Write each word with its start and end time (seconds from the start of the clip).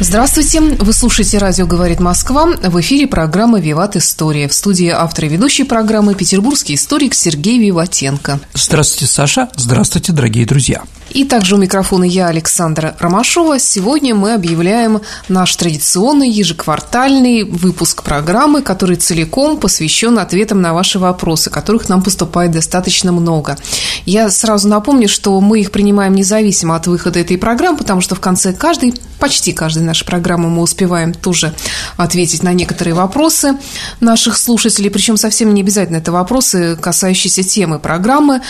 Здравствуйте! 0.00 0.60
Вы 0.60 0.92
слушаете 0.92 1.38
«Радио 1.38 1.66
говорит 1.66 1.98
Москва». 1.98 2.46
В 2.46 2.80
эфире 2.80 3.08
программа 3.08 3.58
«Виват 3.58 3.96
История». 3.96 4.46
В 4.46 4.54
студии 4.54 4.90
автор 4.90 5.24
и 5.24 5.28
ведущей 5.28 5.64
программы 5.64 6.14
петербургский 6.14 6.76
историк 6.76 7.14
Сергей 7.14 7.58
Виватенко. 7.58 8.38
Здравствуйте, 8.54 9.12
Саша. 9.12 9.48
Здравствуйте, 9.56 10.12
дорогие 10.12 10.46
друзья. 10.46 10.84
И 11.10 11.24
также 11.24 11.54
у 11.54 11.58
микрофона 11.58 12.04
я, 12.04 12.28
Александра 12.28 12.94
Ромашова. 12.98 13.58
Сегодня 13.58 14.14
мы 14.14 14.34
объявляем 14.34 15.00
наш 15.28 15.56
традиционный 15.56 16.30
ежеквартальный 16.30 17.44
выпуск 17.44 18.02
программы, 18.02 18.60
который 18.60 18.96
целиком 18.96 19.56
посвящен 19.56 20.18
ответам 20.18 20.60
на 20.60 20.74
ваши 20.74 20.98
вопросы, 20.98 21.48
которых 21.50 21.88
нам 21.88 22.02
поступает 22.02 22.52
достаточно 22.52 23.10
много. 23.10 23.56
Я 24.04 24.30
сразу 24.30 24.68
напомню, 24.68 25.08
что 25.08 25.40
мы 25.40 25.60
их 25.60 25.72
принимаем 25.72 26.14
независимо 26.14 26.76
от 26.76 26.86
выхода 26.86 27.20
этой 27.20 27.38
программы, 27.38 27.78
потому 27.78 28.02
что 28.02 28.14
в 28.14 28.20
конце 28.20 28.52
каждой, 28.52 28.92
почти 29.18 29.52
каждой 29.52 29.84
нашей 29.88 30.04
программы 30.04 30.48
мы 30.48 30.62
успеваем 30.62 31.12
тоже 31.12 31.54
ответить 31.96 32.42
на 32.42 32.52
некоторые 32.52 32.94
вопросы 32.94 33.56
наших 34.00 34.36
слушателей, 34.38 34.90
причем 34.90 35.16
совсем 35.16 35.52
не 35.54 35.62
обязательно 35.62 35.96
это 35.96 36.12
вопросы, 36.12 36.76
касающиеся 36.76 37.42
темы 37.42 37.78
программы. 37.78 38.42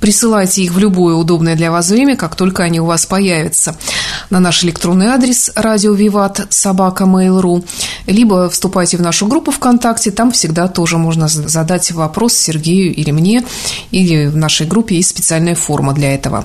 Присылайте 0.00 0.62
их 0.62 0.72
в 0.72 0.78
любое 0.78 1.14
удобное 1.14 1.56
для 1.56 1.70
вас 1.70 1.90
время, 1.90 2.16
как 2.16 2.36
только 2.36 2.62
они 2.62 2.80
у 2.80 2.86
вас 2.86 3.06
появятся. 3.06 3.76
На 4.30 4.40
наш 4.40 4.64
электронный 4.64 5.06
адрес 5.06 5.50
радио 5.54 5.92
Виват 5.92 6.46
собака 6.50 7.04
mail.ru 7.04 7.64
либо 8.06 8.48
вступайте 8.50 8.96
в 8.96 9.02
нашу 9.02 9.26
группу 9.26 9.50
ВКонтакте, 9.50 10.10
там 10.10 10.30
всегда 10.32 10.68
тоже 10.68 10.98
можно 10.98 11.28
задать 11.28 11.90
вопрос 11.92 12.34
Сергею 12.34 12.94
или 12.94 13.10
мне, 13.10 13.44
или 13.90 14.26
в 14.26 14.36
нашей 14.36 14.66
группе 14.66 14.96
есть 14.96 15.10
специальная 15.10 15.54
форма 15.54 15.92
для 15.92 16.14
этого. 16.14 16.44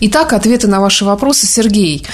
Итак, 0.00 0.32
ответы 0.32 0.68
на 0.68 0.80
ваши 0.80 1.04
вопросы, 1.04 1.46
Сергей. 1.46 2.06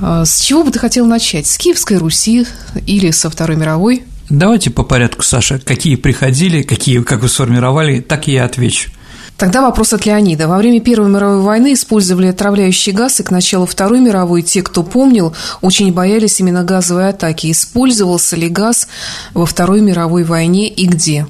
А, 0.00 0.24
с 0.24 0.40
чего 0.40 0.64
бы 0.64 0.70
ты 0.70 0.78
хотел 0.78 1.06
начать? 1.06 1.46
С 1.46 1.58
Киевской 1.58 1.98
Руси 1.98 2.46
или 2.86 3.10
со 3.10 3.30
Второй 3.30 3.56
мировой? 3.56 4.04
Давайте 4.28 4.70
по 4.70 4.84
порядку, 4.84 5.22
Саша. 5.22 5.58
Какие 5.58 5.96
приходили, 5.96 6.62
какие, 6.62 7.00
как 7.02 7.22
вы 7.22 7.28
сформировали, 7.28 8.00
так 8.00 8.28
и 8.28 8.32
я 8.32 8.44
отвечу. 8.44 8.90
Тогда 9.36 9.62
вопрос 9.62 9.94
от 9.94 10.04
Леонида. 10.04 10.48
Во 10.48 10.58
время 10.58 10.80
Первой 10.80 11.08
мировой 11.08 11.40
войны 11.40 11.72
использовали 11.72 12.26
отравляющий 12.26 12.92
газ, 12.92 13.20
и 13.20 13.22
к 13.22 13.30
началу 13.30 13.64
Второй 13.64 13.98
мировой 13.98 14.42
те, 14.42 14.62
кто 14.62 14.82
помнил, 14.82 15.34
очень 15.62 15.92
боялись 15.92 16.40
именно 16.40 16.62
газовой 16.62 17.08
атаки. 17.08 17.50
Использовался 17.50 18.36
ли 18.36 18.50
газ 18.50 18.86
во 19.32 19.46
Второй 19.46 19.80
мировой 19.80 20.24
войне 20.24 20.68
и 20.68 20.86
где? 20.86 21.26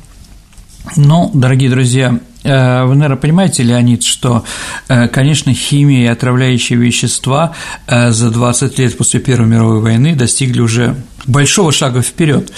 Ну, 0.96 1.30
дорогие 1.32 1.70
друзья, 1.70 2.18
вы, 2.42 2.94
наверное, 2.94 3.16
понимаете, 3.16 3.62
Леонид, 3.62 4.02
что, 4.02 4.44
э, 4.88 5.08
конечно, 5.08 5.52
химия 5.52 6.04
и 6.04 6.12
отравляющие 6.12 6.78
вещества 6.78 7.54
э, 7.86 8.10
за 8.10 8.30
20 8.30 8.78
лет 8.78 8.96
после 8.96 9.20
Первой 9.20 9.46
мировой 9.46 9.80
войны 9.80 10.14
достигли 10.14 10.60
уже 10.60 10.96
большого 11.26 11.72
шага 11.72 12.02
вперед. 12.02 12.52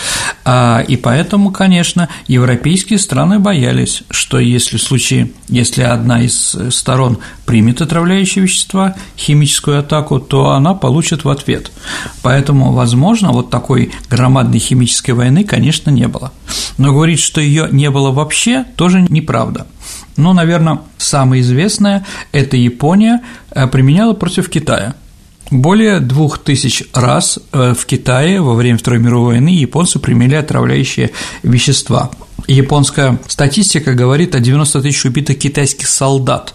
А, 0.45 0.85
и 0.87 0.97
поэтому, 0.97 1.51
конечно, 1.51 2.09
европейские 2.27 2.99
страны 2.99 3.39
боялись, 3.39 4.03
что 4.11 4.39
если 4.39 4.77
в 4.77 4.83
случае, 4.83 5.33
если 5.49 5.83
одна 5.83 6.23
из 6.23 6.57
сторон 6.71 7.19
примет 7.47 7.81
отравляющие 7.81 8.45
вещества, 8.45 8.95
химическую 9.17 9.79
атаку, 9.81 10.21
то 10.21 10.51
она 10.51 10.75
получит 10.75 11.25
в 11.25 11.29
ответ. 11.29 11.71
Поэтому, 12.23 12.73
возможно, 12.73 13.33
вот 13.33 13.51
такой 13.51 13.93
громадной 14.09 14.59
химической 14.59 15.13
войны, 15.13 15.45
конечно, 15.45 15.91
не 15.91 16.09
было. 16.09 16.33
Но 16.79 16.93
говорить, 16.93 17.21
что 17.21 17.41
ее 17.41 17.69
не 17.71 17.91
было 17.91 18.11
вообще, 18.11 18.65
тоже 18.77 19.01
неправда. 19.09 19.67
Ну, 20.17 20.33
наверное, 20.33 20.81
самое 20.99 21.43
известное– 21.43 22.07
это 22.33 22.57
Япония 22.57 23.23
э, 23.51 23.67
применяла 23.67 24.13
против 24.13 24.49
Китая– 24.49 24.95
более 25.53 26.01
двух 26.01 26.39
тысяч 26.39 26.85
раз 26.95 27.39
э, 27.53 27.75
в 27.79 27.87
Китае 27.87 28.41
во 28.41 28.55
время 28.55 28.79
Второй 28.79 29.01
мировой 29.01 29.35
войны 29.35 29.51
японцы 29.51 29.99
применяли 29.99 30.37
отравляющие 30.37 31.11
вещества. 31.43 32.11
Японская 32.49 33.21
статистика 33.29 33.95
говорит 33.95 34.35
о 34.35 34.41
90 34.41 34.83
тысяч 34.83 35.05
убитых 35.05 35.39
китайских 35.39 35.87
солдат. 35.87 36.55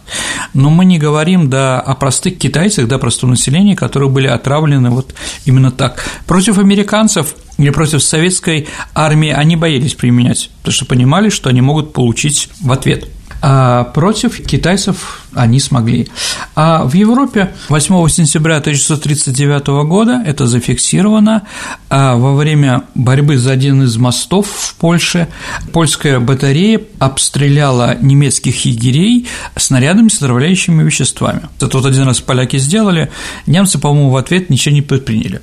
Но 0.53 0.69
мы 0.69 0.84
не 0.84 1.00
говорим 1.00 1.50
да, 1.50 1.80
о 1.80 1.96
простых 1.96 2.38
китайцах, 2.38 2.88
да, 2.88 2.97
простом 2.97 3.30
населении, 3.30 3.74
которые 3.74 4.09
были 4.09 4.28
отравлены 4.28 4.90
вот 4.90 5.14
именно 5.46 5.72
так. 5.72 6.03
Против 6.25 6.58
американцев 6.58 7.35
или 7.58 7.69
против 7.69 8.03
советской 8.03 8.68
армии 8.94 9.29
они 9.29 9.56
боялись 9.56 9.94
применять, 9.94 10.50
потому 10.59 10.74
что 10.74 10.85
понимали, 10.85 11.29
что 11.29 11.50
они 11.50 11.62
могут 11.62 11.94
получить 11.94 12.50
в 12.59 12.72
ответ– 12.72 13.08
а 13.41 13.83
против 13.83 14.43
китайцев 14.45 15.21
они 15.33 15.59
смогли. 15.59 16.07
А 16.55 16.83
в 16.83 16.93
Европе 16.93 17.53
8 17.69 18.09
сентября 18.09 18.57
1939 18.57 19.67
года 19.87 20.23
это 20.25 20.47
зафиксировано 20.47 21.43
а 21.89 22.15
во 22.15 22.35
время 22.35 22.83
борьбы 22.95 23.37
за 23.37 23.51
один 23.51 23.83
из 23.83 23.97
мостов 23.97 24.47
в 24.47 24.75
Польше 24.75 25.27
польская 25.71 26.19
батарея 26.19 26.81
обстреляла 26.99 27.95
немецких 28.01 28.65
егерей 28.65 29.27
снарядами 29.55 30.09
с 30.09 30.17
отравляющими 30.17 30.83
веществами. 30.83 31.43
Это 31.59 31.77
вот 31.77 31.85
один 31.85 32.03
раз 32.03 32.19
поляки 32.19 32.57
сделали, 32.57 33.11
немцы, 33.45 33.79
по-моему, 33.79 34.09
в 34.09 34.17
ответ 34.17 34.49
ничего 34.49 34.73
не 34.73 34.81
предприняли. 34.81 35.41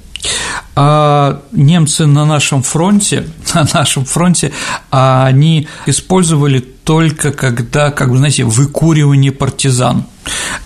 А 0.77 1.43
немцы 1.53 2.07
на 2.07 2.25
нашем 2.25 2.63
фронте, 2.63 3.29
на 3.55 3.67
нашем 3.73 4.05
фронте, 4.05 4.53
они 4.91 5.69
использовали 5.87 6.74
только 6.85 7.33
когда, 7.33 7.91
как 7.91 8.09
вы 8.09 8.19
знаете, 8.19 8.45
выкуривание 8.45 9.33
партизан. 9.33 10.05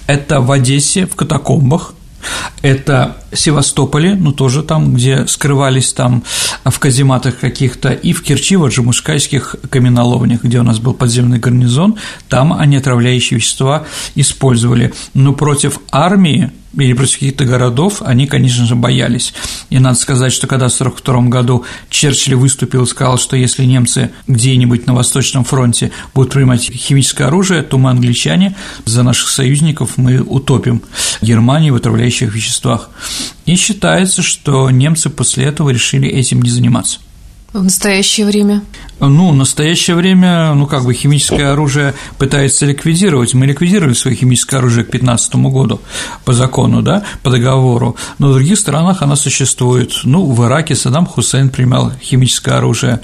Это 0.06 0.40
в 0.40 0.50
Одессе, 0.50 1.06
в 1.06 1.14
катакомбах, 1.14 1.94
это 2.62 3.18
Севастополе, 3.32 4.14
ну 4.14 4.32
тоже 4.32 4.62
там, 4.62 4.94
где 4.94 5.26
скрывались 5.26 5.92
там 5.92 6.24
в 6.64 6.78
казематах 6.78 7.38
каких-то, 7.38 7.90
и 7.90 8.12
в 8.12 8.22
Керчи, 8.22 8.56
в 8.56 8.64
Аджимускайских 8.64 9.56
каменоломнях, 9.70 10.42
где 10.42 10.58
у 10.58 10.64
нас 10.64 10.80
был 10.80 10.94
подземный 10.94 11.38
гарнизон, 11.38 11.96
там 12.28 12.52
они 12.52 12.76
отравляющие 12.76 13.38
вещества 13.38 13.86
использовали. 14.16 14.92
Но 15.14 15.32
против 15.32 15.78
армии 15.92 16.50
или 16.74 16.92
против 16.92 17.14
каких-то 17.14 17.44
городов, 17.44 18.02
они, 18.04 18.26
конечно 18.26 18.66
же, 18.66 18.74
боялись. 18.74 19.32
И 19.70 19.78
надо 19.78 19.98
сказать, 19.98 20.32
что 20.32 20.46
когда 20.46 20.68
в 20.68 20.74
1942 20.74 21.30
году 21.30 21.64
Черчилль 21.88 22.34
выступил 22.34 22.84
и 22.84 22.86
сказал, 22.86 23.18
что 23.18 23.36
если 23.36 23.64
немцы 23.64 24.10
где-нибудь 24.26 24.86
на 24.86 24.94
Восточном 24.94 25.44
фронте 25.44 25.90
будут 26.14 26.32
принимать 26.32 26.62
химическое 26.62 27.24
оружие, 27.24 27.62
то 27.62 27.78
мы, 27.78 27.90
англичане, 27.90 28.54
за 28.84 29.02
наших 29.02 29.28
союзников 29.28 29.96
мы 29.96 30.20
утопим 30.20 30.82
Германию 31.22 31.72
в 31.72 31.76
отравляющих 31.76 32.34
веществах. 32.34 32.90
И 33.46 33.56
считается, 33.56 34.22
что 34.22 34.70
немцы 34.70 35.10
после 35.10 35.44
этого 35.44 35.70
решили 35.70 36.08
этим 36.08 36.42
не 36.42 36.50
заниматься. 36.50 37.00
В 37.54 37.62
настоящее 37.62 38.26
время? 38.26 38.62
Ну, 39.00 39.30
в 39.30 39.34
настоящее 39.34 39.96
время, 39.96 40.52
ну, 40.52 40.66
как 40.66 40.84
бы 40.84 40.92
химическое 40.92 41.52
оружие 41.52 41.94
пытается 42.18 42.66
ликвидировать. 42.66 43.32
Мы 43.32 43.46
ликвидировали 43.46 43.94
свое 43.94 44.14
химическое 44.14 44.58
оружие 44.58 44.84
к 44.84 44.90
2015 44.90 45.36
году 45.36 45.80
по 46.26 46.34
закону, 46.34 46.82
да, 46.82 47.04
по 47.22 47.30
договору, 47.30 47.96
но 48.18 48.28
в 48.28 48.34
других 48.34 48.58
странах 48.58 49.00
оно 49.00 49.16
существует. 49.16 49.92
Ну, 50.04 50.26
в 50.26 50.44
Ираке 50.44 50.74
Саддам 50.74 51.06
Хусейн 51.06 51.48
принимал 51.48 51.90
химическое 52.02 52.56
оружие. 52.56 53.00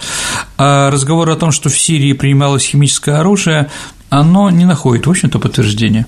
А 0.59 0.91
разговор 0.91 1.31
о 1.31 1.37
том, 1.37 1.51
что 1.51 1.71
в 1.71 1.79
Сирии 1.79 2.13
принималось 2.13 2.65
химическое 2.65 3.15
оружие, 3.17 3.71
оно 4.11 4.51
не 4.51 4.67
находит, 4.67 5.07
в 5.07 5.11
общем-то, 5.11 5.39
подтверждения. 5.39 6.05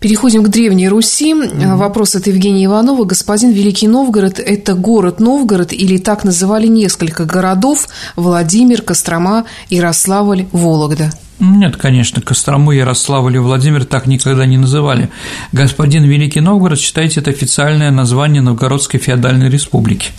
Переходим 0.00 0.42
к 0.42 0.48
Древней 0.48 0.88
Руси. 0.88 1.34
Mm-hmm. 1.34 1.76
Вопрос 1.76 2.14
от 2.16 2.26
Евгения 2.26 2.64
Иванова. 2.64 3.04
Господин 3.04 3.50
Великий 3.52 3.86
Новгород– 3.86 4.38
это 4.38 4.72
город 4.72 5.20
Новгород 5.20 5.74
или 5.74 5.98
так 5.98 6.24
называли 6.24 6.68
несколько 6.68 7.26
городов– 7.26 7.86
Владимир, 8.16 8.80
Кострома, 8.80 9.44
Ярославль, 9.68 10.46
Вологда? 10.52 11.12
Нет, 11.38 11.76
конечно, 11.76 12.22
Кострому, 12.22 12.72
Ярославль 12.72 13.36
и 13.36 13.38
Владимир 13.38 13.84
так 13.84 14.06
никогда 14.06 14.46
не 14.46 14.56
называли. 14.56 15.10
Господин 15.52 16.04
Великий 16.04 16.40
Новгород, 16.40 16.80
считайте, 16.80 17.20
это 17.20 17.30
официальное 17.30 17.90
название 17.90 18.40
Новгородской 18.40 19.00
феодальной 19.00 19.50
республики. 19.50 20.12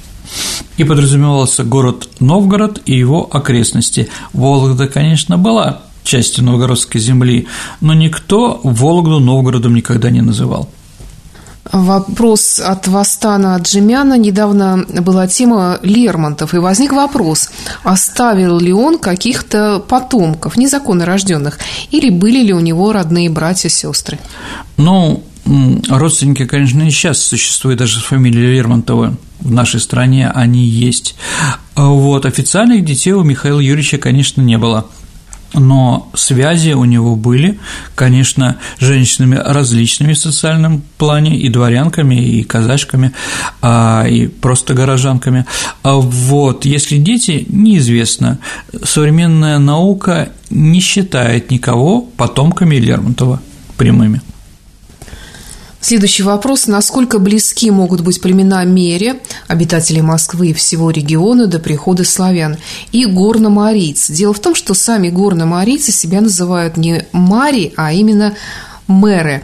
И 0.78 0.83
подразумевался 0.83 1.63
город 1.63 2.07
Новгород 2.19 2.83
и 2.86 2.95
его 2.95 3.28
окрестности. 3.31 4.10
Вологда, 4.33 4.88
конечно, 4.88 5.39
была 5.39 5.81
части 6.03 6.42
новгородской 6.42 7.00
земли, 7.01 7.48
но 7.80 7.94
никто 7.94 8.59
Вологду 8.63 9.19
Новгородом 9.19 9.75
никогда 9.75 10.09
не 10.09 10.21
называл. 10.21 10.69
Вопрос 11.71 12.59
от 12.59 12.88
Вастана 12.88 13.57
Джимяна. 13.57 14.18
Недавно 14.18 14.83
была 15.01 15.27
тема 15.27 15.80
Лермонтов, 15.83 16.53
и 16.53 16.57
возник 16.57 16.92
вопрос, 16.92 17.50
оставил 17.83 18.59
ли 18.59 18.74
он 18.74 18.98
каких-то 18.98 19.80
потомков, 19.80 20.57
незаконно 20.57 21.06
рожденных, 21.06 21.59
или 21.92 22.09
были 22.09 22.44
ли 22.44 22.54
у 22.54 22.59
него 22.59 22.92
родные 22.92 23.30
братья 23.30 23.69
сестры? 23.69 24.19
Ну, 24.77 25.24
родственники, 25.88 26.45
конечно, 26.45 26.81
и 26.81 26.89
сейчас 26.89 27.19
существуют, 27.19 27.80
даже 27.80 28.01
фамилия 28.01 28.54
Лермонтова 28.54 29.15
в 29.39 29.51
нашей 29.51 29.80
стране 29.80 30.30
они 30.30 30.65
есть. 30.65 31.15
Вот, 31.75 32.25
официальных 32.25 32.83
детей 32.83 33.13
у 33.13 33.24
Михаила 33.24 33.59
Юрьевича, 33.59 33.97
конечно, 33.97 34.42
не 34.42 34.57
было– 34.57 34.88
но 35.53 36.09
связи 36.13 36.71
у 36.71 36.86
него 36.86 37.15
были, 37.15 37.59
конечно, 37.95 38.57
женщинами 38.80 39.36
различными 39.36 40.13
в 40.13 40.19
социальном 40.19 40.81
плане, 40.98 41.38
и 41.38 41.50
дворянками, 41.50 42.15
и 42.15 42.44
казачками, 42.44 43.12
а, 43.62 44.06
и 44.07 44.27
просто 44.27 44.74
горожанками. 44.74 45.45
А 45.83 45.95
вот, 45.95 46.65
если 46.65 46.98
дети, 46.98 47.45
неизвестно. 47.50 48.39
Современная 48.83 49.59
наука 49.59 50.30
не 50.50 50.80
считает 50.80 51.51
никого 51.51 52.01
потомками 52.01 52.75
Лермонтова 52.75 53.42
прямыми. 53.77 54.21
Следующий 55.81 56.22
вопрос. 56.22 56.68
Насколько 56.68 57.18
близки 57.18 57.72
могут 57.72 58.01
быть 58.01 58.22
племена 58.22 58.63
Мере, 58.66 59.19
обитателей 59.48 60.01
Москвы 60.01 60.50
и 60.50 60.54
всего 60.54 60.92
региона 60.92 61.48
до 61.48 61.57
прихода 61.57 62.04
славян, 62.04 62.57
и 62.92 63.06
горномарийцы? 63.06 64.13
Дело 64.13 64.33
в 64.33 64.39
том, 64.39 64.54
что 64.54 64.75
сами 64.75 65.10
горномарийцы 65.10 65.92
себя 65.92 66.22
называют 66.22 66.78
не 66.78 67.07
Мари, 67.12 67.74
а 67.75 67.92
именно 67.94 68.36
Мэры. 68.88 69.44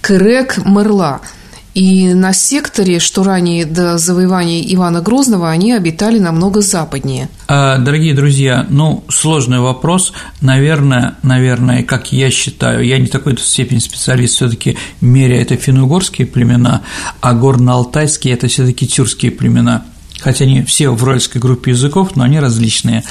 Крек 0.00 0.58
Мерла– 0.64 1.20
и 1.74 2.14
на 2.14 2.32
секторе, 2.32 3.00
что 3.00 3.24
ранее 3.24 3.66
до 3.66 3.98
завоевания 3.98 4.62
Ивана 4.74 5.00
Грозного, 5.00 5.50
они 5.50 5.72
обитали 5.72 6.18
намного 6.18 6.60
западнее. 6.60 7.28
А, 7.48 7.78
дорогие 7.78 8.14
друзья, 8.14 8.64
ну, 8.70 9.04
сложный 9.08 9.58
вопрос. 9.58 10.12
Наверное, 10.40 11.16
наверное, 11.22 11.82
как 11.82 12.12
я 12.12 12.30
считаю, 12.30 12.86
я 12.86 12.98
не 12.98 13.08
такой 13.08 13.36
степень 13.38 13.80
специалист, 13.80 14.36
все 14.36 14.48
таки 14.48 14.76
меря 15.00 15.40
это 15.40 15.56
финно-угорские 15.56 16.26
племена, 16.26 16.82
а 17.20 17.34
горно-алтайские– 17.34 18.32
это 18.34 18.46
все 18.46 18.64
таки 18.64 18.86
тюркские 18.86 19.32
племена 19.32 19.84
хотя 20.24 20.46
они 20.46 20.62
все 20.62 20.88
в 20.88 21.02
уральской 21.02 21.40
группе 21.40 21.72
языков, 21.72 22.16
но 22.16 22.24
они 22.24 22.40
различные. 22.40 23.04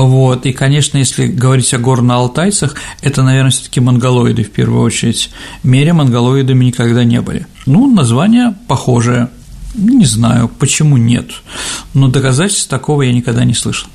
Вот. 0.00 0.46
И, 0.46 0.52
конечно, 0.52 0.98
если 0.98 1.26
говорить 1.26 1.72
о 1.74 1.78
горно-алтайцах, 1.78 2.74
это, 3.02 3.22
наверное, 3.22 3.50
все 3.50 3.64
таки 3.64 3.80
монголоиды 3.80 4.44
в 4.44 4.50
первую 4.50 4.82
очередь. 4.82 5.30
Мере 5.62 5.92
монголоидами 5.92 6.66
никогда 6.66 7.04
не 7.04 7.20
были. 7.20 7.46
Ну, 7.66 7.92
название 7.92 8.54
похожее. 8.66 9.28
Не 9.74 10.06
знаю, 10.06 10.48
почему 10.48 10.96
нет, 10.96 11.30
но 11.94 12.08
доказательств 12.08 12.68
такого 12.68 13.02
я 13.02 13.12
никогда 13.12 13.44
не 13.44 13.54
слышал. 13.54 13.88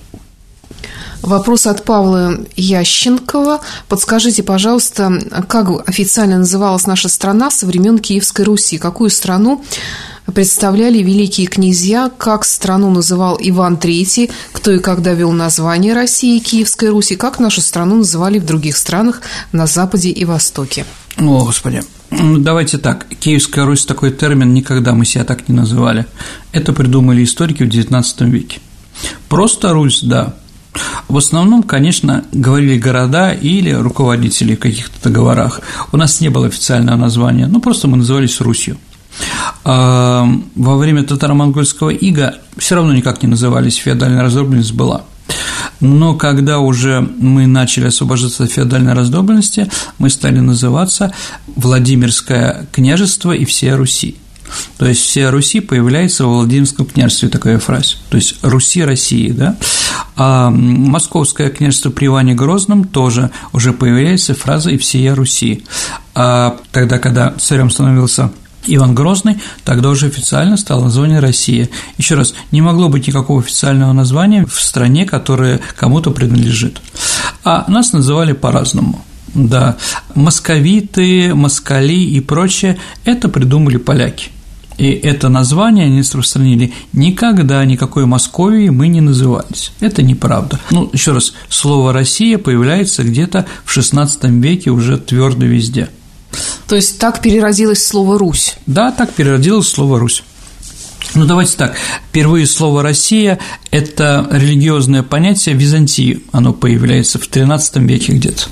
Вопрос 1.23 1.67
от 1.67 1.85
Павла 1.85 2.37
Ященкова. 2.57 3.61
Подскажите, 3.87 4.43
пожалуйста, 4.43 5.09
как 5.47 5.69
официально 5.87 6.37
называлась 6.39 6.85
наша 6.85 7.07
страна 7.07 7.49
со 7.49 7.65
времен 7.65 7.97
Киевской 7.99 8.41
Руси? 8.41 8.77
Какую 8.77 9.09
страну 9.09 9.63
представляли 10.33 10.97
великие 10.97 11.47
князья, 11.47 12.11
как 12.17 12.43
страну 12.43 12.89
называл 12.89 13.37
Иван 13.41 13.75
III, 13.75 14.31
кто 14.51 14.71
и 14.71 14.79
когда 14.79 15.13
вел 15.13 15.31
название 15.31 15.93
России 15.93 16.37
и 16.37 16.41
Киевской 16.41 16.89
Руси, 16.89 17.15
как 17.15 17.39
нашу 17.39 17.61
страну 17.61 17.95
называли 17.95 18.37
в 18.37 18.45
других 18.45 18.75
странах 18.75 19.21
на 19.53 19.65
Западе 19.65 20.09
и 20.09 20.25
Востоке. 20.25 20.85
О, 21.17 21.45
Господи. 21.45 21.83
Ну, 22.11 22.37
давайте 22.37 22.77
так. 22.77 23.07
Киевская 23.07 23.65
Русь– 23.65 23.85
такой 23.87 24.11
термин, 24.11 24.53
никогда 24.53 24.93
мы 24.93 25.05
себя 25.05 25.23
так 25.23 25.47
не 25.47 25.55
называли. 25.55 26.05
Это 26.51 26.73
придумали 26.73 27.23
историки 27.23 27.63
в 27.63 27.69
XIX 27.69 28.29
веке. 28.29 28.59
Просто 29.29 29.71
Русь, 29.71 30.01
да. 30.03 30.35
В 31.07 31.17
основном, 31.17 31.63
конечно, 31.63 32.25
говорили 32.31 32.77
города 32.77 33.31
или 33.31 33.71
руководители 33.71 34.55
в 34.55 34.59
каких-то 34.59 35.09
договорах. 35.09 35.61
У 35.91 35.97
нас 35.97 36.21
не 36.21 36.29
было 36.29 36.47
официального 36.47 36.97
названия, 36.97 37.47
ну, 37.47 37.59
просто 37.59 37.87
мы 37.87 37.97
назывались 37.97 38.41
Русью. 38.41 38.77
А 39.63 40.27
во 40.55 40.77
время 40.77 41.03
татаро-монгольского 41.03 41.89
ига 41.89 42.35
все 42.57 42.75
равно 42.75 42.93
никак 42.93 43.21
не 43.21 43.29
назывались, 43.29 43.75
феодальная 43.75 44.23
раздробленность 44.23 44.73
была. 44.73 45.03
Но 45.79 46.15
когда 46.15 46.59
уже 46.59 47.01
мы 47.01 47.45
начали 47.45 47.87
освобождаться 47.87 48.45
от 48.45 48.51
феодальной 48.51 48.93
раздробленности, 48.93 49.69
мы 49.97 50.09
стали 50.09 50.39
называться 50.39 51.13
Владимирское 51.55 52.67
княжество 52.71 53.33
и 53.33 53.45
всея 53.45 53.75
Руси. 53.75 54.15
То 54.77 54.87
есть 54.87 55.01
вся 55.01 55.31
Руси 55.31 55.59
появляется 55.59 56.25
во 56.25 56.35
Владимирском 56.35 56.85
княжестве, 56.85 57.29
такая 57.29 57.59
фраза. 57.59 57.95
То 58.09 58.17
есть 58.17 58.35
Руси 58.41 58.83
России, 58.83 59.31
да. 59.31 59.57
А 60.15 60.49
Московское 60.49 61.49
княжество 61.49 61.89
при 61.89 62.07
Иване 62.07 62.33
Грозном 62.35 62.83
тоже 62.83 63.31
уже 63.51 63.73
появляется 63.73 64.35
фраза 64.35 64.69
«и 64.71 64.77
всея 64.77 65.15
Руси». 65.15 65.63
А 66.15 66.57
тогда, 66.71 66.99
когда 66.99 67.31
царем 67.31 67.69
становился 67.69 68.31
Иван 68.65 68.95
Грозный 68.95 69.37
тогда 69.65 69.89
уже 69.89 70.07
официально 70.07 70.57
стал 70.57 70.83
название 70.83 71.19
Россия. 71.19 71.69
Еще 71.97 72.15
раз, 72.15 72.33
не 72.51 72.61
могло 72.61 72.89
быть 72.89 73.07
никакого 73.07 73.41
официального 73.41 73.93
названия 73.93 74.45
в 74.45 74.61
стране, 74.61 75.05
которая 75.05 75.59
кому-то 75.77 76.11
принадлежит. 76.11 76.81
А 77.43 77.65
нас 77.67 77.93
называли 77.93 78.33
по-разному. 78.33 79.03
Да, 79.33 79.77
московиты, 80.13 81.33
москали 81.33 81.95
и 81.95 82.19
прочее– 82.19 82.77
это 83.03 83.29
придумали 83.29 83.77
поляки. 83.77 84.29
И 84.77 84.89
это 84.89 85.29
название 85.29 85.85
они 85.85 85.99
распространили. 85.99 86.73
Никогда 86.93 87.63
никакой 87.65 88.05
Московии 88.05 88.69
мы 88.69 88.87
не 88.87 89.01
назывались. 89.01 89.71
Это 89.79 90.01
неправда. 90.01 90.59
Ну, 90.71 90.89
еще 90.93 91.11
раз, 91.11 91.33
слово 91.49 91.93
«Россия» 91.93 92.37
появляется 92.37 93.03
где-то 93.03 93.45
в 93.65 93.77
XVI 93.77 94.09
веке 94.39 94.71
уже 94.71 94.97
твердо 94.97 95.45
везде– 95.45 95.89
то 96.67 96.75
есть 96.75 96.99
так 96.99 97.21
переродилось 97.21 97.85
слово 97.85 98.17
«Русь»? 98.17 98.55
Да, 98.65 98.91
так 98.91 99.11
переродилось 99.13 99.67
слово 99.67 99.99
«Русь». 99.99 100.23
Ну, 101.15 101.25
давайте 101.25 101.57
так. 101.57 101.75
Впервые 102.09 102.47
слово 102.47 102.81
«Россия»– 102.81 103.39
это 103.71 104.27
религиозное 104.31 105.03
понятие 105.03 105.55
Византии. 105.55 106.23
Оно 106.31 106.53
появляется 106.53 107.19
в 107.19 107.29
XIII 107.29 107.85
веке 107.85 108.13
где-то. 108.13 108.43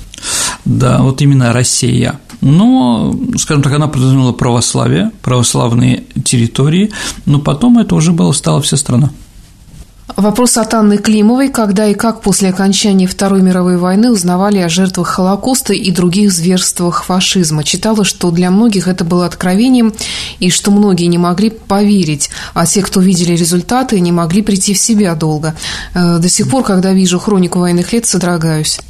Да, 0.64 1.02
вот 1.02 1.20
именно 1.22 1.52
Россия. 1.52 2.20
Но, 2.40 3.16
скажем 3.36 3.62
так, 3.62 3.72
она 3.72 3.88
подразумевала 3.88 4.32
православие, 4.32 5.10
православные 5.22 6.01
территории, 6.22 6.90
но 7.26 7.38
потом 7.38 7.78
это 7.78 7.94
уже 7.94 8.12
было, 8.12 8.32
стала 8.32 8.60
вся 8.62 8.76
страна. 8.76 9.10
Вопрос 10.16 10.58
от 10.58 10.74
Анны 10.74 10.98
Климовой. 10.98 11.48
Когда 11.48 11.86
и 11.86 11.94
как 11.94 12.20
после 12.20 12.50
окончания 12.50 13.06
Второй 13.06 13.40
мировой 13.42 13.78
войны 13.78 14.10
узнавали 14.10 14.58
о 14.58 14.68
жертвах 14.68 15.08
Холокоста 15.08 15.72
и 15.72 15.90
других 15.90 16.32
зверствах 16.32 17.04
фашизма? 17.04 17.64
Читала, 17.64 18.04
что 18.04 18.30
для 18.30 18.50
многих 18.50 18.88
это 18.88 19.04
было 19.04 19.24
откровением, 19.26 19.94
и 20.38 20.50
что 20.50 20.70
многие 20.70 21.06
не 21.06 21.18
могли 21.18 21.50
поверить, 21.50 22.30
а 22.52 22.66
те, 22.66 22.82
кто 22.82 23.00
видели 23.00 23.32
результаты, 23.32 24.00
не 24.00 24.12
могли 24.12 24.42
прийти 24.42 24.74
в 24.74 24.78
себя 24.78 25.14
долго. 25.14 25.54
Э, 25.94 26.18
до 26.18 26.28
сих 26.28 26.48
пор, 26.50 26.62
когда 26.62 26.92
вижу 26.92 27.18
хронику 27.18 27.60
военных 27.60 27.92
лет, 27.92 28.06
содрогаюсь. 28.06 28.80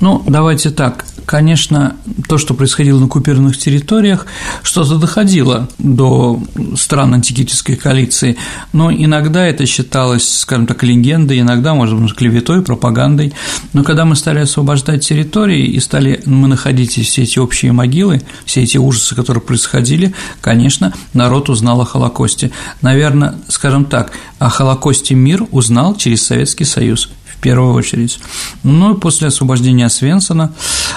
Ну, 0.00 0.22
давайте 0.26 0.70
так 0.70 1.04
конечно, 1.28 1.94
то, 2.26 2.38
что 2.38 2.54
происходило 2.54 2.98
на 2.98 3.04
оккупированных 3.04 3.58
территориях, 3.58 4.24
что-то 4.62 4.96
доходило 4.96 5.68
до 5.78 6.42
стран 6.74 7.12
антикитической 7.12 7.76
коалиции, 7.76 8.38
но 8.72 8.90
иногда 8.90 9.44
это 9.46 9.66
считалось, 9.66 10.26
скажем 10.26 10.57
так, 10.66 10.82
легендой, 10.82 11.40
иногда, 11.40 11.74
может 11.74 12.00
быть, 12.00 12.14
клеветой, 12.14 12.62
пропагандой. 12.62 13.32
Но 13.72 13.84
когда 13.84 14.04
мы 14.04 14.16
стали 14.16 14.40
освобождать 14.40 15.06
территории 15.06 15.66
и 15.66 15.80
стали 15.80 16.20
мы 16.26 16.48
находить 16.48 16.92
все 16.92 17.22
эти 17.22 17.38
общие 17.38 17.72
могилы, 17.72 18.22
все 18.44 18.62
эти 18.62 18.78
ужасы, 18.78 19.14
которые 19.14 19.42
происходили, 19.42 20.14
конечно, 20.40 20.92
народ 21.14 21.48
узнал 21.48 21.80
о 21.80 21.84
Холокосте. 21.84 22.50
Наверное, 22.82 23.34
скажем 23.48 23.84
так, 23.84 24.12
о 24.38 24.48
Холокосте 24.48 25.14
мир 25.14 25.46
узнал 25.50 25.96
через 25.96 26.22
Советский 26.22 26.64
Союз 26.64 27.10
в 27.26 27.40
первую 27.40 27.74
очередь. 27.74 28.18
Ну 28.62 28.94
после 28.96 29.28
освобождения 29.28 29.88
Свенсона 29.88 30.52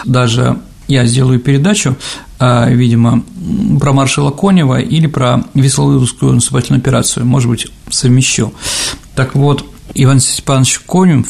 даже 0.06 0.58
я 0.88 1.06
сделаю 1.06 1.39
передачу, 1.39 1.96
а, 2.38 2.68
видимо, 2.70 3.24
про 3.80 3.94
маршала 3.94 4.32
Конева 4.32 4.80
или 4.82 5.08
про 5.08 5.44
Веслоудовскую 5.53 6.34
наступательную 6.34 6.82
операцию, 6.82 7.25
может 7.25 7.50
быть, 7.50 7.68
совмещу. 7.89 8.53
Так 9.22 9.36
вот, 9.36 9.63
Иван 9.94 10.20
Степанович 10.20 10.80
Конев 10.80 11.28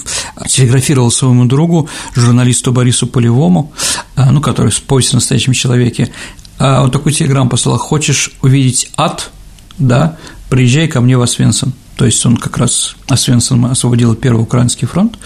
телеграфировал 0.47 1.11
своему 1.11 1.43
другу, 1.43 1.89
журналисту 2.15 2.71
Борису 2.71 3.05
Полевому, 3.05 3.73
а, 4.15 4.31
ну, 4.31 4.39
который 4.39 4.71
в 4.71 4.81
повести 4.83 5.15
о 5.15 5.17
настоящем 5.17 5.51
человеке, 5.51 6.09
а, 6.57 6.83
вот 6.83 6.93
такой 6.93 7.11
телеграмм 7.11 7.49
послал 7.49 7.77
«Хочешь 7.77 8.31
увидеть 8.41 8.89
ад? 8.95 9.31
Да, 9.77 10.15
приезжай 10.49 10.87
ко 10.87 11.01
мне 11.01 11.17
в 11.17 11.21
Освенцим». 11.21 11.73
То 12.01 12.05
есть 12.05 12.25
он 12.25 12.35
как 12.35 12.57
раз 12.57 12.95
Освенцим 13.09 13.67
освободил 13.67 14.15
Первый 14.15 14.41
Украинский 14.41 14.87
фронт, 14.87 15.19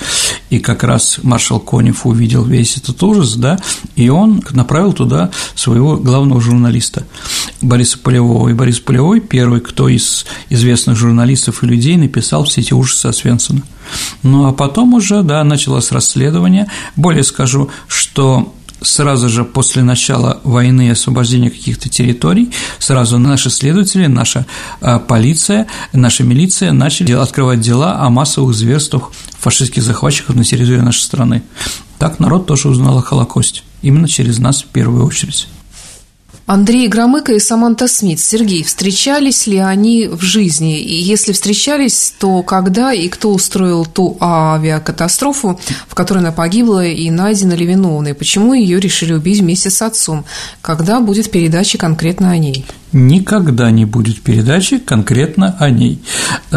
и 0.50 0.60
как 0.60 0.84
раз 0.84 1.20
маршал 1.24 1.62
Конев 1.62 2.06
увидел 2.06 2.44
весь 2.44 2.76
этот 2.76 3.02
ужас, 3.02 3.36
да, 3.36 3.58
и 3.96 4.10
он 4.10 4.44
направил 4.52 4.92
туда 4.92 5.32
своего 5.56 5.96
главного 5.96 6.42
журналиста 6.42 7.08
Бориса 7.62 7.98
Полевого. 7.98 8.50
И 8.50 8.54
Борис 8.54 8.82
Полевой 8.82 9.22
первый, 9.22 9.62
кто 9.62 9.88
из 9.88 10.26
известных 10.50 10.98
журналистов 10.98 11.64
и 11.64 11.66
людей 11.66 11.96
написал 11.96 12.44
все 12.44 12.60
эти 12.60 12.74
ужасы 12.74 13.06
Освенцима. 13.06 13.62
Ну, 14.22 14.46
а 14.46 14.52
потом 14.52 14.96
уже, 14.96 15.24
да, 15.24 15.46
началось 15.46 15.94
расследование. 15.94 16.70
Более 16.98 17.24
скажу, 17.24 17.70
что 17.88 18.54
сразу 18.82 19.30
же 19.30 19.44
после 19.44 19.84
начала 19.84 20.40
войны 20.44 20.88
и 20.88 20.92
освобождения 20.92 21.50
каких-то 21.50 21.90
территорий, 21.90 22.52
сразу 22.80 23.18
наши 23.18 23.50
следователи, 23.50 24.08
наша 24.08 24.46
а, 24.82 25.00
полиция, 25.00 25.68
наша 25.94 26.24
милиция 26.24 26.72
начали 26.72 27.14
открывать 27.14 27.62
дела 27.62 28.00
о 28.00 28.10
массовых 28.10 28.56
зверствах 28.56 29.12
фашистских 29.40 29.84
захватчиков 29.84 30.36
на 30.36 30.44
территории 30.44 30.80
нашей 30.80 31.02
страны. 31.02 31.44
Так 32.00 32.20
народ 32.20 32.46
тоже 32.46 32.70
узнал 32.70 32.98
о 32.98 33.02
Холокосте, 33.02 33.62
именно 33.82 34.08
через 34.08 34.40
нас 34.40 34.64
в 34.64 34.68
первую 34.68 35.06
очередь. 35.06 35.48
Андрей 36.46 36.88
Громыко 36.88 37.34
и 37.34 37.40
Саманта 37.40 37.88
Смит. 37.88 38.20
Сергей, 38.20 38.64
встречались 38.64 39.48
ли 39.48 39.58
они 39.58 40.08
в 40.08 40.22
жизни? 40.22 40.80
И 40.80 41.02
если 41.02 41.32
встречались, 41.32 42.14
то 42.20 42.44
когда 42.44 42.94
и 42.94 43.10
кто 43.10 43.34
устроил 43.34 43.84
ту 43.84 44.16
авиакатастрофу, 44.22 45.60
в 45.88 45.96
которой 45.96 46.20
она 46.20 46.32
погибла 46.32 46.86
и 46.86 47.10
найдена 47.10 47.54
ли 47.54 47.66
виновной? 47.66 48.14
Почему 48.14 48.54
ее 48.54 48.80
решили 48.80 49.14
убить 49.14 49.40
вместе 49.40 49.72
с 49.72 49.82
отцом? 49.82 50.24
Когда 50.62 51.00
будет 51.00 51.32
передача 51.32 51.80
конкретно 51.80 52.30
о 52.30 52.38
ней? 52.38 52.64
никогда 52.96 53.72
не 53.72 53.86
будет 53.86 54.22
передачи 54.22 54.80
конкретно 54.80 55.56
о 55.60 55.70
ней. 55.70 56.00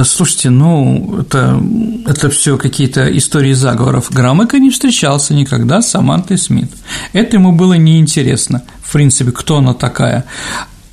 Слушайте, 0.05 0.51
ну, 0.51 1.19
это, 1.21 1.61
это 2.07 2.31
все 2.31 2.57
какие-то 2.57 3.17
истории 3.19 3.53
заговоров. 3.53 4.11
Громыко 4.11 4.59
не 4.59 4.71
встречался 4.71 5.35
никогда 5.35 5.83
с 5.83 5.91
Самантой 5.91 6.39
Смит. 6.39 6.71
Это 7.13 7.37
ему 7.37 7.53
было 7.53 7.75
неинтересно, 7.75 8.63
в 8.89 8.93
принципе, 8.93 9.33
кто 9.33 9.59
она 9.59 9.75
такая. 9.75 10.25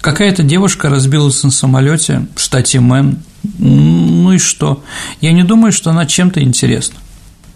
Какая-то 0.01 0.43
девушка 0.43 0.89
разбилась 0.89 1.41
на 1.43 1.51
самолете 1.51 2.27
в 2.35 2.41
штате 2.41 2.81
Мэн. 2.81 3.19
Ну 3.57 4.33
и 4.33 4.37
что? 4.37 4.83
Я 5.21 5.31
не 5.31 5.43
думаю, 5.43 5.71
что 5.71 5.91
она 5.91 6.05
чем-то 6.05 6.41
интересна. 6.43 6.99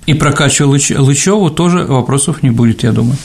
И 0.05 0.13
про 0.13 0.31
Катю 0.31 0.69
Лычеву 0.69 1.49
тоже 1.49 1.79
вопросов 1.83 2.41
не 2.41 2.51
будет, 2.51 2.83
я 2.83 2.93
думаю. 2.93 3.17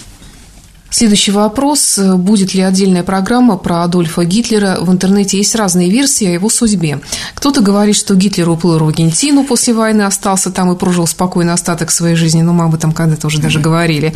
Следующий 0.90 1.32
вопрос. 1.32 1.98
Будет 1.98 2.54
ли 2.54 2.62
отдельная 2.62 3.02
программа 3.02 3.56
про 3.58 3.82
Адольфа 3.82 4.24
Гитлера? 4.24 4.78
В 4.80 4.92
интернете 4.92 5.38
есть 5.38 5.54
разные 5.54 5.90
версии 5.90 6.26
о 6.26 6.32
его 6.32 6.48
судьбе. 6.48 7.00
Кто-то 7.34 7.62
говорит, 7.62 7.96
что 7.96 8.14
Гитлер 8.14 8.48
уплыл 8.48 8.78
в 8.78 8.84
Аргентину 8.84 9.44
после 9.44 9.72
войны, 9.74 10.02
остался 10.02 10.50
там 10.50 10.72
и 10.72 10.76
прожил 10.76 11.06
спокойно 11.06 11.52
остаток 11.52 11.90
своей 11.90 12.16
жизни. 12.16 12.42
Но 12.42 12.52
мы 12.52 12.64
об 12.64 12.74
этом 12.74 12.92
когда-то 12.92 13.26
уже 13.26 13.40
даже 13.40 13.60
говорили. 13.60 14.14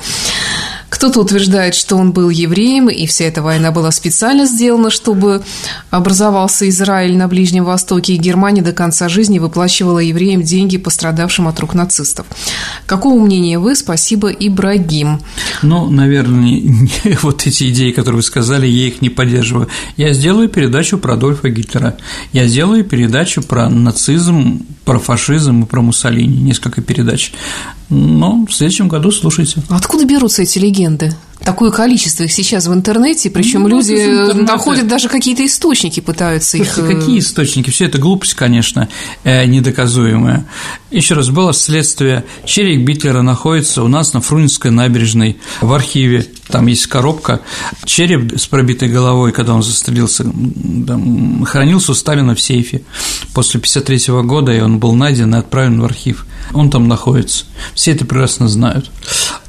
Кто-то 0.88 1.20
утверждает, 1.20 1.74
что 1.74 1.96
он 1.96 2.12
был 2.12 2.30
евреем, 2.30 2.88
и 2.88 3.06
вся 3.06 3.26
эта 3.26 3.42
война 3.42 3.70
была 3.70 3.90
специально 3.90 4.46
сделана, 4.46 4.90
чтобы 4.90 5.42
образовался 5.90 6.68
Израиль 6.68 7.16
на 7.16 7.28
Ближнем 7.28 7.64
Востоке, 7.64 8.14
и 8.14 8.16
Германия 8.16 8.62
до 8.62 8.72
конца 8.72 9.08
жизни 9.08 9.38
выплачивала 9.38 9.98
евреям 9.98 10.42
деньги, 10.42 10.78
пострадавшим 10.78 11.46
от 11.46 11.60
рук 11.60 11.74
нацистов. 11.74 12.26
Какого 12.86 13.22
мнения 13.22 13.58
вы? 13.58 13.74
Спасибо, 13.74 14.30
Ибрагим. 14.30 15.20
Ну, 15.62 15.90
наверное, 15.90 16.62
вот 17.22 17.46
эти 17.46 17.70
идеи, 17.70 17.92
которые 17.92 18.16
вы 18.16 18.22
сказали, 18.22 18.66
я 18.66 18.88
их 18.88 19.02
не 19.02 19.10
поддерживаю. 19.10 19.68
Я 19.96 20.12
сделаю 20.14 20.48
передачу 20.48 20.98
про 20.98 21.14
Адольфа 21.14 21.50
Гитлера. 21.50 21.96
Я 22.32 22.46
сделаю 22.46 22.84
передачу 22.84 23.42
про 23.42 23.68
нацизм, 23.68 24.66
про 24.84 24.98
фашизм 24.98 25.64
и 25.64 25.66
про 25.66 25.82
Муссолини. 25.82 26.40
Несколько 26.40 26.80
передач. 26.80 27.32
Но 27.90 28.44
в 28.46 28.52
следующем 28.52 28.88
году 28.88 29.10
слушайте. 29.10 29.62
Откуда 29.68 30.04
берутся 30.04 30.42
эти 30.42 30.58
легенды? 30.58 31.12
Такое 31.44 31.70
количество 31.70 32.24
их 32.24 32.32
сейчас 32.32 32.66
в 32.66 32.74
интернете, 32.74 33.30
причем 33.30 33.62
ну, 33.62 33.68
люди 33.68 34.32
находят 34.42 34.88
даже 34.88 35.08
какие-то 35.08 35.46
источники, 35.46 36.00
пытаются 36.00 36.58
их. 36.58 36.78
Э, 36.78 36.94
какие 36.94 37.20
источники? 37.20 37.70
Все 37.70 37.86
это 37.86 37.98
глупость, 37.98 38.34
конечно, 38.34 38.88
э, 39.24 39.44
недоказуемая. 39.46 40.46
Еще 40.90 41.14
раз, 41.14 41.28
было 41.28 41.52
следствие. 41.52 42.24
Череп 42.44 42.84
Битлера 42.84 43.22
находится 43.22 43.82
у 43.82 43.88
нас 43.88 44.14
на 44.14 44.20
Фрунзенской 44.20 44.70
набережной 44.70 45.38
в 45.60 45.72
архиве. 45.72 46.26
Там 46.48 46.66
есть 46.66 46.86
коробка. 46.86 47.40
Череп 47.84 48.38
с 48.38 48.46
пробитой 48.46 48.88
головой, 48.88 49.32
когда 49.32 49.54
он 49.54 49.62
застрелился, 49.62 50.24
там, 50.24 51.44
хранился 51.44 51.92
у 51.92 51.94
Сталина 51.94 52.34
в 52.34 52.40
сейфе. 52.40 52.82
После 53.34 53.58
1953 53.58 54.22
года 54.22 54.52
и 54.52 54.60
он 54.60 54.78
был 54.78 54.94
найден 54.94 55.34
и 55.34 55.38
отправлен 55.38 55.80
в 55.80 55.84
архив. 55.84 56.26
Он 56.54 56.70
там 56.70 56.88
находится. 56.88 57.44
Все 57.74 57.92
это 57.92 58.06
прекрасно 58.06 58.48
знают. 58.48 58.90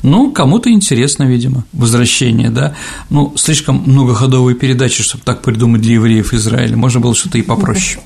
Ну, 0.01 0.31
кому-то 0.31 0.69
интересно, 0.69 1.24
видимо, 1.24 1.65
возвращение, 1.79 2.50
да. 2.50 2.75
Ну, 3.09 3.33
слишком 3.36 3.83
многоходовые 3.86 4.55
передачи, 4.55 5.01
чтобы 5.01 5.24
так 5.24 5.41
придумать 5.41 5.81
для 5.81 5.95
евреев 5.95 6.33
Израиля. 6.33 6.75
Можно 6.77 7.00
было 7.00 7.15
что-то 7.15 7.38
и 7.38 7.41
попроще. 7.41 8.01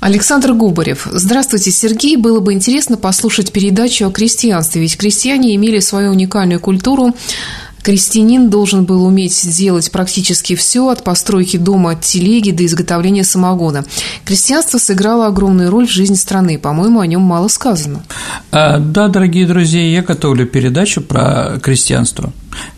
Александр 0.00 0.52
Губарев. 0.52 1.08
Здравствуйте, 1.10 1.70
Сергей. 1.70 2.16
Было 2.16 2.40
бы 2.40 2.52
интересно 2.52 2.96
послушать 2.96 3.50
передачу 3.50 4.06
о 4.06 4.12
крестьянстве, 4.12 4.82
ведь 4.82 4.96
крестьяне 4.96 5.56
имели 5.56 5.80
свою 5.80 6.12
уникальную 6.12 6.60
культуру, 6.60 7.14
Крестьянин 7.86 8.50
должен 8.50 8.84
был 8.84 9.06
уметь 9.06 9.32
сделать 9.32 9.92
практически 9.92 10.56
все 10.56 10.88
от 10.88 11.04
постройки 11.04 11.56
дома, 11.56 11.92
от 11.92 12.00
телеги 12.00 12.50
до 12.50 12.66
изготовления 12.66 13.22
самогона. 13.22 13.84
Крестьянство 14.24 14.78
сыграло 14.78 15.28
огромную 15.28 15.70
роль 15.70 15.86
в 15.86 15.92
жизни 15.92 16.16
страны. 16.16 16.58
По-моему, 16.58 16.98
о 16.98 17.06
нем 17.06 17.22
мало 17.22 17.46
сказано. 17.46 18.02
А, 18.50 18.80
да, 18.80 19.06
дорогие 19.06 19.46
друзья, 19.46 19.88
я 19.88 20.02
готовлю 20.02 20.46
передачу 20.46 21.00
про 21.00 21.60
крестьянство. 21.62 22.32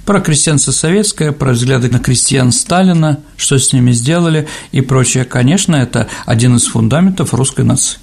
Про 0.05 0.21
крестьянство 0.21 0.73
советское, 0.73 1.33
про 1.33 1.53
взгляды 1.53 1.89
на 1.89 2.01
крестьян 2.01 2.53
Сталина, 2.53 3.19
что 3.39 3.59
с 3.59 3.73
ними 3.73 3.93
сделали 3.93 4.47
и 4.73 4.83
прочее. 4.83 5.25
Конечно, 5.25 5.75
это 5.75 6.09
один 6.27 6.57
из 6.57 6.67
фундаментов 6.67 7.33
русской 7.33 7.65
нации. 7.65 7.97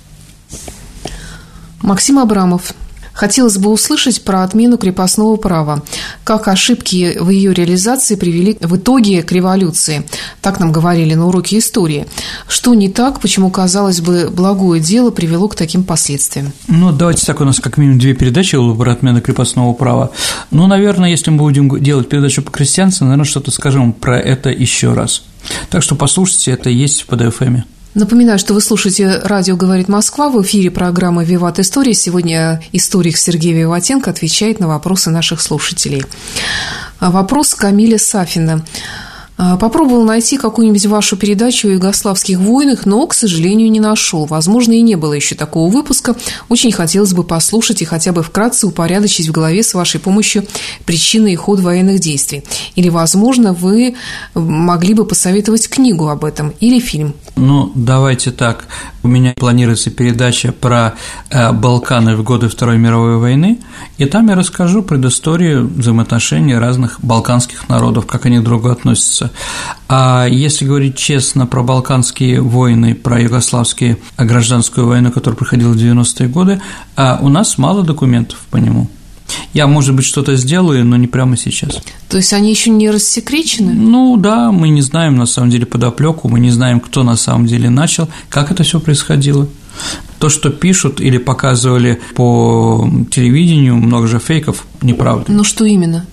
Максим 1.83 2.17
Абрамов, 2.17 2.73
Хотелось 3.15 3.57
бы 3.57 3.71
услышать 3.71 4.23
про 4.23 4.43
отмену 4.43 4.77
крепостного 4.77 5.37
права. 5.37 5.83
Как 6.25 6.49
ошибки 6.49 7.17
в 7.19 7.29
ее 7.29 7.53
реализации 7.53 8.15
привели 8.15 8.57
в 8.59 8.75
итоге 8.75 9.23
к 9.23 9.31
революции. 9.31 10.05
Так 10.41 10.59
нам 10.59 10.73
говорили 10.73 11.13
на 11.13 11.27
уроке 11.27 11.57
истории. 11.59 12.05
Что 12.47 12.73
не 12.73 12.89
так, 12.89 13.21
почему, 13.21 13.49
казалось 13.49 14.01
бы, 14.01 14.29
благое 14.29 14.81
дело 14.81 15.11
привело 15.11 15.47
к 15.47 15.55
таким 15.55 15.83
последствиям? 15.83 16.51
Ну, 16.67 16.91
давайте 16.91 17.25
так, 17.25 17.39
у 17.39 17.45
нас 17.45 17.59
как 17.61 17.77
минимум 17.77 17.99
две 17.99 18.13
передачи 18.13 18.57
про 18.75 18.91
отмену 18.91 19.21
крепостного 19.21 19.73
права. 19.73 20.11
Ну, 20.51 20.67
наверное, 20.67 21.09
если 21.09 21.31
мы 21.31 21.37
будем 21.37 21.81
делать 21.81 22.09
передачу 22.09 22.41
по 22.41 22.51
крестьянству, 22.51 23.05
наверное, 23.05 23.25
что-то 23.25 23.51
скажем 23.51 23.93
про 23.93 24.19
это 24.19 24.49
еще 24.49 24.93
раз. 24.93 25.23
Так 25.69 25.83
что 25.83 25.95
послушайте, 25.95 26.51
это 26.51 26.69
есть 26.69 27.03
в 27.03 27.09
PDF. 27.09 27.63
Напоминаю, 27.95 28.37
что 28.37 28.53
вы 28.53 28.59
слушаете 28.59 29.21
«Радио 29.23 29.55
говорит 29.55 29.87
Москва». 29.87 30.29
В 30.29 30.41
эфире 30.41 30.69
программы 30.69 31.23
«Виват 31.23 31.59
История». 31.59 31.93
Сегодня 31.93 32.61
историк 32.73 33.15
Сергей 33.15 33.53
Виватенко 33.53 34.09
отвечает 34.09 34.59
на 34.59 34.67
вопросы 34.67 35.11
наших 35.11 35.39
слушателей. 35.39 36.03
Вопрос 36.99 37.55
Камиля 37.55 37.97
Сафина. 37.97 38.65
А, 39.37 39.57
попробовал 39.57 40.05
найти 40.05 40.37
какую-нибудь 40.37 40.85
вашу 40.85 41.17
передачу 41.17 41.67
о 41.67 41.71
югославских 41.71 42.39
войнах, 42.39 42.85
но, 42.85 43.05
к 43.05 43.13
сожалению, 43.13 43.69
не 43.69 43.81
нашел. 43.81 44.25
Возможно, 44.25 44.71
и 44.73 44.81
не 44.81 44.95
было 44.95 45.13
еще 45.13 45.35
такого 45.35 45.69
выпуска. 45.69 46.15
Очень 46.47 46.71
хотелось 46.71 47.13
бы 47.13 47.23
послушать 47.23 47.81
и 47.81 47.85
хотя 47.85 48.13
бы 48.13 48.23
вкратце 48.23 48.65
упорядочить 48.65 49.27
в 49.27 49.31
голове 49.31 49.61
с 49.61 49.73
вашей 49.73 49.99
помощью 49.99 50.45
причины 50.85 51.33
и 51.33 51.35
ход 51.35 51.59
военных 51.59 51.99
действий. 51.99 52.43
Или, 52.75 52.87
возможно, 52.89 53.53
вы 53.53 53.95
могли 54.33 54.93
бы 54.93 55.05
посоветовать 55.05 55.67
книгу 55.67 56.07
об 56.07 56.23
этом 56.23 56.53
или 56.61 56.79
фильм. 56.79 57.13
Ну, 57.35 57.71
давайте 57.75 58.31
так. 58.31 58.67
У 59.05 59.07
меня 59.07 59.35
планируется 59.37 59.91
передача 59.91 60.51
про 60.51 60.95
э, 61.29 61.51
Балканы 61.51 62.15
в 62.15 62.23
годы 62.23 62.49
Второй 62.49 62.79
мировой 62.79 63.17
войны, 63.17 63.59
и 63.99 64.05
там 64.05 64.29
я 64.29 64.35
расскажу 64.35 64.81
предысторию 64.81 65.67
взаимоотношений 65.67 66.55
разных 66.55 66.99
балканских 67.03 67.69
народов, 67.69 68.07
как 68.07 68.25
они 68.25 68.39
друг 68.39 68.61
к 68.61 68.63
другу 68.63 68.69
относятся. 68.69 69.29
А 69.87 70.25
если 70.25 70.65
говорить 70.65 70.97
честно 70.97 71.45
про 71.45 71.61
балканские 71.61 72.41
войны, 72.41 72.95
про 72.95 73.21
югославские 73.21 73.99
гражданскую 74.17 74.87
войну, 74.87 75.11
которая 75.11 75.37
проходила 75.37 75.73
в 75.73 75.77
90-е 75.77 76.27
годы, 76.27 76.59
а 76.95 77.19
у 77.21 77.29
нас 77.29 77.59
мало 77.59 77.83
документов 77.83 78.39
по 78.49 78.57
нему. 78.57 78.89
Я, 79.55 79.67
может 79.67 79.95
быть, 79.95 80.03
что-то 80.03 80.35
сделаю, 80.35 80.83
но 80.83 80.97
не 80.97 81.07
прямо 81.07 81.37
сейчас. 81.37 81.81
То 82.09 82.17
есть 82.17 82.33
они 82.33 82.49
еще 82.49 82.69
не 82.69 82.91
рассекречены? 82.91 83.71
Ну 83.71 84.17
да, 84.17 84.51
мы 84.51 84.67
не 84.67 84.81
знаем 84.81 85.15
на 85.15 85.25
самом 85.25 85.49
деле 85.49 85.65
подоплеку, 85.65 86.27
мы 86.27 86.41
не 86.41 86.51
знаем, 86.51 86.81
кто 86.81 87.03
на 87.03 87.15
самом 87.15 87.47
деле 87.47 87.69
начал, 87.69 88.09
как 88.27 88.51
это 88.51 88.63
все 88.63 88.81
происходило. 88.81 89.47
То, 90.19 90.27
что 90.27 90.49
пишут 90.49 90.99
или 90.99 91.17
показывали 91.17 92.01
по 92.15 92.85
телевидению, 93.09 93.77
много 93.77 94.07
же 94.07 94.19
фейков, 94.19 94.67
неправда. 94.81 95.31
Ну 95.31 95.45
что 95.45 95.63
именно? 95.63 96.05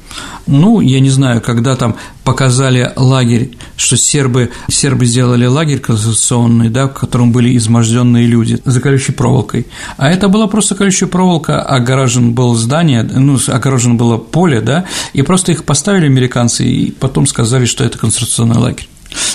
Ну, 0.47 0.81
я 0.81 1.01
не 1.01 1.11
знаю, 1.11 1.41
когда 1.41 1.77
там 1.77 1.97
показали 2.25 2.93
лагерь, 2.97 3.57
что 3.77 3.97
сербы, 3.97 4.51
сербы 4.69 5.07
сделали 5.07 5.47
лагерь 5.47 5.79
конституционный, 5.79 6.69
да, 6.69 6.89
в 6.89 6.95
котором 6.95 7.33
были 7.33 7.57
изможденные 7.57 8.27
люди 8.27 8.61
за 8.65 8.81
колючей 8.81 9.13
проволокой. 9.13 9.67
А 9.97 10.11
это 10.11 10.29
была 10.29 10.47
просто 10.47 10.75
колючая 10.75 11.09
проволока, 11.09 11.63
огорожен 11.63 12.33
было 12.33 12.57
здание, 12.57 13.03
ну, 13.03 13.39
огорожено 13.47 13.95
было 13.95 14.19
поле, 14.19 14.61
да, 14.61 14.85
и 15.13 15.23
просто 15.23 15.53
их 15.53 15.65
поставили 15.65 16.07
американцы, 16.07 16.65
и 16.65 16.91
потом 16.91 17.27
сказали, 17.27 17.65
что 17.65 17.85
это 17.85 17.99
конституционный 17.99 18.57
лагерь. 18.57 18.89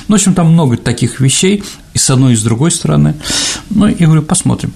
Ну, 0.08 0.16
в 0.16 0.20
общем, 0.20 0.34
там 0.34 0.52
много 0.52 0.78
таких 0.78 1.20
вещей, 1.20 1.64
и 1.94 1.98
с 1.98 2.10
одной, 2.10 2.34
и 2.34 2.36
с 2.36 2.44
другой 2.44 2.72
стороны. 2.72 3.16
Ну, 3.70 3.88
я 3.88 4.06
говорю, 4.06 4.24
посмотрим. 4.24 4.74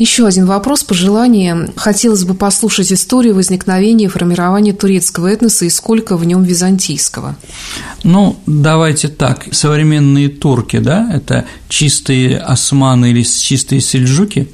Еще 0.00 0.26
один 0.26 0.46
вопрос, 0.46 0.82
пожелание. 0.82 1.68
Хотелось 1.76 2.24
бы 2.24 2.32
послушать 2.32 2.90
историю 2.90 3.34
возникновения 3.34 4.06
и 4.06 4.08
формирования 4.08 4.72
турецкого 4.72 5.26
этноса 5.26 5.66
и 5.66 5.68
сколько 5.68 6.16
в 6.16 6.24
нем 6.24 6.42
византийского. 6.42 7.36
Ну, 8.02 8.38
давайте 8.46 9.08
так. 9.08 9.48
Современные 9.52 10.30
турки, 10.30 10.78
да, 10.78 11.06
это 11.12 11.44
чистые 11.68 12.38
османы 12.38 13.10
или 13.10 13.22
чистые 13.22 13.82
сельджуки? 13.82 14.48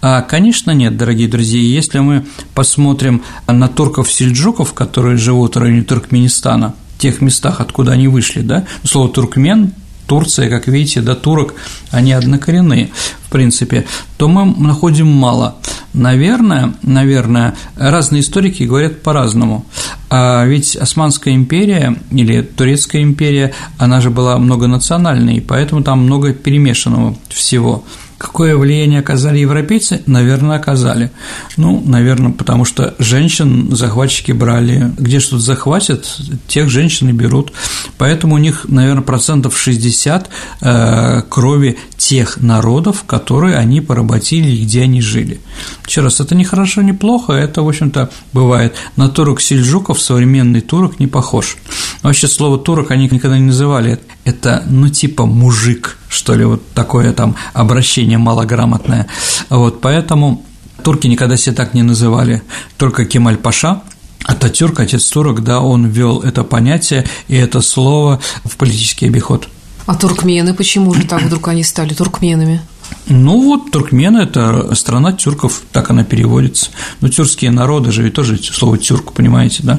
А, 0.00 0.22
конечно, 0.22 0.70
нет, 0.70 0.96
дорогие 0.96 1.26
друзья. 1.26 1.60
Если 1.60 1.98
мы 1.98 2.24
посмотрим 2.54 3.24
на 3.48 3.66
турков-сельджуков, 3.66 4.74
которые 4.74 5.16
живут 5.16 5.56
в 5.56 5.58
районе 5.58 5.82
Туркменистана, 5.82 6.76
тех 6.98 7.20
местах, 7.20 7.60
откуда 7.60 7.90
они 7.90 8.06
вышли, 8.06 8.42
да, 8.42 8.64
слово 8.84 9.08
«туркмен» 9.08 9.72
Турция, 10.06 10.48
как 10.48 10.66
видите, 10.68 11.00
да, 11.00 11.14
турок, 11.14 11.54
они 11.90 12.12
однокоренные, 12.12 12.90
в 13.26 13.30
принципе, 13.30 13.86
то 14.16 14.28
мы 14.28 14.44
находим 14.44 15.06
мало. 15.06 15.56
Наверное, 15.92 16.74
наверное, 16.82 17.54
разные 17.76 18.20
историки 18.20 18.64
говорят 18.64 19.02
по-разному. 19.02 19.64
А 20.10 20.44
ведь 20.44 20.76
Османская 20.76 21.34
империя 21.34 21.96
или 22.10 22.42
Турецкая 22.42 23.02
империя, 23.02 23.52
она 23.78 24.00
же 24.00 24.10
была 24.10 24.38
многонациональной, 24.38 25.40
поэтому 25.40 25.82
там 25.82 26.00
много 26.00 26.32
перемешанного 26.32 27.16
всего– 27.28 27.84
Какое 28.18 28.56
влияние 28.56 29.00
оказали 29.00 29.38
европейцы? 29.38 30.02
Наверное, 30.06 30.56
оказали. 30.56 31.10
Ну, 31.56 31.82
наверное, 31.84 32.32
потому 32.32 32.64
что 32.64 32.94
женщин 32.98 33.74
захватчики 33.74 34.32
брали. 34.32 34.92
Где 34.98 35.20
что-то 35.20 35.42
захватят, 35.42 36.06
тех 36.46 36.68
женщин 36.68 37.08
и 37.08 37.12
берут. 37.12 37.52
Поэтому 37.98 38.36
у 38.36 38.38
них, 38.38 38.66
наверное, 38.68 39.02
процентов 39.02 39.58
60 39.58 40.28
э, 40.60 41.22
крови 41.28 41.78
тех 42.04 42.42
народов, 42.42 43.04
которые 43.06 43.56
они 43.56 43.80
поработили 43.80 44.50
и 44.50 44.64
где 44.64 44.82
они 44.82 45.00
жили. 45.00 45.40
Еще 45.86 46.02
раз, 46.02 46.20
это 46.20 46.34
не 46.34 46.44
хорошо, 46.44 46.82
не 46.82 46.92
плохо, 46.92 47.32
это, 47.32 47.62
в 47.62 47.68
общем-то, 47.68 48.10
бывает. 48.34 48.74
На 48.96 49.08
турок 49.08 49.40
сельджуков 49.40 49.98
современный 50.02 50.60
турок 50.60 51.00
не 51.00 51.06
похож. 51.06 51.56
Вообще 52.02 52.28
слово 52.28 52.58
турок 52.58 52.90
они 52.90 53.08
никогда 53.10 53.38
не 53.38 53.44
называли. 53.44 54.00
Это, 54.24 54.64
ну, 54.68 54.90
типа 54.90 55.24
мужик, 55.24 55.96
что 56.10 56.34
ли, 56.34 56.44
вот 56.44 56.62
такое 56.74 57.10
там 57.14 57.36
обращение 57.54 58.18
малограмотное. 58.18 59.06
Вот, 59.48 59.80
поэтому 59.80 60.44
турки 60.82 61.06
никогда 61.06 61.38
себя 61.38 61.56
так 61.56 61.72
не 61.72 61.82
называли. 61.82 62.42
Только 62.76 63.06
Кемаль 63.06 63.38
Паша, 63.38 63.80
Ататюрк, 64.24 64.80
отец 64.80 65.06
турок, 65.06 65.42
да, 65.42 65.60
он 65.60 65.86
ввел 65.86 66.20
это 66.20 66.44
понятие 66.44 67.06
и 67.28 67.36
это 67.36 67.62
слово 67.62 68.20
в 68.44 68.58
политический 68.58 69.06
обиход. 69.06 69.48
А 69.86 69.94
туркмены, 69.94 70.54
почему 70.54 70.94
же 70.94 71.04
так 71.06 71.22
вдруг 71.22 71.48
они 71.48 71.62
стали 71.62 71.92
туркменами? 71.92 72.62
Ну 73.06 73.42
вот, 73.42 73.70
туркмены– 73.70 74.18
это 74.22 74.74
страна 74.74 75.12
тюрков, 75.12 75.62
так 75.72 75.90
она 75.90 76.04
переводится. 76.04 76.70
Ну, 77.02 77.08
тюркские 77.08 77.50
народы 77.50 77.92
же, 77.92 78.02
ведь 78.02 78.14
тоже 78.14 78.38
слово 78.38 78.78
тюрк, 78.78 79.12
понимаете, 79.12 79.60
да? 79.62 79.78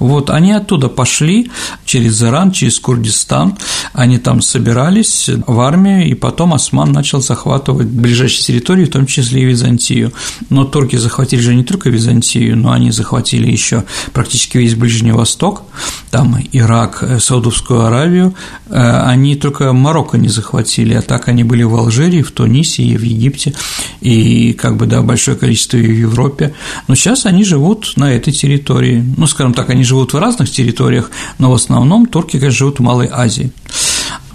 Вот, 0.00 0.28
они 0.30 0.52
оттуда 0.52 0.88
пошли 0.88 1.52
через 1.84 2.20
Иран, 2.20 2.50
через 2.50 2.80
Курдистан, 2.80 3.56
они 3.92 4.18
там 4.18 4.42
собирались 4.42 5.30
в 5.46 5.60
армию, 5.60 6.08
и 6.08 6.14
потом 6.14 6.52
Осман 6.52 6.90
начал 6.90 7.20
захватывать 7.20 7.86
ближайшие 7.86 8.44
территории, 8.44 8.86
в 8.86 8.90
том 8.90 9.06
числе 9.06 9.42
и 9.42 9.44
Византию. 9.44 10.12
Но 10.50 10.64
турки 10.64 10.96
захватили 10.96 11.40
же 11.40 11.54
не 11.54 11.62
только 11.62 11.90
Византию, 11.90 12.56
но 12.56 12.72
они 12.72 12.90
захватили 12.90 13.48
еще 13.48 13.84
практически 14.12 14.58
весь 14.58 14.74
Ближний 14.74 15.12
Восток, 15.12 15.62
там 16.10 16.36
Ирак, 16.50 17.04
Саудовскую 17.20 17.84
Аравию, 17.84 18.34
э, 18.66 19.00
они 19.06 19.36
только 19.36 19.72
Марокко 19.72 20.18
не 20.18 20.28
захватили, 20.28 20.94
а 20.94 21.02
так 21.02 21.28
они 21.28 21.44
были 21.44 21.62
в 21.62 21.76
Алжире, 21.76 22.24
в 22.24 22.32
Тунисе 22.32 22.63
и 22.64 22.96
в 22.96 23.02
Египте, 23.02 23.54
и 24.00 24.52
как 24.52 24.76
бы, 24.76 24.86
да, 24.86 25.02
большое 25.02 25.36
количество 25.36 25.76
и 25.76 25.86
в 25.86 25.98
Европе, 25.98 26.54
но 26.88 26.94
сейчас 26.94 27.26
они 27.26 27.44
живут 27.44 27.92
на 27.96 28.12
этой 28.12 28.32
территории, 28.32 29.04
ну, 29.16 29.26
скажем 29.26 29.54
так, 29.54 29.70
они 29.70 29.84
живут 29.84 30.12
в 30.12 30.18
разных 30.18 30.50
территориях, 30.50 31.10
но 31.38 31.50
в 31.50 31.54
основном 31.54 32.06
турки, 32.06 32.38
конечно, 32.38 32.58
живут 32.58 32.78
в 32.78 32.82
Малой 32.82 33.08
Азии. 33.10 33.52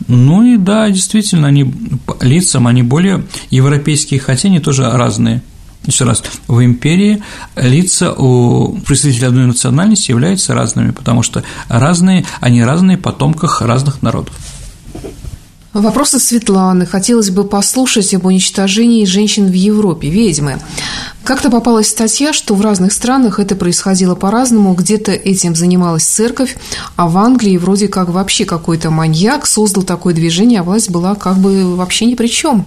Ну 0.07 0.43
и 0.43 0.57
да, 0.57 0.89
действительно, 0.89 1.47
они 1.47 1.73
лицам, 2.21 2.67
они 2.67 2.83
более 2.83 3.25
европейские, 3.51 4.19
хотя 4.19 4.47
они 4.47 4.59
тоже 4.59 4.89
разные. 4.89 5.41
Еще 5.85 6.03
раз, 6.03 6.23
в 6.47 6.63
империи 6.63 7.23
лица 7.55 8.13
у 8.13 8.77
представителей 8.79 9.27
одной 9.27 9.45
национальности 9.45 10.11
являются 10.11 10.53
разными, 10.53 10.91
потому 10.91 11.23
что 11.23 11.43
разные, 11.67 12.25
они 12.41 12.63
разные 12.63 12.97
потомках 12.97 13.61
разных 13.61 14.01
народов. 14.01 14.35
Вопросы 15.73 16.19
Светланы. 16.19 16.87
Хотелось 16.87 17.29
бы 17.29 17.43
послушать 17.43 18.13
об 18.15 18.25
уничтожении 18.25 19.05
женщин 19.05 19.47
в 19.47 19.53
Европе, 19.53 20.09
ведьмы. 20.09 20.59
Как-то 21.23 21.49
попалась 21.49 21.89
статья, 21.89 22.33
что 22.33 22.55
в 22.55 22.61
разных 22.61 22.91
странах 22.91 23.39
это 23.39 23.55
происходило 23.55 24.15
по-разному. 24.15 24.73
Где-то 24.73 25.11
этим 25.11 25.55
занималась 25.55 26.03
церковь, 26.03 26.55
а 26.95 27.07
в 27.07 27.17
Англии 27.17 27.57
вроде 27.57 27.87
как 27.87 28.09
вообще 28.09 28.45
какой-то 28.45 28.89
маньяк 28.89 29.45
создал 29.45 29.83
такое 29.83 30.13
движение, 30.13 30.61
а 30.61 30.63
власть 30.63 30.89
была 30.89 31.15
как 31.15 31.37
бы 31.37 31.75
вообще 31.75 32.05
ни 32.05 32.15
при 32.15 32.27
чем. 32.27 32.65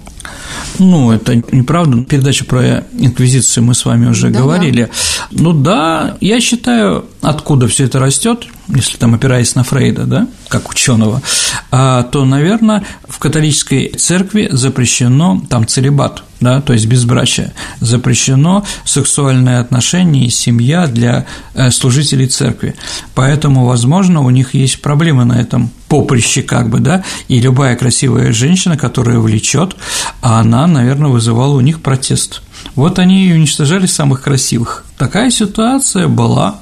Ну, 0.79 1.11
это 1.11 1.37
неправда. 1.37 2.05
Передача 2.05 2.45
про 2.45 2.85
инквизицию 2.93 3.65
мы 3.65 3.75
с 3.75 3.85
вами 3.85 4.07
уже 4.09 4.31
да, 4.31 4.41
говорили. 4.41 4.83
Да. 5.31 5.43
Ну 5.43 5.53
да, 5.53 6.17
я 6.21 6.41
считаю, 6.41 7.07
откуда 7.21 7.67
все 7.67 7.85
это 7.85 7.99
растет, 7.99 8.47
если 8.69 8.97
там 8.97 9.15
опираясь 9.15 9.55
на 9.55 9.65
Фрейда, 9.65 10.05
да, 10.05 10.29
как 10.49 10.71
ученого, 10.71 11.23
а, 11.71 12.05
то, 12.05 12.25
наверное, 12.25 12.85
в 13.09 13.19
католической 13.19 13.88
церкви 13.88 14.49
запрещено 14.53 15.43
там 15.49 15.67
целебат 15.67 16.23
да, 16.43 16.61
то 16.61 16.73
есть 16.73 16.87
безбрачие, 16.87 17.53
запрещено 17.81 18.65
сексуальные 18.85 19.59
отношения 19.59 20.27
и 20.27 20.31
семья 20.31 20.87
для 20.87 21.27
э, 21.55 21.71
служителей 21.71 22.27
церкви. 22.27 22.75
Поэтому, 23.15 23.65
возможно, 23.65 24.21
у 24.21 24.31
них 24.31 24.55
есть 24.55 24.83
проблемы 24.83 25.25
на 25.25 25.41
этом 25.41 25.71
поприще, 25.89 26.43
как 26.43 26.69
бы, 26.69 26.81
да, 26.81 27.05
и 27.29 27.41
любая 27.41 27.77
красивая 27.77 28.33
женщина, 28.33 28.77
которая 28.77 29.19
влечет, 29.19 29.77
она, 30.21 30.67
наверное, 30.67 31.11
вызывала 31.11 31.55
у 31.55 31.61
них 31.61 31.81
протест. 31.81 32.43
Вот 32.75 32.99
они 32.99 33.27
и 33.27 33.33
уничтожали 33.33 33.87
самых 33.87 34.23
красивых. 34.23 34.85
Такая 34.99 35.31
ситуация 35.31 36.09
была. 36.09 36.57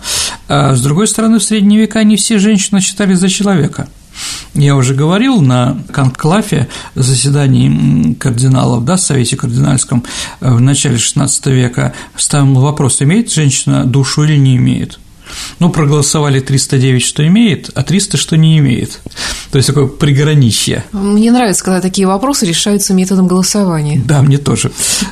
А 0.49 0.75
с 0.75 0.83
другой 0.83 1.09
стороны, 1.09 1.38
в 1.38 1.45
средние 1.45 1.81
века 1.81 2.03
не 2.05 2.16
все 2.16 2.38
женщины 2.38 2.81
считали 2.81 3.14
за 3.14 3.29
человека– 3.29 3.88
я 4.54 4.76
уже 4.76 4.94
говорил 4.94 5.40
на 5.40 5.78
конклафе 5.92 6.68
заседании 6.94 8.14
кардиналов, 8.14 8.85
да, 8.85 8.96
в 8.96 9.00
Совете 9.00 9.37
кардинальском 9.37 10.04
э, 10.40 10.52
в 10.52 10.61
начале 10.61 10.96
XVI 10.96 11.52
века 11.52 11.94
ставил 12.16 12.54
вопрос, 12.61 13.02
имеет 13.02 13.33
женщина 13.33 13.85
душу 13.85 14.24
или 14.24 14.37
не 14.37 14.56
имеет. 14.56 14.98
Ну, 15.59 15.70
проголосовали 15.70 16.40
309, 16.40 17.03
что 17.03 17.26
имеет, 17.26 17.70
а 17.74 17.83
300, 17.83 18.16
что 18.16 18.37
не 18.37 18.59
имеет. 18.59 19.00
То 19.50 19.57
есть 19.57 19.66
такое 19.66 19.87
приграничье. 19.87 20.85
Мне 20.92 21.31
нравится, 21.31 21.64
когда 21.64 21.81
такие 21.81 22.07
вопросы 22.07 22.46
решаются 22.46 22.94
методом 22.94 23.26
голосования. 23.26 24.00
Да, 24.05 24.22
мне 24.22 24.38
тоже. 24.38 24.70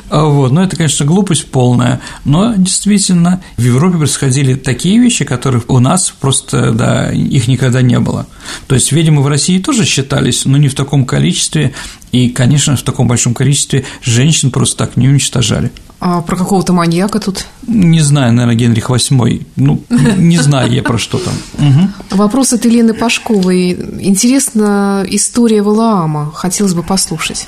А 0.09 0.25
вот. 0.25 0.51
Но 0.51 0.63
это, 0.63 0.75
конечно, 0.75 1.05
глупость 1.05 1.47
полная. 1.47 2.01
Но 2.25 2.53
действительно, 2.55 3.43
в 3.57 3.63
Европе 3.63 3.97
происходили 3.97 4.55
такие 4.55 4.99
вещи, 4.99 5.25
которых 5.25 5.69
у 5.69 5.79
нас 5.79 6.13
просто, 6.19 6.71
да, 6.71 7.11
их 7.11 7.47
никогда 7.47 7.81
не 7.81 7.99
было. 7.99 8.27
То 8.67 8.75
есть, 8.75 8.91
видимо, 8.91 9.21
в 9.21 9.27
России 9.27 9.59
тоже 9.59 9.85
считались, 9.85 10.45
но 10.45 10.57
не 10.57 10.69
в 10.69 10.75
таком 10.75 11.05
количестве, 11.05 11.73
и, 12.11 12.29
конечно, 12.29 12.75
в 12.75 12.81
таком 12.81 13.07
большом 13.07 13.33
количестве 13.33 13.85
женщин 14.01 14.51
просто 14.51 14.77
так 14.77 14.97
не 14.97 15.07
уничтожали. 15.07 15.71
А 15.99 16.21
про 16.21 16.37
какого-то 16.37 16.71
маньяка 16.73 17.19
тут? 17.19 17.45
Не 17.67 17.99
знаю, 17.99 18.31
наверное, 18.31 18.55
Генрих 18.55 18.89
VIII. 18.89 19.45
Ну, 19.57 19.83
не 20.17 20.37
знаю 20.37 20.71
я 20.71 20.81
про 20.81 20.97
что 20.97 21.17
там. 21.17 21.33
Угу. 21.57 22.17
Вопрос 22.17 22.53
от 22.53 22.65
Елены 22.65 22.93
Пашковой. 22.93 23.71
Интересна 23.99 25.05
история 25.09 25.61
Валаама. 25.61 26.31
Хотелось 26.33 26.73
бы 26.73 26.83
послушать. 26.83 27.47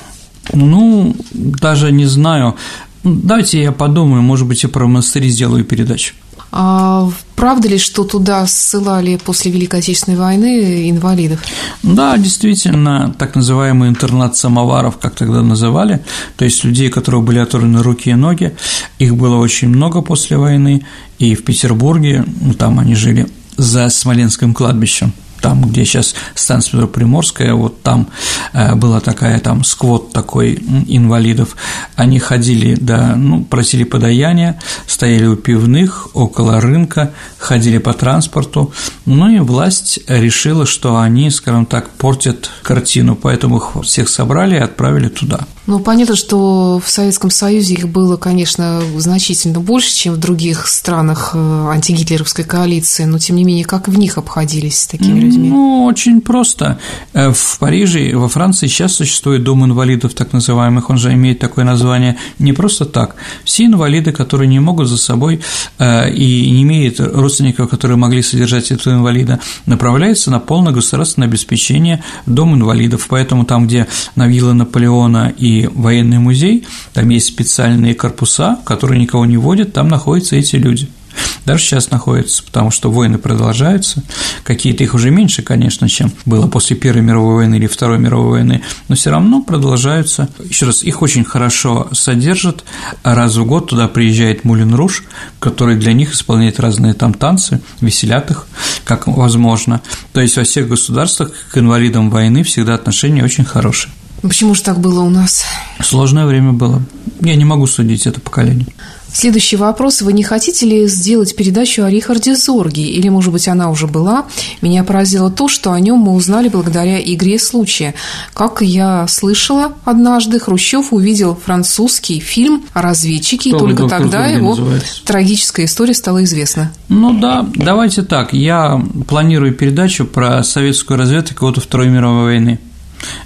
Ну, 0.54 1.16
даже 1.34 1.92
не 1.92 2.06
знаю. 2.06 2.56
Давайте 3.04 3.62
я 3.62 3.72
подумаю, 3.72 4.22
может 4.22 4.48
быть, 4.48 4.64
я 4.64 4.70
про 4.70 4.86
монастыри 4.86 5.30
сделаю 5.30 5.64
передачу. 5.64 6.14
А 6.52 7.10
правда 7.36 7.68
ли, 7.68 7.78
что 7.78 8.04
туда 8.04 8.46
ссылали 8.48 9.18
после 9.18 9.52
Великой 9.52 9.80
Отечественной 9.80 10.18
войны 10.18 10.90
инвалидов? 10.90 11.40
Да, 11.84 12.18
действительно, 12.18 13.14
так 13.18 13.36
называемый 13.36 13.90
интернат 13.90 14.36
самоваров, 14.36 14.98
как 14.98 15.16
тогда 15.16 15.42
называли, 15.42 16.04
то 16.38 16.46
есть 16.46 16.64
людей, 16.64 16.90
у 16.90 16.92
которых 16.92 17.24
были 17.24 17.40
оторваны 17.40 17.82
руки 17.82 18.10
и 18.10 18.16
ноги, 18.16 18.56
их 19.00 19.16
было 19.16 19.38
очень 19.38 19.70
много 19.70 20.02
после 20.02 20.38
войны, 20.38 20.86
и 21.20 21.36
в 21.36 21.44
Петербурге, 21.44 22.26
ну, 22.42 22.54
там 22.54 22.80
они 22.80 22.96
жили, 22.96 23.28
за 23.58 23.90
Смоленским 23.90 24.54
кладбищем 24.54 25.14
там, 25.42 25.64
где 25.64 25.84
сейчас 25.86 26.16
станция 26.36 26.86
Приморская, 26.86 27.54
вот 27.54 27.82
там 27.82 28.08
э, 28.54 28.76
была 28.76 29.00
такая 29.00 29.40
там 29.40 29.64
сквот 29.64 30.14
такой 30.14 30.54
инвалидов, 30.88 31.56
они 31.96 32.20
ходили, 32.20 32.76
да, 32.80 33.16
ну, 33.16 33.44
просили 33.44 33.84
подаяния, 33.84 34.60
стояли 34.88 35.26
у 35.26 35.36
пивных, 35.36 36.10
около 36.14 36.62
рынка, 36.62 37.12
ходили 37.38 37.80
по 37.80 37.94
транспорту, 37.94 38.74
ну 39.06 39.30
и 39.30 39.40
власть 39.40 40.00
решила, 40.08 40.66
что 40.66 41.00
они, 41.00 41.30
скажем 41.32 41.66
так, 41.66 41.90
портят 41.90 42.50
картину, 42.62 43.16
поэтому 43.16 43.58
их 43.58 43.84
всех 43.84 44.10
собрали 44.10 44.56
и 44.56 44.60
отправили 44.60 45.10
туда. 45.10 45.42
Ну, 45.72 45.80
понятно, 45.80 46.18
что 46.18 46.82
в 46.86 46.90
Советском 46.90 47.30
Союзе 47.30 47.76
их 47.76 47.88
было, 47.88 48.18
конечно, 48.18 48.82
значительно 48.98 49.62
больше, 49.62 49.96
чем 49.96 50.16
в 50.16 50.18
других 50.18 50.68
странах 50.68 51.32
э, 51.34 51.68
антигитлеровской 51.70 52.44
коалиции, 52.44 53.06
но, 53.06 53.20
тем 53.20 53.38
не 53.38 53.46
менее, 53.46 53.64
как 53.64 53.88
в 53.88 53.98
них 53.98 54.18
обходились 54.18 54.82
с 54.82 54.88
такими 54.88 55.22
людьми? 55.22 55.48
Ну, 55.48 55.86
очень 55.86 56.20
просто. 56.20 56.78
Э, 57.14 57.32
в 57.32 57.58
Париже, 57.58 58.12
во 58.18 58.28
Франции 58.28 58.68
сейчас 58.68 58.96
существует 58.96 59.46
дом 59.46 59.64
инвалидов, 59.64 60.14
так 60.14 60.34
называемых, 60.34 60.90
он 60.90 60.98
же 60.98 61.14
имеет 61.14 61.40
такое 61.40 61.64
название 61.64 62.18
не 62.38 62.52
просто 62.52 62.84
так. 62.84 63.16
Все 63.46 63.64
инвалиды, 63.64 64.12
которые 64.12 64.50
не 64.50 64.60
могут 64.60 64.90
за 64.90 64.98
собой 64.98 65.40
э, 65.80 66.12
и 66.12 66.52
не 66.52 66.64
имеют 66.64 67.00
родственников, 67.00 67.70
которые 67.70 67.96
могли 67.96 68.22
содержать 68.22 68.72
этого 68.72 68.96
инвалида, 68.96 69.40
направляются 69.68 70.32
на 70.32 70.42
полное 70.42 70.74
государственное 70.74 71.30
обеспечение 71.30 72.04
дом 72.26 72.56
инвалидов. 72.56 73.06
Поэтому 73.08 73.46
там, 73.46 73.68
где 73.68 73.88
на 74.18 74.28
вилла 74.28 74.52
Наполеона 74.52 75.34
и 75.38 75.61
военный 75.68 76.20
музей, 76.20 76.66
там 76.94 77.10
есть 77.10 77.28
специальные 77.28 77.96
корпуса, 77.96 78.60
которые 78.66 79.00
никого 79.00 79.26
не 79.26 79.38
водят, 79.38 79.74
там 79.74 79.88
находятся 79.88 80.36
эти 80.36 80.56
люди– 80.56 80.88
даже 81.46 81.64
сейчас 81.64 81.92
находятся, 81.92 82.44
потому 82.44 82.72
что 82.72 82.92
войны 82.92 83.18
продолжаются, 83.18 84.04
какие-то 84.44 84.84
их 84.84 84.94
уже 84.94 85.10
меньше, 85.10 85.42
конечно, 85.42 85.90
чем 85.90 86.12
было 86.26 86.48
после 86.48 86.76
Первой 86.76 87.02
мировой 87.02 87.36
войны 87.36 87.56
или 87.56 87.68
Второй 87.68 88.00
мировой 88.00 88.32
войны, 88.32 88.62
но 88.88 88.96
все 88.96 89.10
равно 89.10 89.42
продолжаются. 89.42 90.30
Еще 90.44 90.68
раз, 90.68 90.84
их 90.84 91.02
очень 91.02 91.24
хорошо 91.24 91.90
содержат, 91.94 92.64
раз 93.04 93.36
в 93.36 93.46
год 93.46 93.70
туда 93.70 93.88
приезжает 93.88 94.44
Мулин 94.44 94.76
Руш, 94.76 95.04
который 95.40 95.76
для 95.78 95.94
них 95.94 96.14
исполняет 96.14 96.60
разные 96.60 96.94
там 96.94 97.14
танцы, 97.14 97.62
веселят 97.82 98.30
их, 98.32 98.48
как 98.84 99.08
возможно. 99.08 99.82
То 100.14 100.22
есть 100.22 100.38
во 100.38 100.44
всех 100.44 100.68
государствах 100.68 101.32
к 101.52 101.58
инвалидам 101.58 102.10
войны 102.10 102.44
всегда 102.44 102.76
отношения 102.76 103.24
очень 103.24 103.46
хорошие. 103.46 103.92
Почему 104.22 104.54
же 104.56 104.62
так 104.62 104.80
было 104.80 105.02
у 105.02 105.10
нас? 105.10 105.44
Сложное 105.82 106.26
время 106.26 106.54
было. 106.54 106.82
Я 107.22 107.36
не 107.36 107.46
могу 107.46 107.68
судить 107.68 108.08
это 108.08 108.20
поколение. 108.20 108.68
Следующий 109.14 109.58
вопрос. 109.58 110.02
Вы 110.02 110.14
не 110.14 110.24
хотите 110.24 110.66
ли 110.66 110.88
сделать 110.88 111.36
передачу 111.36 111.84
о 111.84 111.90
Рихарде 111.90 112.36
Зорге? 112.36 112.84
Или, 112.84 113.10
может 113.10 113.34
быть, 113.34 113.48
она 113.48 113.70
уже 113.70 113.88
была? 113.88 114.26
Меня 114.62 114.86
поразило 114.86 115.30
то, 115.30 115.50
что 115.50 115.74
о 115.74 115.80
нем 115.80 116.00
мы 116.00 116.14
узнали 116.14 116.48
благодаря 116.48 117.02
игре 117.02 117.38
случая. 117.38 117.94
Как 118.34 118.62
я 118.62 119.06
слышала 119.10 119.74
однажды, 119.84 120.40
Хрущев 120.40 120.94
увидел 120.94 121.36
французский 121.36 122.22
фильм 122.22 122.64
о 122.74 122.82
разведчике, 122.82 123.50
и 123.50 123.54
только 123.54 123.88
тогда 123.90 124.28
его 124.28 124.52
называется? 124.52 125.06
трагическая 125.06 125.66
история 125.66 125.94
стала 125.94 126.24
известна. 126.24 126.72
Ну 126.88 127.20
да, 127.20 127.46
давайте 127.54 128.04
так. 128.04 128.34
Я 128.34 128.82
планирую 129.08 129.54
передачу 129.54 130.06
про 130.06 130.42
советскую 130.44 130.98
разведку 130.98 131.48
года 131.48 131.60
Второй 131.60 131.90
мировой 131.90 132.24
войны. 132.24 132.60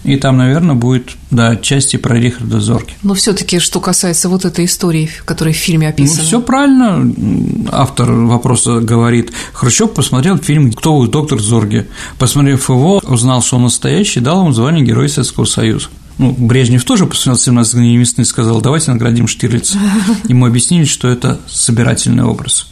И 0.04 0.18
там, 0.18 0.38
наверное, 0.38 0.76
будет, 0.76 1.12
да, 1.32 1.56
части 1.56 1.98
про 1.98 2.18
Рихарда 2.18 2.60
Зорки. 2.60 2.96
Но 3.04 3.14
все 3.14 3.34
таки 3.34 3.60
что 3.60 3.80
касается 3.80 4.30
вот 4.30 4.46
этой 4.46 4.66
истории, 4.66 5.10
которая 5.26 5.54
в 5.54 5.58
фильме 5.58 5.90
описана. 5.90 6.22
Ну, 6.22 6.28
все 6.28 6.42
правильно. 6.42 7.14
Автор 7.72 8.12
вопроса 8.12 8.80
говорит. 8.80 9.32
Хрущев 9.54 9.92
посмотрел 9.94 10.38
фильм 10.38 10.72
«Кто 10.72 10.98
вы, 10.98 11.08
доктор 11.08 11.42
Зорги?». 11.42 11.88
Посмотрев 12.18 12.70
его, 12.70 13.02
узнал, 13.04 13.42
что 13.42 13.58
он 13.58 13.64
настоящий, 13.64 14.20
дал 14.20 14.42
ему 14.42 14.52
звание 14.52 14.86
Героя 14.86 15.08
Советского 15.08 15.46
Союза. 15.46 15.88
Ну, 16.18 16.32
Брежнев 16.32 16.84
тоже 16.86 17.06
посмотрел 17.06 17.38
17 17.38 17.76
дней 17.76 17.98
весны 17.98 18.22
и 18.22 18.26
сказал, 18.26 18.62
давайте 18.62 18.92
наградим 18.92 19.28
Штирлица. 19.28 19.78
Ему 20.30 20.46
объяснили, 20.46 20.86
что 20.86 21.10
это 21.10 21.40
собирательный 21.48 22.24
образ. 22.24 22.68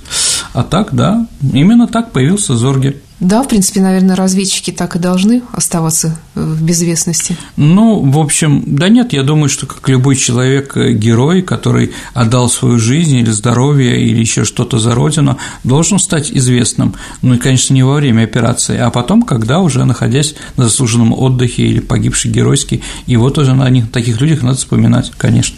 А 0.54 0.63
так, 0.63 0.94
да, 0.94 1.28
именно 1.42 1.88
так 1.88 2.12
появился 2.12 2.56
Зорги. 2.56 3.02
Да, 3.24 3.42
в 3.42 3.48
принципе, 3.48 3.80
наверное, 3.80 4.18
разведчики 4.18 4.72
так 4.72 4.98
и 4.98 5.00
должны 5.00 5.44
оставаться 5.54 6.20
в 6.36 6.62
безвестности. 6.62 7.38
Ну, 7.56 8.02
в 8.02 8.20
общем, 8.20 8.62
да 8.66 8.90
нет, 8.90 9.14
я 9.14 9.24
думаю, 9.24 9.48
что 9.48 9.66
как 9.66 9.88
любой 9.88 10.18
человек, 10.18 10.76
э, 10.76 10.92
герой, 10.92 11.42
который 11.42 11.94
отдал 12.14 12.50
свою 12.50 12.80
жизнь 12.80 13.16
или 13.16 13.32
здоровье, 13.32 13.98
или 14.02 14.20
еще 14.20 14.44
что-то 14.44 14.78
за 14.78 14.94
родину, 14.94 15.38
должен 15.64 16.00
стать 16.00 16.32
известным. 16.34 16.96
Ну 17.22 17.36
и, 17.36 17.38
конечно, 17.38 17.74
не 17.74 17.84
во 17.84 17.96
время 17.96 18.24
операции, 18.24 18.78
а 18.78 18.90
потом, 18.90 19.22
когда 19.22 19.62
уже 19.62 19.86
находясь 19.86 20.36
на 20.58 20.66
заслуженном 20.66 21.14
отдыхе 21.14 21.64
или 21.64 21.80
погибший 21.80 22.30
геройский, 22.30 22.84
и 23.08 23.16
вот 23.16 23.38
уже 23.38 23.56
на 23.56 23.70
них, 23.70 23.90
таких 23.90 24.20
людях 24.20 24.42
надо 24.42 24.58
вспоминать, 24.58 25.14
конечно. 25.18 25.58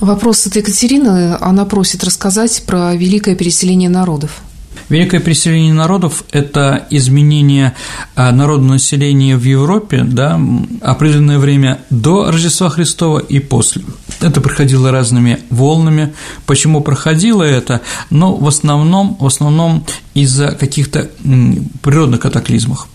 Вопрос 0.00 0.44
от 0.46 0.56
Екатерины. 0.56 1.36
Она 1.40 1.66
просит 1.66 2.02
рассказать 2.02 2.64
про 2.66 2.96
великое 2.96 3.36
переселение 3.36 3.90
народов. 3.90 4.42
Великое 4.90 5.20
переселение 5.20 5.72
народов– 5.72 6.24
это 6.32 6.84
изменение 6.90 7.74
а, 8.16 8.32
народного 8.32 8.72
населения 8.72 9.36
в 9.36 9.44
Европе 9.44 10.02
да, 10.02 10.38
определенное 10.82 11.38
время 11.38 11.78
до 11.90 12.30
Рождества 12.30 12.68
Христова 12.70 13.20
и 13.20 13.38
после. 13.38 13.82
Это 14.20 14.40
проходило 14.40 14.90
разными 14.90 15.38
волнами. 15.48 16.12
Почему 16.44 16.80
проходило 16.80 17.44
это? 17.44 17.82
Но 18.10 18.34
в 18.34 18.48
основном, 18.48 19.16
в 19.20 19.26
основном 19.26 19.86
из-за 20.14 20.48
каких-то 20.52 21.08
природных 21.82 22.20
катаклизмов 22.20 22.88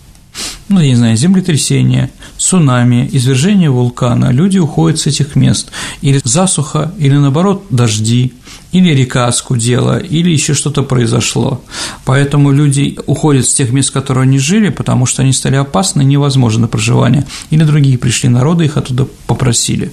ну, 0.68 0.80
я 0.80 0.88
не 0.88 0.94
знаю, 0.96 1.16
землетрясение, 1.16 2.10
цунами, 2.36 3.08
извержение 3.12 3.70
вулкана, 3.70 4.32
люди 4.32 4.58
уходят 4.58 4.98
с 4.98 5.06
этих 5.06 5.36
мест, 5.36 5.70
или 6.02 6.20
засуха, 6.24 6.92
или 6.98 7.16
наоборот 7.16 7.64
дожди, 7.70 8.32
или 8.72 8.90
река 8.90 9.26
оскудела, 9.26 9.98
или 9.98 10.30
еще 10.30 10.54
что-то 10.54 10.82
произошло. 10.82 11.62
Поэтому 12.04 12.50
люди 12.50 12.98
уходят 13.06 13.46
с 13.46 13.54
тех 13.54 13.70
мест, 13.70 13.90
в 13.90 13.92
которых 13.92 14.24
они 14.24 14.38
жили, 14.38 14.70
потому 14.70 15.06
что 15.06 15.22
они 15.22 15.32
стали 15.32 15.56
опасны, 15.56 16.02
невозможны 16.02 16.62
на 16.62 16.68
проживание, 16.68 17.26
или 17.50 17.64
другие 17.64 17.96
пришли 17.96 18.28
народы, 18.28 18.64
их 18.64 18.76
оттуда 18.76 19.06
попросили. 19.26 19.92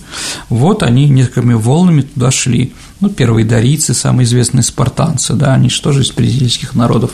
Вот 0.49 0.83
они 0.83 1.07
несколькими 1.07 1.53
волнами 1.53 2.01
туда 2.01 2.31
шли. 2.31 2.73
Ну, 2.99 3.09
первые 3.09 3.45
дарийцы, 3.45 3.93
самые 3.93 4.25
известные 4.25 4.63
спартанцы, 4.63 5.33
да, 5.33 5.53
они 5.53 5.69
же 5.69 6.01
из 6.01 6.11
призильских 6.11 6.75
народов. 6.75 7.11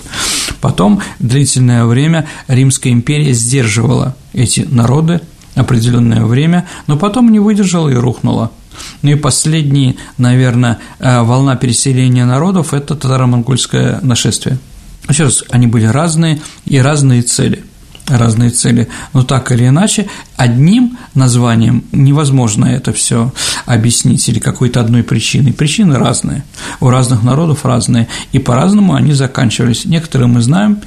Потом 0.61 1.01
длительное 1.19 1.85
время 1.85 2.27
Римская 2.47 2.93
империя 2.93 3.33
сдерживала 3.33 4.15
эти 4.33 4.61
народы 4.61 5.21
определенное 5.55 6.25
время, 6.25 6.67
но 6.87 6.97
потом 6.97 7.31
не 7.31 7.39
выдержала 7.39 7.89
и 7.89 7.95
рухнула. 7.95 8.51
Ну 9.01 9.11
и 9.11 9.15
последняя, 9.15 9.95
наверное, 10.17 10.79
э, 10.99 11.21
волна 11.21 11.55
переселения 11.55 12.25
народов– 12.25 12.73
это 12.73 12.95
татаро-монгольское 12.95 13.99
нашествие. 14.01 14.57
Еще 15.09 15.25
раз, 15.25 15.43
они 15.49 15.67
были 15.67 15.85
разные 15.85 16.39
и 16.65 16.77
разные 16.77 17.23
цели 17.23 17.63
разные 18.09 18.49
цели, 18.49 18.87
но 19.13 19.23
так 19.23 19.51
или 19.51 19.67
иначе 19.67 20.07
одним 20.35 20.97
названием 21.13 21.83
невозможно 21.91 22.65
это 22.65 22.93
все 22.93 23.33
объяснить 23.65 24.27
или 24.29 24.39
какой-то 24.39 24.81
одной 24.81 25.03
причиной. 25.03 25.53
Причины 25.53 25.97
разные, 25.97 26.43
у 26.79 26.89
разных 26.89 27.23
народов 27.23 27.65
разные, 27.65 28.07
и 28.31 28.39
по-разному 28.39 28.95
они 28.95 29.13
заканчивались. 29.13 29.85
Некоторые 29.85 30.27
мы 30.27 30.41
знаем 30.41 30.79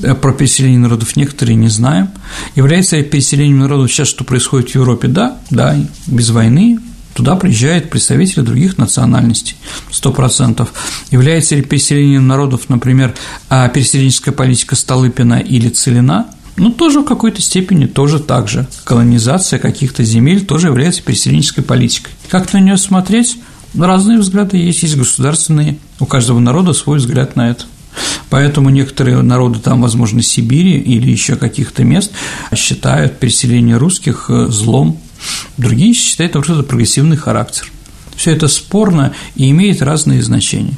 э, 0.00 0.14
про 0.14 0.32
переселение 0.32 0.78
народов, 0.78 1.16
некоторые 1.16 1.56
не 1.56 1.68
знаем. 1.68 2.10
Является 2.54 2.96
ли 2.96 3.04
переселением 3.04 3.60
народов 3.60 3.92
сейчас, 3.92 4.08
что 4.08 4.24
происходит 4.24 4.70
в 4.70 4.74
Европе? 4.74 5.08
Да, 5.08 5.38
да, 5.50 5.76
без 6.06 6.30
войны, 6.30 6.78
Туда 7.16 7.34
приезжают 7.34 7.88
представители 7.88 8.42
других 8.42 8.76
национальностей, 8.76 9.56
сто 9.90 10.12
процентов. 10.12 10.74
Является 11.10 11.56
ли 11.56 11.62
переселением 11.62 12.26
народов, 12.26 12.68
например, 12.68 13.14
а 13.48 13.66
переселенческая 13.70 14.34
политика 14.34 14.76
Столыпина 14.76 15.40
или 15.40 15.70
Целина, 15.70 16.26
ну, 16.56 16.70
тоже 16.70 17.00
в 17.00 17.04
какой-то 17.04 17.42
степени 17.42 17.86
тоже 17.86 18.18
так 18.18 18.48
же. 18.48 18.66
Колонизация 18.84 19.58
каких-то 19.58 20.04
земель 20.04 20.44
тоже 20.46 20.68
является 20.68 21.02
переселенческой 21.02 21.64
политикой. 21.64 22.12
Как 22.28 22.52
на 22.52 22.58
нее 22.58 22.76
смотреть? 22.76 23.38
Разные 23.74 24.18
взгляды 24.18 24.56
есть, 24.56 24.82
есть 24.82 24.96
государственные, 24.96 25.76
у 26.00 26.06
каждого 26.06 26.38
народа 26.38 26.72
свой 26.72 26.98
взгляд 26.98 27.36
на 27.36 27.50
это. 27.50 27.64
Поэтому 28.30 28.70
некоторые 28.70 29.20
народы 29.22 29.58
там, 29.58 29.82
возможно, 29.82 30.22
Сибири 30.22 30.78
или 30.78 31.10
еще 31.10 31.36
каких-то 31.36 31.84
мест 31.84 32.12
считают 32.54 33.18
переселение 33.18 33.76
русских 33.76 34.26
э, 34.28 34.46
злом, 34.48 34.98
другие 35.56 35.94
считают, 35.94 36.32
что 36.44 36.54
это 36.54 36.62
прогрессивный 36.62 37.16
характер. 37.16 37.70
Все 38.16 38.32
это 38.32 38.48
спорно 38.48 39.12
и 39.34 39.50
имеет 39.50 39.82
разные 39.82 40.22
значения. 40.22 40.74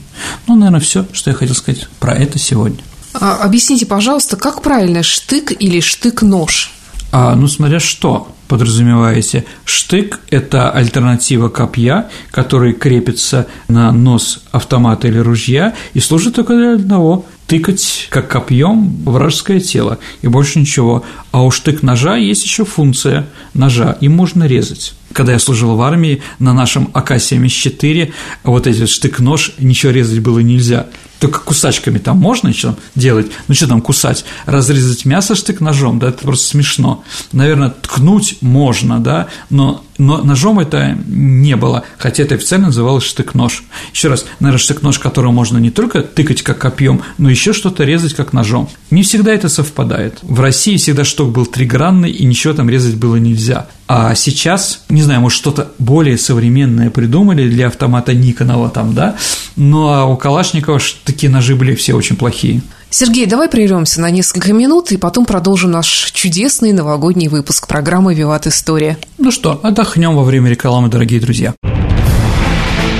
Ну, 0.46 0.56
наверное, 0.56 0.80
все, 0.80 1.06
что 1.12 1.30
я 1.30 1.36
хотел 1.36 1.54
сказать 1.54 1.88
про 2.00 2.12
это 2.14 2.38
сегодня. 2.38 2.82
А, 3.14 3.36
объясните, 3.36 3.86
пожалуйста, 3.86 4.36
как 4.36 4.62
правильно 4.62 5.02
штык 5.02 5.52
или 5.58 5.80
штык-нож? 5.80 6.72
А, 7.10 7.34
ну, 7.34 7.48
смотря 7.48 7.80
что 7.80 8.28
подразумеваете. 8.48 9.44
Штык– 9.64 10.20
это 10.30 10.70
альтернатива 10.70 11.48
копья, 11.48 12.08
который 12.30 12.72
крепится 12.72 13.46
на 13.68 13.92
нос 13.92 14.42
автомата 14.50 15.06
или 15.06 15.18
ружья 15.18 15.74
и 15.94 16.00
служит 16.00 16.34
только 16.34 16.54
для 16.54 16.74
одного 16.74 17.26
тыкать 17.48 18.08
как 18.10 18.28
копьем 18.28 19.02
вражеское 19.04 19.58
тело 19.58 19.98
и 20.20 20.28
больше 20.28 20.60
ничего. 20.60 21.04
А 21.32 21.42
у 21.42 21.50
штык 21.50 21.82
ножа 21.82 22.16
есть 22.16 22.44
еще 22.44 22.64
функция 22.64 23.26
ножа, 23.54 23.96
им 24.00 24.14
можно 24.14 24.44
резать. 24.44 24.94
Когда 25.12 25.32
я 25.32 25.38
служил 25.38 25.74
в 25.74 25.82
армии, 25.82 26.22
на 26.38 26.52
нашем 26.52 26.90
АК-74 26.92 28.12
вот 28.44 28.66
эти 28.66 28.84
штык-нож 28.84 29.54
ничего 29.58 29.90
резать 29.92 30.20
было 30.20 30.40
нельзя. 30.40 30.86
Только 31.18 31.40
кусачками 31.40 31.98
там 31.98 32.18
можно 32.18 32.52
что 32.52 32.76
делать? 32.94 33.26
Ну 33.48 33.54
что 33.54 33.66
там 33.66 33.80
кусать? 33.80 34.24
Разрезать 34.46 35.04
мясо 35.06 35.34
штык-ножом, 35.34 35.98
да, 35.98 36.10
это 36.10 36.18
просто 36.18 36.46
смешно. 36.48 37.02
Наверное, 37.32 37.70
ткнуть 37.70 38.37
можно, 38.40 39.00
да, 39.00 39.28
но 39.50 39.84
но 39.98 40.22
ножом 40.22 40.60
это 40.60 40.96
не 41.06 41.56
было, 41.56 41.82
хотя 41.98 42.22
это 42.22 42.36
официально 42.36 42.68
называлось 42.68 43.04
штык-нож. 43.04 43.64
Еще 43.92 44.08
раз, 44.08 44.24
наверное, 44.38 44.60
штык-нож, 44.60 44.98
которым 45.00 45.34
можно 45.34 45.58
не 45.58 45.70
только 45.70 46.02
тыкать 46.02 46.42
как 46.42 46.58
копьем, 46.58 47.02
но 47.18 47.28
еще 47.28 47.52
что-то 47.52 47.84
резать 47.84 48.14
как 48.14 48.32
ножом. 48.32 48.68
Не 48.90 49.02
всегда 49.02 49.34
это 49.34 49.48
совпадает. 49.48 50.20
В 50.22 50.40
России 50.40 50.76
всегда 50.76 51.04
шток 51.04 51.32
был 51.32 51.46
тригранный, 51.46 52.10
и 52.10 52.24
ничего 52.24 52.54
там 52.54 52.70
резать 52.70 52.94
было 52.94 53.16
нельзя. 53.16 53.66
А 53.88 54.14
сейчас, 54.14 54.84
не 54.88 55.02
знаю, 55.02 55.20
может, 55.20 55.36
что-то 55.36 55.72
более 55.78 56.16
современное 56.16 56.90
придумали 56.90 57.48
для 57.48 57.66
автомата 57.66 58.14
Никонова 58.14 58.70
там, 58.70 58.94
да, 58.94 59.16
но 59.56 60.12
у 60.12 60.16
Калашникова 60.16 60.78
такие 61.04 61.30
ножи 61.30 61.56
были 61.56 61.74
все 61.74 61.94
очень 61.94 62.16
плохие. 62.16 62.62
Сергей, 62.90 63.26
давай 63.26 63.48
прервемся 63.48 64.00
на 64.00 64.10
несколько 64.10 64.52
минут 64.52 64.92
и 64.92 64.96
потом 64.96 65.26
продолжим 65.26 65.70
наш 65.70 66.10
чудесный 66.12 66.72
новогодний 66.72 67.28
выпуск 67.28 67.66
программы 67.68 68.14
«Виват 68.14 68.46
История». 68.46 68.96
Ну 69.18 69.30
что, 69.30 69.60
отдохнем 69.62 70.16
во 70.16 70.24
время 70.24 70.48
рекламы, 70.48 70.88
дорогие 70.88 71.20
друзья. 71.20 71.54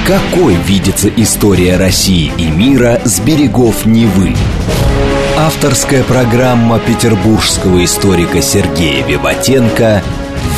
Какой 0.07 0.55
видится 0.57 1.09
история 1.09 1.77
России 1.77 2.33
и 2.37 2.51
мира 2.51 3.01
с 3.05 3.21
берегов 3.21 3.87
Невы? 3.87 4.35
Авторская 5.39 6.03
программа 6.03 6.79
петербургского 6.79 7.83
историка 7.85 8.43
Сергея 8.43 9.07
Виватенко 9.07 10.03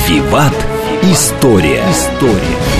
«Виват. 0.09 0.55
История». 1.03 1.83
История. 1.91 2.80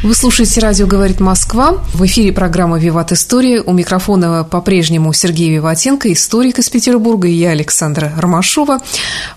Вы 0.00 0.14
слушаете 0.14 0.60
«Радио 0.60 0.86
говорит 0.86 1.18
Москва». 1.18 1.72
В 1.92 2.06
эфире 2.06 2.32
программа 2.32 2.78
«Виват 2.78 3.10
История». 3.10 3.60
У 3.60 3.72
микрофона 3.72 4.44
по-прежнему 4.44 5.12
Сергей 5.12 5.50
Виватенко, 5.50 6.12
историк 6.12 6.60
из 6.60 6.70
Петербурга, 6.70 7.26
и 7.26 7.32
я, 7.32 7.50
Александра 7.50 8.12
Ромашова. 8.16 8.78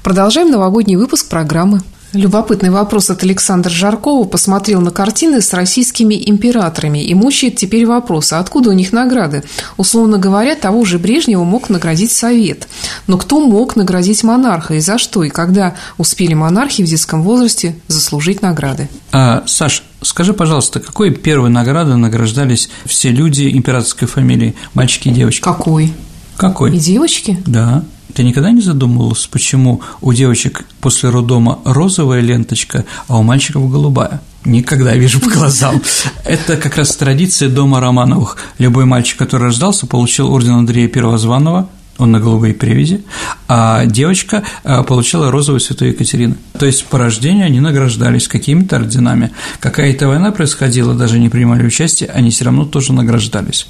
Продолжаем 0.04 0.52
новогодний 0.52 0.98
выпуск 0.98 1.30
программы 1.30 1.82
Любопытный 2.14 2.72
вопрос 2.72 3.10
от 3.10 3.24
Александра 3.24 3.70
Жаркова. 3.70 4.26
Посмотрел 4.26 4.82
на 4.82 4.92
картины 4.92 5.42
с 5.42 5.54
российскими 5.54 6.22
императорами 6.30 7.02
и 7.02 7.14
мучает 7.14 7.56
теперь 7.56 7.86
вопрос, 7.86 8.34
а 8.34 8.40
откуда 8.40 8.72
у 8.72 8.74
них 8.74 8.92
награды? 8.92 9.44
Условно 9.78 10.18
говоря, 10.18 10.56
того 10.56 10.84
же 10.84 11.00
Брежнева 11.00 11.46
мог 11.46 11.70
наградить 11.70 12.12
Совет. 12.12 12.68
Но 13.08 13.18
кто 13.18 13.40
мог 13.40 13.78
наградить 13.78 14.24
монарха 14.24 14.74
и 14.74 14.82
за 14.82 14.98
что? 14.98 15.24
И 15.24 15.30
когда 15.30 15.76
успели 15.98 16.34
монархи 16.34 16.84
в 16.84 16.86
детском 16.86 17.24
возрасте 17.24 17.78
заслужить 17.88 18.42
награды? 18.42 18.90
А, 19.14 19.44
Саш, 19.46 19.84
скажи, 20.02 20.34
пожалуйста, 20.34 20.82
какой 20.82 21.12
первой 21.12 21.50
наградой 21.50 21.96
награждались 21.96 22.70
все 22.86 23.12
люди 23.12 23.50
императорской 23.56 24.10
фамилии, 24.10 24.54
мальчики 24.74 25.08
и 25.08 25.12
девочки? 25.12 25.44
Какой? 25.44 25.94
Какой? 26.36 26.76
И 26.76 26.80
девочки? 26.80 27.42
Да. 27.46 27.86
Ты 28.14 28.24
никогда 28.24 28.52
не 28.52 28.62
задумывалась, 28.62 29.28
почему 29.28 29.82
у 30.02 30.14
девочек 30.14 30.66
после 30.80 31.10
роддома 31.10 31.60
розовая 31.66 32.22
ленточка, 32.22 32.86
а 33.08 33.18
у 33.18 33.24
мальчиков 33.24 33.70
голубая? 33.72 34.22
Никогда 34.44 34.96
вижу 34.96 35.20
по 35.20 35.30
глазам. 35.30 35.82
Это 36.26 36.58
как 36.58 36.78
раз 36.78 36.96
традиция 36.96 37.50
дома 37.50 37.80
Романовых. 37.80 38.38
Любой 38.58 38.86
мальчик, 38.86 39.18
который 39.18 39.44
рождался, 39.44 39.86
получил 39.86 40.34
орден 40.34 40.54
Андрея 40.54 40.88
Первозванного, 40.88 41.70
он 42.02 42.12
на 42.12 42.20
голубой 42.20 42.54
привязи, 42.54 43.02
а 43.48 43.86
девочка 43.86 44.44
э, 44.64 44.84
получила 44.84 45.32
розовую 45.32 45.60
святую 45.60 45.92
Екатерину. 45.92 46.36
То 46.58 46.66
есть 46.66 46.86
по 46.86 46.98
рождению 46.98 47.46
они 47.46 47.60
награждались 47.60 48.28
какими-то 48.28 48.78
орденами. 48.78 49.32
Какая-то 49.60 50.08
война 50.08 50.32
происходила, 50.32 50.96
даже 50.96 51.20
не 51.20 51.30
принимали 51.30 51.66
участие, 51.66 52.10
они 52.10 52.32
все 52.32 52.46
равно 52.46 52.66
тоже 52.66 52.92
награждались. 52.94 53.68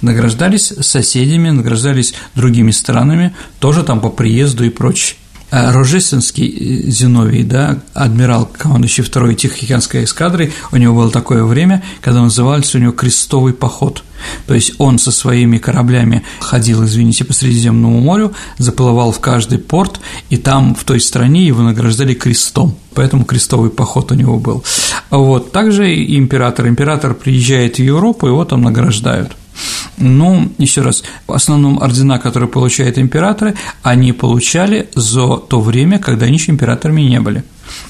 Награждались 0.00 0.72
соседями, 0.80 1.50
награждались 1.50 2.14
другими 2.34 2.70
странами, 2.70 3.34
тоже 3.60 3.82
там 3.82 4.00
по 4.00 4.08
приезду 4.08 4.64
и 4.64 4.70
прочее. 4.70 5.16
Э, 5.50 5.70
Рожественский 5.70 6.48
э, 6.48 6.90
Зиновий, 6.90 7.44
да, 7.44 7.78
адмирал, 7.94 8.46
командующий 8.46 9.04
второй 9.04 9.36
Тихоокеанской 9.36 10.04
эскадрой, 10.04 10.52
у 10.72 10.76
него 10.76 10.94
было 10.96 11.10
такое 11.10 11.44
время, 11.44 11.84
когда 12.00 12.20
назывался 12.20 12.78
у 12.78 12.80
него 12.80 12.92
крестовый 12.92 13.52
поход. 13.52 14.02
То 14.46 14.54
есть 14.54 14.72
он 14.78 14.98
со 14.98 15.12
своими 15.12 15.58
кораблями 15.58 16.24
ходил, 16.40 16.84
извините, 16.84 17.24
по 17.24 17.32
Средиземному 17.32 18.00
морю, 18.00 18.32
заплывал 18.58 19.12
в 19.12 19.20
каждый 19.20 19.58
порт, 19.58 20.00
и 20.30 20.36
там, 20.36 20.74
в 20.74 20.82
той 20.82 21.00
стране, 21.00 21.46
его 21.46 21.62
награждали 21.62 22.14
крестом. 22.14 22.76
Поэтому 22.94 23.24
крестовый 23.24 23.70
поход 23.70 24.10
у 24.10 24.14
него 24.14 24.38
был. 24.38 24.64
Вот. 25.10 25.52
Также 25.52 25.94
и 25.94 26.18
император. 26.18 26.66
Император 26.66 27.14
приезжает 27.14 27.76
в 27.76 27.82
Европу, 27.82 28.26
его 28.26 28.44
там 28.44 28.62
награждают. 28.62 29.36
Ну, 29.98 30.52
еще 30.58 30.82
раз, 30.82 31.02
в 31.26 31.32
основном 31.32 31.78
ордена, 31.82 32.18
которые 32.18 32.48
получают 32.48 32.98
императоры, 32.98 33.54
они 33.82 34.12
получали 34.12 34.88
за 34.94 35.36
то 35.36 35.60
время, 35.60 35.98
когда 35.98 36.26
они 36.26 36.36
еще 36.36 36.52
императорами 36.52 37.02
не 37.02 37.20
были. 37.20 37.44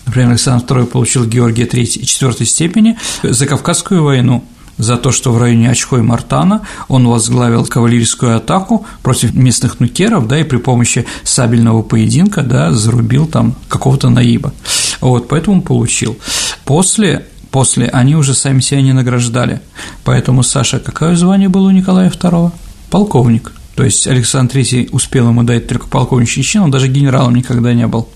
Например, 0.07 0.31
Александр 0.31 0.64
II 0.64 0.87
получил 0.87 1.24
Георгия 1.24 1.66
III 1.66 1.83
и 1.83 2.05
IV 2.05 2.44
степени 2.44 2.98
за 3.22 3.46
Кавказскую 3.46 4.02
войну, 4.02 4.44
за 4.79 4.96
то, 4.96 5.11
что 5.11 5.33
в 5.33 5.38
районе 5.38 5.70
Очко 5.70 5.98
и 5.98 6.02
Мартана 6.02 6.62
он 6.88 7.09
возглавил 7.09 7.64
кавалерийскую 7.64 8.37
атаку 8.37 8.87
против 9.02 9.35
местных 9.35 9.81
нукеров, 9.81 10.29
да, 10.29 10.38
и 10.38 10.44
при 10.44 10.59
помощи 10.59 11.07
сабельного 11.24 11.83
поединка, 11.83 12.42
да, 12.42 12.72
зарубил 12.72 13.26
там 13.26 13.55
какого-то 13.68 14.11
наиба. 14.11 14.52
Вот, 15.00 15.29
поэтому 15.29 15.62
получил. 15.62 16.18
После 16.64 17.26
После 17.57 17.87
они 17.87 18.14
уже 18.16 18.35
сами 18.35 18.61
себя 18.61 18.83
не 18.83 18.92
награждали. 18.92 19.62
Поэтому, 20.05 20.42
Саша, 20.42 20.79
какое 20.79 21.16
звание 21.16 21.49
было 21.49 21.69
у 21.69 21.71
Николая 21.71 22.11
II? 22.11 22.53
Полковник. 22.90 23.51
То 23.75 23.83
есть 23.83 24.07
Александр 24.07 24.57
III 24.59 24.90
успел 24.92 25.29
ему 25.29 25.42
дать 25.42 25.66
только 25.66 25.87
полковничий 25.87 26.42
чин, 26.42 26.64
он 26.64 26.71
даже 26.71 26.88
генералом 26.88 27.35
никогда 27.35 27.73
не 27.73 27.87
был. 27.87 28.11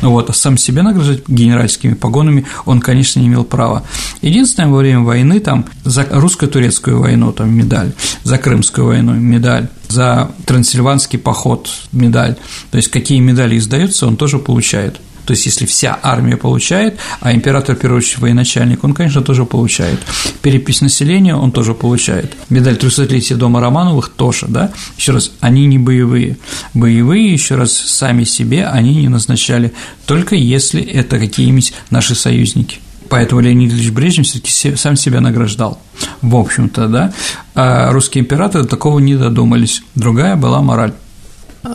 Вот, 0.00 0.30
а 0.30 0.32
сам 0.32 0.56
себя 0.56 0.82
награждать 0.82 1.28
генеральскими 1.28 1.92
погонами 1.92 2.46
он, 2.64 2.80
конечно, 2.80 3.20
не 3.20 3.26
имел 3.26 3.44
права. 3.44 3.82
Единственное, 4.22 4.70
во 4.70 4.78
время 4.78 5.00
войны 5.00 5.40
там 5.40 5.66
за 5.84 6.06
русско-турецкую 6.10 6.98
войну 6.98 7.32
там 7.32 7.54
медаль, 7.54 7.92
за 8.24 8.38
крымскую 8.38 8.86
войну 8.86 9.12
медаль, 9.12 9.68
за 9.88 10.30
трансильванский 10.46 11.18
поход 11.18 11.68
медаль. 11.92 12.36
То 12.70 12.78
есть 12.78 12.88
какие 12.88 13.18
медали 13.20 13.58
издаются, 13.58 14.06
он 14.06 14.16
тоже 14.16 14.38
получает. 14.38 15.02
То 15.26 15.32
есть, 15.32 15.44
если 15.44 15.66
вся 15.66 15.98
армия 16.02 16.36
получает, 16.36 16.98
а 17.20 17.34
император, 17.34 17.76
очередь, 17.92 18.18
военачальник, 18.18 18.84
он, 18.84 18.94
конечно, 18.94 19.22
тоже 19.22 19.44
получает. 19.44 19.98
Перепись 20.40 20.80
населения 20.80 21.34
он 21.34 21.50
тоже 21.50 21.74
получает. 21.74 22.34
Медаль 22.48 22.76
300-летия 22.76 23.36
дома 23.36 23.60
Романовых 23.60 24.08
тоже, 24.08 24.46
да? 24.48 24.72
Еще 24.96 25.12
раз, 25.12 25.32
они 25.40 25.66
не 25.66 25.78
боевые. 25.78 26.38
Боевые, 26.74 27.32
еще 27.32 27.56
раз, 27.56 27.72
сами 27.72 28.24
себе 28.24 28.66
они 28.66 28.94
не 28.94 29.08
назначали, 29.08 29.72
только 30.06 30.36
если 30.36 30.80
это 30.82 31.18
какие-нибудь 31.18 31.74
наши 31.90 32.14
союзники. 32.14 32.78
Поэтому 33.08 33.40
Леонид 33.40 33.72
Ильич 33.72 33.90
Брежнев 33.90 34.26
все-таки 34.26 34.76
сам 34.76 34.96
себя 34.96 35.20
награждал. 35.20 35.80
В 36.22 36.36
общем-то, 36.36 36.88
да. 36.88 37.12
А 37.54 37.90
русские 37.92 38.22
императоры 38.22 38.64
такого 38.64 38.98
не 38.98 39.16
додумались. 39.16 39.82
Другая 39.94 40.36
была 40.36 40.60
мораль. 40.62 40.92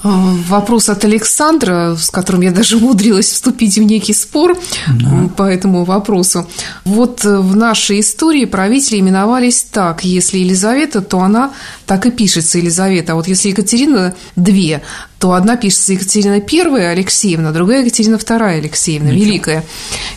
Вопрос 0.04 0.90
от 0.90 1.04
Александра, 1.06 1.96
с 1.96 2.10
которым 2.10 2.42
я 2.42 2.52
даже 2.52 2.78
умудрилась 2.82 3.30
вступить 3.30 3.78
в 3.78 3.84
некий 3.84 4.14
спор 4.14 4.58
да. 4.88 5.30
по 5.36 5.44
этому 5.44 5.84
вопросу. 5.84 6.48
Вот 6.86 7.24
в 7.24 7.56
нашей 7.56 8.00
истории 8.00 8.46
правители 8.46 9.00
именовались 9.00 9.64
так. 9.64 10.04
Если 10.04 10.40
Елизавета, 10.40 11.02
то 11.02 11.20
она 11.20 11.52
так 11.86 12.06
и 12.06 12.12
пишется 12.12 12.58
Елизавета. 12.58 13.14
А 13.14 13.16
вот 13.16 13.28
если 13.28 13.50
Екатерина 13.50 14.16
две, 14.36 14.82
то 15.20 15.34
одна 15.34 15.56
пишется 15.56 15.94
Екатерина 15.94 16.40
первая 16.42 16.92
Алексеевна, 16.92 17.52
другая 17.52 17.82
Екатерина 17.82 18.18
вторая 18.18 18.60
Алексеевна, 18.60 19.12
Ничего. 19.12 19.26
Великая. 19.26 19.64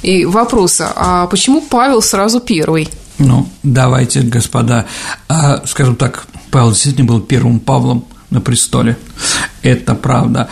И 0.03 0.25
вопрос, 0.25 0.81
а 0.81 1.27
почему 1.27 1.61
Павел 1.61 2.01
сразу 2.01 2.41
первый? 2.41 2.89
Ну, 3.19 3.49
давайте, 3.63 4.23
господа, 4.23 4.87
а, 5.29 5.63
скажем 5.67 5.97
так, 5.97 6.27
Павел 6.51 6.71
действительно 6.71 7.07
был 7.07 7.21
первым 7.21 7.61
Павлом, 7.61 8.05
на 8.35 8.40
престоле. 8.40 8.99
Это 9.62 9.94
правда. 9.94 10.49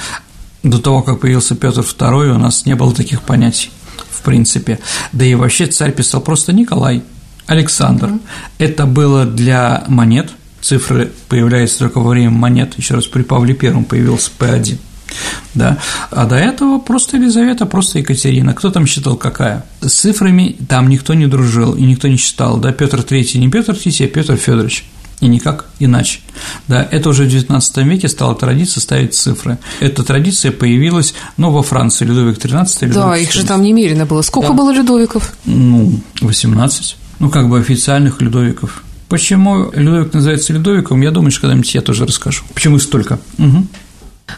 До 0.63 0.79
того, 0.79 1.03
как 1.03 1.21
появился 1.21 1.55
Петр 1.55 1.81
II, 1.81 2.35
у 2.35 2.39
нас 2.39 2.65
не 2.65 2.75
было 2.75 2.95
таких 2.95 3.23
понятий, 3.23 3.71
в 4.11 4.23
принципе. 4.23 4.79
Да 5.13 5.25
и 5.25 5.35
вообще 5.35 5.67
царь 5.67 5.93
писал 5.93 6.21
просто 6.21 6.53
Николай, 6.53 7.03
Александр. 7.47 8.07
Mm-hmm. 8.07 8.21
Это 8.59 8.87
было 8.87 9.27
для 9.27 9.85
монет. 9.89 10.31
Цифры 10.61 11.11
появляются 11.29 11.81
только 11.81 11.99
во 11.99 12.11
время 12.11 12.31
монет. 12.31 12.75
Еще 12.79 12.95
раз 12.95 13.07
при 13.07 13.23
Павле 13.23 13.59
I 13.61 13.83
появился 13.83 14.31
П1. 14.39 14.79
Да? 15.55 15.79
А 16.11 16.25
до 16.27 16.37
этого 16.37 16.79
просто 16.79 17.17
Елизавета, 17.17 17.67
просто 17.67 17.99
Екатерина. 17.99 18.55
Кто 18.55 18.71
там 18.71 18.87
считал 18.87 19.17
какая? 19.17 19.65
С 19.81 19.93
цифрами 19.93 20.57
там 20.69 20.89
никто 20.89 21.15
не 21.15 21.27
дружил 21.27 21.75
и 21.75 21.83
никто 21.83 22.07
не 22.07 22.17
считал. 22.17 22.59
Да, 22.59 22.73
Петр 22.73 23.01
III 23.01 23.39
не 23.39 23.51
Петр 23.51 23.73
III, 23.73 24.05
а 24.05 24.09
Петр 24.09 24.37
Федорович. 24.37 24.85
И 25.23 25.29
никак 25.29 25.67
иначе. 25.79 26.19
Да, 26.67 26.87
это 26.91 27.09
уже 27.09 27.25
в 27.25 27.29
XIX 27.29 27.85
веке 27.85 28.09
стала 28.09 28.35
традиция 28.35 28.81
ставить 28.81 29.15
цифры. 29.15 29.57
Эта 29.81 30.03
традиция 30.03 30.51
появилась, 30.51 31.15
ну, 31.37 31.51
во 31.51 31.63
Франции, 31.63 32.05
Людовик 32.05 32.39
XIII. 32.39 32.87
Людовик 32.87 32.95
да, 32.95 33.17
их 33.17 33.33
же 33.33 33.47
там 33.47 33.63
немерено 33.63 34.05
было. 34.05 34.23
Сколько 34.23 34.49
да. 34.49 34.55
было 34.55 34.73
Людовиков? 34.73 35.33
Ну, 35.45 36.01
18. 36.21 36.97
Ну, 37.21 37.31
как 37.31 37.49
бы 37.49 37.61
официальных 37.61 38.21
Людовиков. 38.21 38.83
Почему 39.09 39.71
Людовик 39.73 40.13
называется 40.13 40.53
Людовиком, 40.53 41.01
я 41.03 41.13
думаю, 41.13 41.31
что 41.31 41.43
когда-нибудь 41.43 41.73
я 41.73 41.83
тоже 41.83 42.05
расскажу. 42.05 42.43
Почему 42.53 42.81
столько? 42.81 43.21
Угу. 43.39 43.67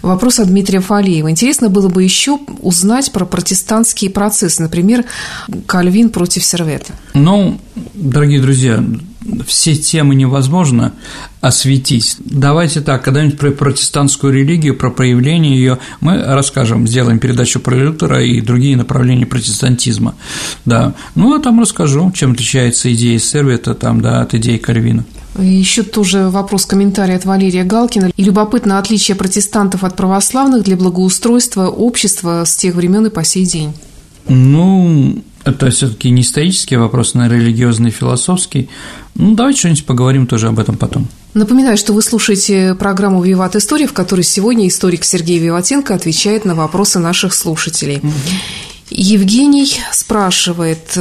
Вопрос 0.02 0.38
от 0.40 0.48
Дмитрия 0.48 0.80
Фалеева. 0.80 1.30
Интересно 1.30 1.68
было 1.68 1.88
бы 1.88 2.02
еще 2.02 2.38
узнать 2.60 3.12
про 3.12 3.24
протестантские 3.24 4.10
процессы, 4.10 4.62
например, 4.62 5.04
Кальвин 5.66 6.10
против 6.10 6.44
Сервета. 6.44 6.92
Ну, 7.14 7.60
дорогие 7.94 8.40
друзья, 8.40 8.82
все 9.46 9.74
темы 9.74 10.14
невозможно 10.14 10.92
осветить. 11.40 12.16
Давайте 12.18 12.80
так, 12.80 13.02
когда-нибудь 13.02 13.38
про 13.38 13.50
протестантскую 13.50 14.32
религию, 14.32 14.76
про 14.76 14.90
проявление 14.90 15.56
ее 15.56 15.78
мы 16.00 16.22
расскажем, 16.22 16.86
сделаем 16.86 17.18
передачу 17.18 17.60
про 17.60 17.74
Лютера 17.74 18.22
и 18.22 18.40
другие 18.40 18.76
направления 18.76 19.26
протестантизма. 19.26 20.14
Да. 20.64 20.94
Ну, 21.14 21.34
а 21.34 21.40
там 21.40 21.60
расскажу, 21.60 22.10
чем 22.12 22.32
отличается 22.32 22.92
идея 22.92 23.18
Сервета 23.18 23.74
там, 23.74 24.00
да, 24.00 24.20
от 24.20 24.34
идеи 24.34 24.56
Кальвина. 24.56 25.04
Еще 25.38 25.82
тоже 25.82 26.28
вопрос 26.28 26.64
комментарий 26.66 27.16
от 27.16 27.24
Валерия 27.24 27.64
Галкина. 27.64 28.10
И 28.16 28.22
любопытно 28.22 28.78
отличие 28.78 29.16
протестантов 29.16 29.84
от 29.84 29.96
православных 29.96 30.62
для 30.64 30.76
благоустройства 30.76 31.68
общества 31.68 32.44
с 32.44 32.54
тех 32.56 32.74
времен 32.74 33.06
и 33.06 33.10
по 33.10 33.24
сей 33.24 33.44
день. 33.44 33.72
Ну, 34.28 35.22
это 35.44 35.70
все-таки 35.70 36.10
не 36.10 36.22
исторический 36.22 36.76
вопрос, 36.76 37.14
на 37.14 37.28
религиозный, 37.28 37.90
философский. 37.90 38.68
Ну, 39.14 39.34
давайте 39.34 39.60
что-нибудь 39.60 39.84
поговорим 39.84 40.26
тоже 40.26 40.48
об 40.48 40.58
этом 40.58 40.76
потом. 40.76 41.08
Напоминаю, 41.34 41.76
что 41.76 41.92
вы 41.92 42.00
слушаете 42.00 42.74
программу 42.76 43.22
«Виват 43.22 43.56
История», 43.56 43.86
в 43.86 43.92
которой 43.92 44.22
сегодня 44.22 44.68
историк 44.68 45.04
Сергей 45.04 45.38
Виватенко 45.38 45.94
отвечает 45.94 46.44
на 46.44 46.54
вопросы 46.54 47.00
наших 47.00 47.34
слушателей. 47.34 47.98
Угу. 47.98 48.12
Евгений 48.90 49.72
спрашивает, 49.92 50.96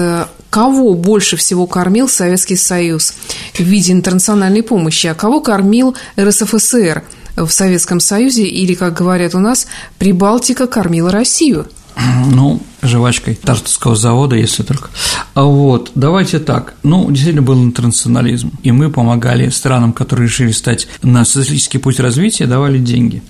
кого 0.53 0.93
больше 0.93 1.35
всего 1.35 1.65
кормил 1.65 2.07
Советский 2.07 2.57
Союз 2.57 3.15
в 3.55 3.59
виде 3.59 3.91
интернациональной 3.91 4.61
помощи, 4.61 5.07
а 5.07 5.15
кого 5.15 5.41
кормил 5.41 5.95
РСФСР 6.15 7.03
в 7.35 7.49
Советском 7.49 7.99
Союзе 7.99 8.43
или, 8.43 8.75
как 8.75 8.93
говорят 8.93 9.33
у 9.33 9.39
нас, 9.39 9.65
Прибалтика 9.97 10.67
кормила 10.67 11.11
Россию? 11.11 11.65
Ну, 12.27 12.61
жвачкой 12.83 13.33
Тартовского 13.33 13.95
завода, 13.95 14.35
если 14.35 14.61
только. 14.61 14.89
А 15.33 15.43
вот, 15.43 15.91
давайте 15.95 16.37
так. 16.37 16.75
Ну, 16.83 17.09
действительно 17.09 17.41
был 17.41 17.63
интернационализм, 17.63 18.51
и 18.61 18.71
мы 18.71 18.91
помогали 18.91 19.49
странам, 19.49 19.91
которые 19.91 20.27
решили 20.27 20.51
стать 20.51 20.87
на 21.01 21.25
социалистический 21.25 21.79
путь 21.79 21.99
развития, 21.99 22.45
давали 22.45 22.77
деньги. 22.77 23.23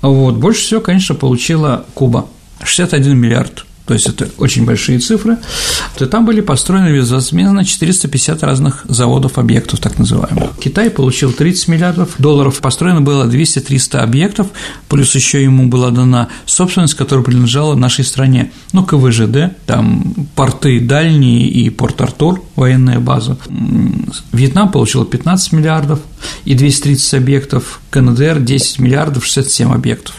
А 0.00 0.08
вот, 0.08 0.36
больше 0.36 0.62
всего, 0.62 0.80
конечно, 0.80 1.14
получила 1.14 1.84
Куба. 1.92 2.28
61 2.64 3.14
миллиард 3.14 3.66
то 3.86 3.94
есть 3.94 4.06
это 4.06 4.28
очень 4.38 4.64
большие 4.64 4.98
цифры, 4.98 5.38
то 5.96 6.06
там 6.06 6.24
были 6.24 6.40
построены 6.40 6.96
безвозмездно 6.96 7.64
450 7.64 8.42
разных 8.42 8.84
заводов, 8.88 9.38
объектов 9.38 9.80
так 9.80 9.98
называемых. 9.98 10.50
Китай 10.60 10.88
получил 10.90 11.32
30 11.32 11.68
миллиардов 11.68 12.14
долларов, 12.18 12.60
построено 12.60 13.00
было 13.00 13.24
200-300 13.24 13.98
объектов, 13.98 14.48
плюс 14.88 15.14
еще 15.14 15.42
ему 15.42 15.66
была 15.68 15.90
дана 15.90 16.28
собственность, 16.46 16.94
которая 16.94 17.24
принадлежала 17.24 17.74
нашей 17.74 18.04
стране, 18.04 18.52
ну, 18.72 18.84
КВЖД, 18.84 19.56
там 19.66 20.14
порты 20.36 20.78
дальние 20.80 21.48
и 21.48 21.68
Порт-Артур, 21.70 22.42
военная 22.54 23.00
база. 23.00 23.36
Вьетнам 24.32 24.70
получил 24.70 25.04
15 25.04 25.52
миллиардов 25.52 26.00
и 26.44 26.54
230 26.54 27.14
объектов, 27.14 27.80
КНДР 27.90 28.40
10 28.40 28.78
миллиардов 28.78 29.24
67 29.24 29.72
объектов. 29.72 30.14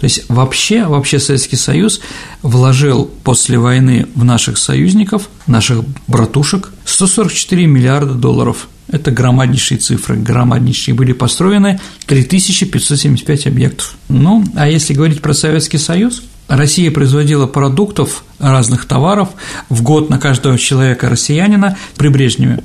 То 0.00 0.04
есть 0.04 0.24
вообще, 0.28 0.84
вообще 0.84 1.18
Советский 1.18 1.56
Союз 1.56 2.00
вложил 2.42 2.97
после 3.04 3.58
войны 3.58 4.06
в 4.14 4.24
наших 4.24 4.58
союзников, 4.58 5.28
наших 5.46 5.84
братушек 6.06 6.70
144 6.84 7.66
миллиарда 7.66 8.14
долларов. 8.14 8.68
Это 8.88 9.10
громаднейшие 9.10 9.78
цифры, 9.78 10.16
громаднейшие. 10.16 10.94
Были 10.94 11.12
построены 11.12 11.78
3575 12.06 13.46
объектов. 13.46 13.96
Ну, 14.08 14.44
а 14.54 14.68
если 14.68 14.94
говорить 14.94 15.20
про 15.20 15.34
Советский 15.34 15.78
Союз, 15.78 16.22
Россия 16.48 16.90
производила 16.90 17.46
продуктов, 17.46 18.24
разных 18.38 18.86
товаров 18.86 19.30
в 19.68 19.82
год 19.82 20.10
на 20.10 20.18
каждого 20.18 20.58
человека 20.58 21.08
россиянина 21.08 21.76
при 21.96 22.08
Брежневе 22.08 22.62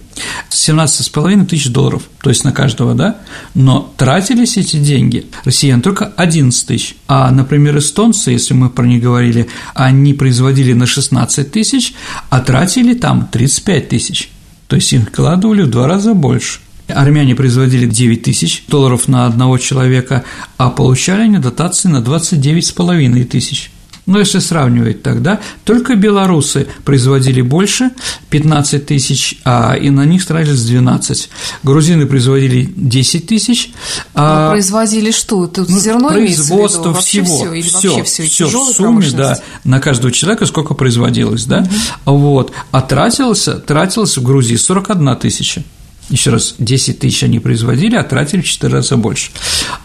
17,5 0.49 1.45
тысяч 1.45 1.69
долларов, 1.69 2.03
то 2.21 2.29
есть 2.29 2.43
на 2.43 2.51
каждого, 2.51 2.93
да, 2.93 3.17
но 3.55 3.93
тратились 3.97 4.57
эти 4.57 4.77
деньги 4.77 5.25
россиян 5.43 5.81
только 5.81 6.05
11 6.05 6.67
тысяч, 6.67 6.95
а, 7.07 7.31
например, 7.31 7.77
эстонцы, 7.77 8.31
если 8.31 8.53
мы 8.53 8.69
про 8.69 8.85
них 8.85 9.01
говорили, 9.01 9.47
они 9.73 10.13
производили 10.13 10.73
на 10.73 10.85
16 10.85 11.51
тысяч, 11.51 11.93
а 12.29 12.39
тратили 12.39 12.93
там 12.93 13.27
35 13.31 13.89
тысяч, 13.89 14.29
то 14.67 14.75
есть 14.75 14.93
их 14.93 15.09
вкладывали 15.09 15.63
в 15.63 15.69
два 15.69 15.87
раза 15.87 16.13
больше. 16.13 16.59
Армяне 16.87 17.33
производили 17.33 17.87
9 17.87 18.23
тысяч 18.23 18.65
долларов 18.67 19.07
на 19.07 19.25
одного 19.25 19.57
человека, 19.57 20.25
а 20.57 20.69
получали 20.69 21.21
они 21.21 21.37
дотации 21.37 21.87
на 21.87 21.97
29,5 21.97 23.23
тысяч. 23.23 23.71
Но 24.05 24.19
если 24.19 24.39
сравнивать 24.39 25.01
тогда, 25.01 25.39
только 25.63 25.95
белорусы 25.95 26.67
производили 26.83 27.41
больше, 27.41 27.91
15 28.29 28.85
тысяч, 28.85 29.39
а 29.45 29.75
и 29.75 29.89
на 29.89 30.03
них 30.05 30.25
тратились 30.25 30.63
12. 30.63 31.29
Грузины 31.63 32.05
производили 32.05 32.71
10 32.75 33.27
тысяч. 33.27 33.71
А, 34.13 34.49
а 34.49 34.51
производили 34.51 35.11
что? 35.11 35.47
Тут 35.47 35.69
ну, 35.69 35.79
зерно 35.79 36.09
Производство 36.09 36.93
всего, 36.93 37.25
все, 37.25 37.53
или 37.53 37.61
все, 37.61 38.03
все, 38.03 38.23
все 38.23 38.47
в 38.47 38.73
сумме, 38.73 39.09
да, 39.11 39.39
на 39.63 39.79
каждого 39.79 40.11
человека 40.11 40.45
сколько 40.45 40.73
производилось, 40.73 41.45
да, 41.45 41.67
угу. 42.05 42.17
вот, 42.17 42.51
а 42.71 42.81
тратилось, 42.81 43.47
тратилось 43.65 44.17
в 44.17 44.23
Грузии 44.23 44.55
41 44.55 45.15
тысяча. 45.15 45.63
Еще 46.09 46.31
раз, 46.31 46.55
10 46.59 46.99
тысяч 46.99 47.23
они 47.23 47.39
производили, 47.39 47.95
а 47.95 48.03
тратили 48.03 48.41
в 48.41 48.45
4 48.45 48.73
раза 48.73 48.97
больше. 48.97 49.31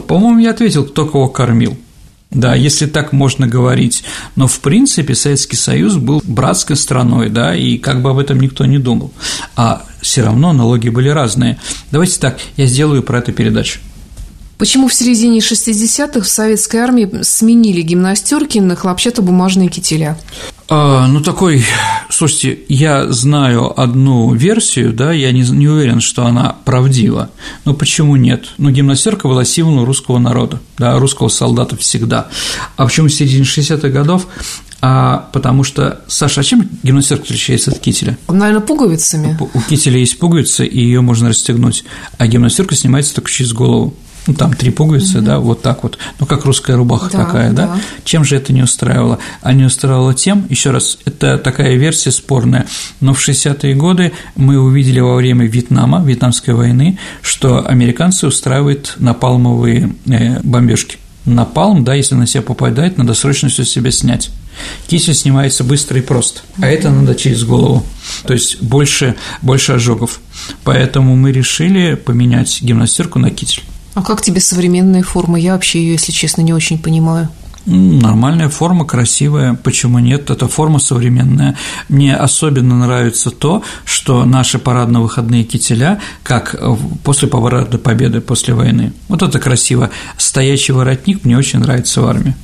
По-моему, 0.09 0.41
я 0.41 0.51
ответил, 0.51 0.85
кто 0.85 1.07
кого 1.07 1.29
кормил. 1.29 1.79
Да, 2.31 2.55
если 2.55 2.87
так 2.87 3.13
можно 3.13 3.47
говорить. 3.47 4.05
Но, 4.37 4.47
в 4.47 4.61
принципе, 4.61 5.15
Советский 5.15 5.57
Союз 5.57 5.97
был 5.97 6.23
братской 6.25 6.77
страной, 6.77 7.31
да, 7.31 7.55
и 7.55 7.79
как 7.79 8.03
бы 8.03 8.11
об 8.11 8.19
этом 8.19 8.39
никто 8.39 8.67
не 8.67 8.79
думал. 8.79 9.13
А 9.57 9.85
все 10.03 10.23
равно 10.23 10.53
налоги 10.53 10.91
были 10.91 11.09
разные. 11.09 11.59
Давайте 11.91 12.21
так, 12.21 12.39
я 12.57 12.67
сделаю 12.67 13.03
про 13.03 13.19
это 13.19 13.33
передачу. 13.33 13.81
Почему 14.59 14.89
в 14.89 14.95
середине 14.95 15.39
60-х 15.39 16.21
в 16.21 16.29
советской 16.29 16.79
армии 16.79 17.23
сменили 17.23 17.81
гимнастерки 17.81 18.59
на 18.59 18.75
хлопчатобумажные 18.75 19.69
кителя? 19.69 20.19
А, 20.69 21.07
ну, 21.07 21.23
такой, 21.23 21.65
слушайте, 22.11 22.59
я 22.69 23.11
знаю 23.13 23.81
одну 23.81 24.35
версию, 24.35 24.93
да, 24.93 25.13
я 25.13 25.31
не, 25.31 25.43
не 25.43 25.69
уверен, 25.69 26.01
что 26.01 26.27
она 26.27 26.57
правдива, 26.65 27.31
но 27.65 27.73
почему 27.73 28.17
нет? 28.17 28.47
Ну, 28.59 28.71
гимнастерка 28.71 29.29
была 29.29 29.45
символом 29.45 29.85
русского 29.85 30.19
народа, 30.19 30.59
да, 30.77 30.99
русского 30.99 31.29
солдата 31.29 31.77
всегда. 31.77 32.27
А 32.77 32.85
почему 32.85 33.07
в 33.07 33.13
середине 33.13 33.45
60-х 33.45 33.89
годов? 33.91 34.27
А 34.81 35.29
потому 35.33 35.63
что, 35.63 36.03
Саша, 36.09 36.41
а 36.41 36.45
чем 36.45 36.69
гимнастерка 36.83 37.25
отличается 37.25 37.71
от 37.71 37.79
кителя? 37.79 38.19
Наверное, 38.29 38.61
пуговицами. 38.61 39.39
У 39.55 39.61
кителя 39.61 40.01
есть 40.01 40.19
пуговица, 40.19 40.65
и 40.65 40.81
ее 40.81 41.01
можно 41.01 41.29
расстегнуть, 41.29 41.85
а 42.19 42.27
гимнастерка 42.27 42.75
снимается 42.75 43.15
только 43.15 43.31
через 43.31 43.53
голову 43.53 43.95
ну, 44.29 44.35
там 44.35 44.53
три 44.53 44.71
пуговицы, 44.71 45.19
угу. 45.19 45.27
да, 45.27 45.39
вот 45.39 45.63
так 45.63 45.83
вот, 45.83 45.99
ну, 46.21 46.27
как 46.27 46.45
русская 46.45 46.77
рубаха 46.77 47.11
да, 47.11 47.25
такая, 47.25 47.51
да. 47.53 47.67
да, 47.67 47.81
чем 48.05 48.25
же 48.25 48.37
это 48.37 48.53
не 48.53 48.63
устраивало? 48.63 49.19
А 49.41 49.55
не 49.55 49.65
устраивало 49.65 50.15
тем, 50.15 50.47
еще 50.51 50.71
раз, 50.71 50.99
это 51.07 51.39
такая 51.39 51.77
версия 51.77 52.11
спорная, 52.11 52.67
но 53.01 53.15
в 53.15 53.27
60-е 53.27 53.75
годы 53.75 54.13
мы 54.37 54.59
увидели 54.61 55.01
во 55.01 55.17
время 55.17 55.47
Вьетнама, 55.47 56.05
Вьетнамской 56.05 56.53
войны, 56.53 56.99
что 57.23 57.67
американцы 57.67 58.27
устраивают 58.27 58.95
напалмовые 58.99 59.95
э, 60.07 60.41
бомбежки. 60.43 60.99
Напалм, 61.25 61.85
да, 61.85 61.95
если 61.95 62.15
на 62.15 62.27
себя 62.27 62.43
попадает, 62.43 62.99
надо 62.99 63.15
срочно 63.15 63.49
все 63.49 63.65
себя 63.65 63.91
снять. 63.91 64.31
Кисель 64.89 65.15
снимается 65.15 65.65
быстро 65.65 65.99
и 65.99 66.03
просто, 66.03 66.41
а 66.61 66.67
это 66.67 66.91
надо 66.91 67.15
через 67.15 67.45
голову, 67.45 67.85
то 68.27 68.33
есть 68.33 68.61
больше, 68.61 69.15
больше 69.41 69.73
ожогов. 69.73 70.21
Поэтому 70.65 71.17
мы 71.17 71.33
решили 71.33 71.95
поменять 71.95 72.61
гимнастерку 72.61 73.19
на 73.19 73.31
китель. 73.31 73.63
А 73.99 74.03
как 74.03 74.23
тебе 74.23 74.41
современная 74.41 75.03
форма? 75.03 75.41
Я 75.41 75.55
вообще 75.55 75.81
ее, 75.81 75.93
если 75.95 76.13
честно, 76.13 76.43
не 76.43 76.53
очень 76.53 76.79
понимаю. 76.79 77.29
Нормальная 77.67 78.49
форма, 78.49 78.85
красивая, 78.85 79.55
почему 79.55 79.99
нет? 79.99 80.31
Это 80.31 80.47
форма 80.47 80.79
современная. 80.79 81.57
Мне 81.89 82.15
особенно 82.15 82.79
нравится 82.79 83.31
то, 83.31 83.65
что 83.85 84.25
наши 84.25 84.61
парадно-выходные 84.61 85.43
кителя, 85.43 86.01
как 86.23 86.55
после 87.03 87.27
парада 87.27 87.77
победы, 87.79 88.21
после 88.21 88.55
войны. 88.55 88.93
Вот 89.09 89.23
это 89.23 89.41
красиво. 89.41 89.91
Стоячий 90.17 90.75
воротник 90.75 91.25
мне 91.25 91.37
очень 91.37 91.59
нравится 91.59 92.01
в 92.01 92.07
армии. 92.07 92.37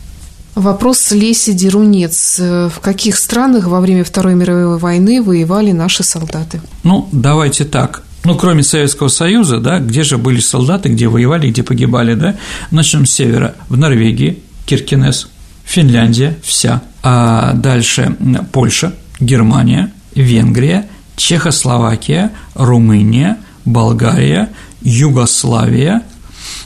Вопрос 0.56 1.12
Леси 1.12 1.52
Дерунец. 1.52 2.40
В 2.40 2.80
каких 2.80 3.16
странах 3.16 3.68
во 3.68 3.80
время 3.80 4.02
Второй 4.02 4.34
мировой 4.34 4.76
войны 4.78 5.22
воевали 5.22 5.70
наши 5.70 6.02
солдаты? 6.02 6.60
Ну, 6.82 7.08
давайте 7.12 7.64
так 7.64 8.02
ну, 8.24 8.34
кроме 8.36 8.62
Советского 8.62 9.08
Союза, 9.08 9.58
да, 9.58 9.78
где 9.78 10.02
же 10.02 10.18
были 10.18 10.40
солдаты, 10.40 10.88
где 10.88 11.08
воевали, 11.08 11.50
где 11.50 11.62
погибали, 11.62 12.14
да, 12.14 12.36
начнем 12.70 13.06
с 13.06 13.12
севера, 13.12 13.54
в 13.68 13.76
Норвегии, 13.76 14.42
Киркинес, 14.66 15.28
Финляндия, 15.64 16.38
вся, 16.42 16.82
а 17.02 17.52
дальше 17.52 18.16
Польша, 18.52 18.94
Германия, 19.20 19.92
Венгрия, 20.14 20.88
Чехословакия, 21.16 22.32
Румыния, 22.54 23.38
Болгария, 23.64 24.50
Югославия, 24.82 26.02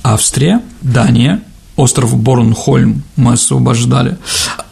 Австрия, 0.02 0.62
Дания, 0.80 1.42
остров 1.76 2.16
Борнхольм 2.16 3.02
мы 3.16 3.34
освобождали 3.34 4.18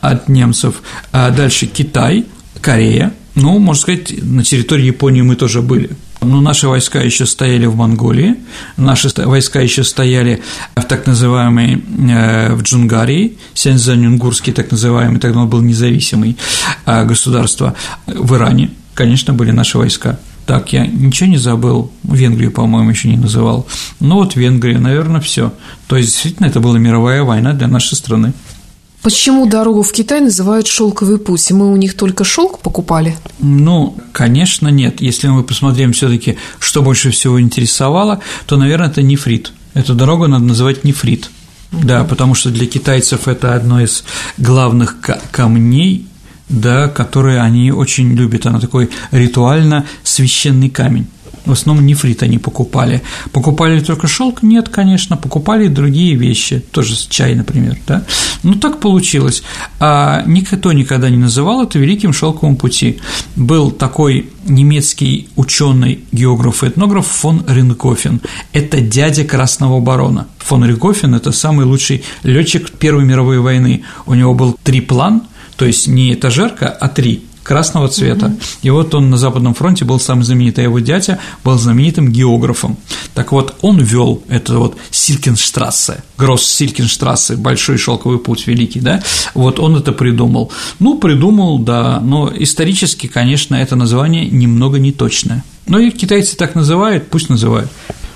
от 0.01 0.29
немцев, 0.29 0.83
а 1.13 1.31
дальше 1.31 1.67
Китай, 1.67 2.27
Корея, 2.61 3.13
ну, 3.37 3.59
можно 3.59 3.81
сказать, 3.81 4.15
на 4.23 4.43
территории 4.43 4.87
Японии 4.87 5.21
мы 5.21 5.37
тоже 5.37 5.63
были. 5.63 5.91
Но 6.23 6.41
наши 6.41 6.67
войска 6.67 7.01
еще 7.01 7.27
стояли 7.27 7.67
в 7.67 7.77
Монголии, 7.77 8.37
наши 8.79 9.11
войска 9.15 9.61
еще 9.61 9.85
стояли 9.85 10.43
в 10.75 10.83
так 10.83 11.07
называемой 11.07 11.85
э, 12.11 12.55
в 12.55 12.63
Джунгарии, 12.63 13.37
Сензань-Унгурский 13.55 14.53
так 14.53 14.71
называемый, 14.71 15.21
тогда 15.21 15.41
он 15.41 15.49
был 15.49 15.61
независимый 15.61 16.39
э, 16.87 17.05
государство, 17.05 17.77
в 18.07 18.35
Иране, 18.35 18.71
конечно, 18.95 19.35
были 19.35 19.51
наши 19.51 19.77
войска. 19.77 20.19
Так, 20.47 20.73
я 20.73 20.87
ничего 20.87 21.29
не 21.29 21.39
забыл, 21.39 21.93
Венгрию, 22.05 22.53
по-моему, 22.53 22.91
еще 22.91 23.09
не 23.09 23.17
называл. 23.17 23.67
Ну 24.01 24.15
вот 24.15 24.37
Венгрия, 24.37 24.79
наверное, 24.79 25.21
все. 25.21 25.53
То 25.89 25.97
есть, 25.97 26.13
действительно, 26.13 26.47
это 26.47 26.61
была 26.61 26.79
мировая 26.79 27.23
война 27.25 27.53
для 27.53 27.67
нашей 27.67 27.97
страны. 27.97 28.33
Почему 29.07 29.47
дорогу 29.47 29.83
в 29.83 29.93
Китай 29.93 30.21
называют 30.21 30.67
шелковый 30.67 31.19
путь? 31.19 31.53
Мы 31.53 31.73
у 31.73 31.77
них 31.77 31.95
только 31.95 32.25
шелк 32.25 32.59
покупали? 32.59 33.17
Ну, 33.39 33.97
конечно, 34.11 34.67
нет. 34.67 35.01
Если 35.01 35.29
мы 35.29 35.45
посмотрим 35.45 35.93
все-таки, 35.93 36.39
что 36.59 36.83
больше 36.83 37.13
всего 37.13 37.41
интересовало, 37.41 38.21
то, 38.47 38.57
наверное, 38.57 38.89
это 38.89 39.03
нефрит. 39.03 39.53
Эту 39.75 39.95
дорогу 39.95 40.27
надо 40.27 40.45
называть 40.45 40.83
нефрит. 40.83 41.31
Да, 41.71 42.03
потому 42.03 42.35
что 42.35 42.51
для 42.51 42.67
китайцев 42.67 43.29
это 43.29 43.55
одно 43.55 43.81
из 43.81 44.03
главных 44.39 44.97
камней, 45.31 46.09
да, 46.49 46.89
которые 46.89 47.41
они 47.41 47.71
очень 47.71 48.13
любят. 48.13 48.45
Она 48.45 48.59
такой 48.59 48.91
ритуально 49.13 49.87
священный 50.03 50.69
камень 50.69 51.07
в 51.47 51.53
основном 51.53 51.87
нефрит 51.87 52.23
они 52.23 52.39
покупали. 52.39 53.03
Покупали 53.33 53.81
только 53.81 54.07
шелк? 54.09 54.43
Нет, 54.43 54.69
конечно, 54.69 55.17
покупали 55.17 55.67
и 55.67 55.69
другие 55.69 56.15
вещи, 56.15 56.61
тоже 56.71 56.95
чай, 57.09 57.35
например, 57.35 57.77
да. 57.87 58.05
Ну, 58.43 58.55
так 58.55 58.81
получилось. 58.81 59.43
А 59.81 60.23
никто 60.27 60.73
никогда 60.73 61.09
не 61.09 61.17
называл 61.17 61.63
это 61.63 61.79
Великим 61.79 62.13
шелковым 62.13 62.57
пути. 62.57 62.99
Был 63.37 63.71
такой 63.71 64.31
немецкий 64.45 65.29
ученый, 65.37 66.05
географ 66.13 66.65
и 66.65 66.69
этнограф 66.69 67.07
фон 67.07 67.45
Ренкофен. 67.47 68.21
Это 68.53 68.81
дядя 68.81 69.25
Красного 69.25 69.81
барона. 69.81 70.27
Фон 70.39 70.65
Ренкофен– 70.65 71.15
это 71.17 71.33
самый 71.33 71.65
лучший 71.65 72.05
летчик 72.23 72.71
Первой 72.71 73.05
мировой 73.05 73.41
войны. 73.41 73.85
У 74.07 74.15
него 74.15 74.35
был 74.35 74.57
три 74.63 74.81
план, 74.81 75.23
то 75.57 75.65
есть 75.65 75.89
не 75.89 76.15
этажерка, 76.15 76.69
а 76.69 76.89
три 76.89 77.25
красного 77.47 77.89
цвета. 77.89 78.27
Угу. 78.27 78.37
И 78.63 78.71
вот 78.71 78.95
он 78.95 79.09
на 79.09 79.17
Западном 79.17 79.55
фронте 79.55 79.85
был 79.85 80.01
самый 80.01 80.23
знаменитый, 80.23 80.65
а 80.65 80.67
его 80.67 80.81
дядя 80.81 81.21
был 81.45 81.57
знаменитым 81.57 82.11
географом. 82.11 82.77
Так 83.15 83.31
вот, 83.31 83.55
он 83.61 83.79
вел 83.79 84.23
это 84.29 84.59
вот 84.59 84.77
Силькенштрассе, 84.91 86.03
Гросс 86.19 86.45
Силькенштрассе, 86.45 87.37
большой 87.37 87.79
шелковый 87.79 88.19
путь 88.19 88.49
великий, 88.49 88.81
да, 88.81 89.01
вот 89.35 89.61
он 89.61 89.77
это 89.77 89.93
придумал. 89.93 90.51
Ну, 90.81 90.99
придумал, 90.99 91.61
да, 91.61 92.01
но 92.01 92.33
исторически, 92.35 93.07
конечно, 93.07 93.55
это 93.55 93.77
название 93.77 94.27
немного 94.27 94.79
неточное. 94.79 95.45
Но 95.67 95.79
и 95.79 95.91
китайцы 95.91 96.37
так 96.37 96.57
называют, 96.57 97.09
пусть 97.11 97.29
называют. 97.29 97.71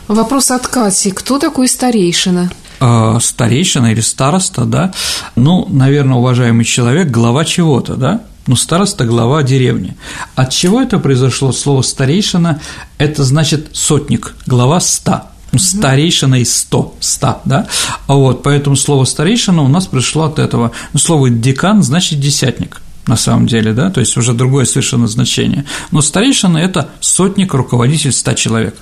Вопрос 0.08 0.50
от 0.50 0.66
Кати. 0.66 1.12
Кто 1.12 1.38
такой 1.38 1.68
старейшина? 1.68 2.50
А, 2.80 3.20
старейшина 3.20 3.92
или 3.92 4.00
староста, 4.00 4.64
да, 4.64 4.92
ну, 5.36 5.66
наверное, 5.68 6.16
уважаемый 6.16 6.64
человек, 6.64 7.10
глава 7.10 7.44
чего-то, 7.44 7.94
да, 7.94 8.22
ну, 8.46 8.56
староста– 8.56 9.04
глава 9.06 9.42
деревни. 9.42 9.96
От 10.34 10.50
чего 10.50 10.80
это 10.80 10.98
произошло? 10.98 11.52
Слово 11.52 11.82
«старейшина»– 11.82 12.60
это 12.98 13.24
значит 13.24 13.68
сотник, 13.72 14.34
глава 14.46 14.80
ста. 14.80 15.30
Ну, 15.52 15.58
старейшина 15.58 16.40
из 16.40 16.54
сто, 16.54 16.94
ста, 17.00 17.40
да, 17.44 17.66
а 18.06 18.14
вот, 18.14 18.44
поэтому 18.44 18.76
слово 18.76 19.04
старейшина 19.04 19.62
у 19.62 19.68
нас 19.68 19.88
пришло 19.88 20.24
от 20.24 20.38
этого, 20.38 20.70
ну, 20.92 21.00
слово 21.00 21.28
декан 21.28 21.82
значит 21.82 22.20
десятник, 22.20 22.80
на 23.08 23.16
самом 23.16 23.48
деле, 23.48 23.72
да, 23.72 23.90
то 23.90 23.98
есть 23.98 24.16
уже 24.16 24.32
другое 24.32 24.64
совершенно 24.64 25.08
значение, 25.08 25.64
но 25.90 26.02
старейшина– 26.02 26.58
это 26.58 26.90
сотник, 27.00 27.52
руководитель 27.52 28.12
ста 28.12 28.34
человек. 28.34 28.76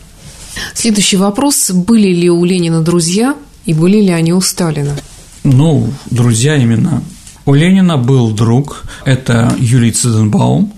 Следующий 0.75 1.17
вопрос, 1.17 1.71
были 1.71 2.13
ли 2.13 2.29
у 2.29 2.45
Ленина 2.45 2.83
друзья 2.83 3.35
и 3.65 3.73
были 3.73 4.03
ли 4.03 4.11
они 4.11 4.35
у 4.35 4.41
Сталина? 4.43 4.95
Ну, 5.45 5.91
друзья 6.11 6.57
именно 6.57 7.03
у 7.49 7.55
Ленина 7.55 7.97
был 7.97 8.31
друг, 8.33 8.85
это 9.07 9.51
Юрий 9.59 9.91
Циденбаум, 9.91 10.71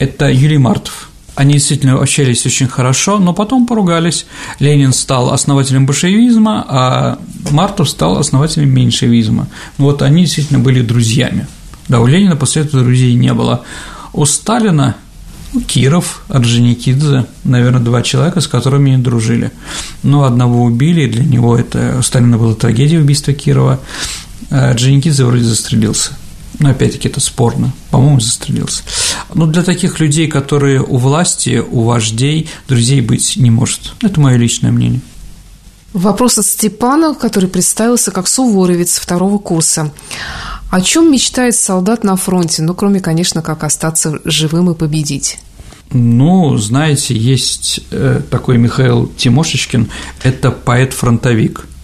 это 0.00 0.28
Юрий 0.28 0.58
Мартов. 0.58 1.10
Они 1.36 1.52
действительно 1.52 1.94
общались 1.94 2.44
очень 2.44 2.66
хорошо, 2.66 3.20
но 3.20 3.32
потом 3.32 3.68
поругались. 3.68 4.26
Ленин 4.58 4.92
стал 4.92 5.32
основателем 5.32 5.86
большевизма, 5.86 6.66
а 6.68 7.18
Мартов 7.52 7.88
стал 7.88 8.18
основателем 8.18 8.68
меньшевизма. 8.74 9.46
Вот 9.78 10.02
они 10.02 10.22
действительно 10.22 10.58
были 10.58 10.82
друзьями. 10.82 11.46
Да, 11.86 12.00
у 12.00 12.06
Ленина 12.06 12.34
после 12.34 12.62
этого 12.62 12.82
друзей 12.82 13.14
не 13.14 13.32
было. 13.32 13.62
У 14.12 14.24
Сталина 14.24 14.96
ну, 15.52 15.60
Киров, 15.60 16.22
Орджоникидзе, 16.28 17.26
наверное, 17.44 17.80
два 17.80 18.02
человека, 18.02 18.40
с 18.40 18.48
которыми 18.48 18.94
они 18.94 19.02
дружили. 19.02 19.52
Но 20.02 20.24
одного 20.24 20.64
убили, 20.64 21.08
для 21.08 21.24
него 21.24 21.56
это 21.56 21.96
у 22.00 22.02
Сталина 22.02 22.36
была 22.36 22.54
трагедия 22.54 22.98
убийства 22.98 23.32
Кирова, 23.32 23.78
а 24.50 24.72
Дженикидзе 24.72 25.24
вроде 25.24 25.44
застрелился. 25.44 26.12
Но 26.58 26.70
опять-таки 26.70 27.08
это 27.08 27.20
спорно. 27.20 27.72
По-моему, 27.90 28.20
застрелился. 28.20 28.82
Но 29.32 29.46
для 29.46 29.62
таких 29.62 30.00
людей, 30.00 30.26
которые 30.26 30.82
у 30.82 30.96
власти, 30.96 31.62
у 31.70 31.82
вождей, 31.82 32.48
друзей 32.66 33.00
быть 33.00 33.36
не 33.36 33.50
может. 33.50 33.92
Это 34.02 34.20
мое 34.20 34.36
личное 34.36 34.72
мнение. 34.72 35.00
Вопрос 35.92 36.38
от 36.38 36.46
Степана, 36.46 37.14
который 37.14 37.48
представился 37.48 38.10
как 38.10 38.28
суворовец 38.28 38.98
второго 38.98 39.38
курса. 39.38 39.92
О 40.70 40.80
чем 40.80 41.10
мечтает 41.10 41.54
солдат 41.54 42.04
на 42.04 42.16
фронте? 42.16 42.62
Ну, 42.62 42.74
кроме, 42.74 43.00
конечно, 43.00 43.40
как 43.40 43.64
остаться 43.64 44.18
живым 44.24 44.70
и 44.70 44.74
победить. 44.74 45.38
Ну, 45.90 46.58
знаете, 46.58 47.16
есть 47.16 47.80
э, 47.90 48.20
такой 48.30 48.58
Михаил 48.58 49.10
Тимошечкин, 49.16 49.88
это 50.22 50.50
поэт-фронтовик– 50.50 51.66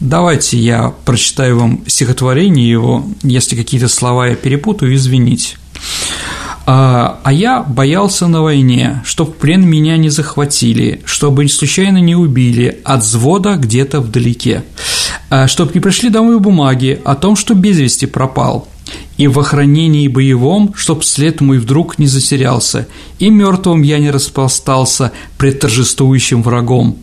Давайте 0.00 0.58
я 0.58 0.94
прочитаю 1.04 1.58
вам 1.58 1.80
стихотворение 1.86 2.68
его, 2.68 3.06
если 3.22 3.56
какие-то 3.56 3.88
слова 3.88 4.28
я 4.28 4.34
перепутаю, 4.34 4.94
извините. 4.94 5.56
А, 6.68 7.20
а 7.22 7.32
я 7.32 7.62
боялся 7.62 8.26
на 8.26 8.42
войне, 8.42 9.02
чтоб 9.04 9.36
плен 9.36 9.64
меня 9.64 9.96
не 9.96 10.08
захватили, 10.08 11.00
чтобы 11.04 11.48
случайно 11.48 11.98
не 11.98 12.16
убили 12.16 12.80
от 12.84 13.02
взвода 13.02 13.54
где-то 13.54 14.00
вдалеке, 14.00 14.64
а, 15.30 15.46
чтоб 15.46 15.72
не 15.74 15.80
пришли 15.80 16.10
домой 16.10 16.40
бумаги 16.40 17.00
о 17.04 17.14
том, 17.14 17.36
что 17.36 17.54
без 17.54 17.78
вести 17.78 18.06
пропал, 18.06 18.66
и 19.16 19.28
в 19.28 19.38
охранении 19.38 20.08
боевом, 20.08 20.74
чтоб 20.76 21.04
след 21.04 21.40
мой 21.40 21.58
вдруг 21.58 22.00
не 22.00 22.08
затерялся, 22.08 22.88
и 23.20 23.30
мертвым 23.30 23.82
я 23.82 24.00
не 24.00 24.10
распластался 24.10 25.12
пред 25.38 25.60
торжествующим 25.60 26.42
врагом. 26.42 26.98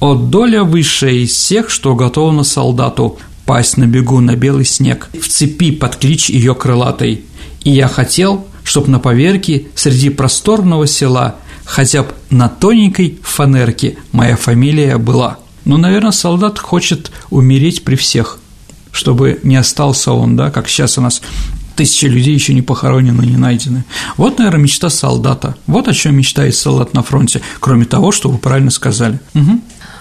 О, 0.00 0.14
доля 0.14 0.62
высшая 0.62 1.14
из 1.14 1.32
всех, 1.32 1.70
что 1.70 1.94
готова 1.96 2.42
солдату 2.44 3.18
пасть 3.44 3.76
на 3.78 3.86
бегу 3.86 4.20
на 4.20 4.36
белый 4.36 4.64
снег, 4.64 5.08
в 5.20 5.26
цепи 5.26 5.72
под 5.72 5.96
клич 5.96 6.30
ее 6.30 6.54
крылатой. 6.54 7.24
И 7.64 7.70
я 7.70 7.88
хотел, 7.88 8.46
чтоб 8.62 8.86
на 8.86 9.00
поверке 9.00 9.66
среди 9.74 10.10
просторного 10.10 10.86
села 10.86 11.36
хотя 11.64 12.02
бы 12.02 12.10
на 12.30 12.48
тоненькой 12.48 13.18
фанерке 13.22 13.98
моя 14.12 14.36
фамилия 14.36 14.98
была. 14.98 15.38
Ну, 15.64 15.76
наверное, 15.76 16.12
солдат 16.12 16.58
хочет 16.58 17.10
умереть 17.30 17.84
при 17.84 17.96
всех, 17.96 18.38
чтобы 18.92 19.40
не 19.42 19.56
остался 19.56 20.12
он, 20.12 20.36
да, 20.36 20.50
как 20.50 20.68
сейчас 20.68 20.96
у 20.96 21.00
нас 21.00 21.20
тысячи 21.76 22.06
людей 22.06 22.34
еще 22.34 22.54
не 22.54 22.62
похоронены, 22.62 23.22
не 23.22 23.36
найдены. 23.36 23.84
Вот, 24.16 24.38
наверное, 24.38 24.62
мечта 24.62 24.90
солдата. 24.90 25.56
Вот 25.66 25.88
о 25.88 25.92
чем 25.92 26.16
мечтает 26.16 26.56
солдат 26.56 26.94
на 26.94 27.02
фронте, 27.02 27.40
кроме 27.60 27.84
того, 27.84 28.12
что 28.12 28.28
вы 28.28 28.38
правильно 28.38 28.70
сказали. 28.70 29.20
Угу. 29.34 29.60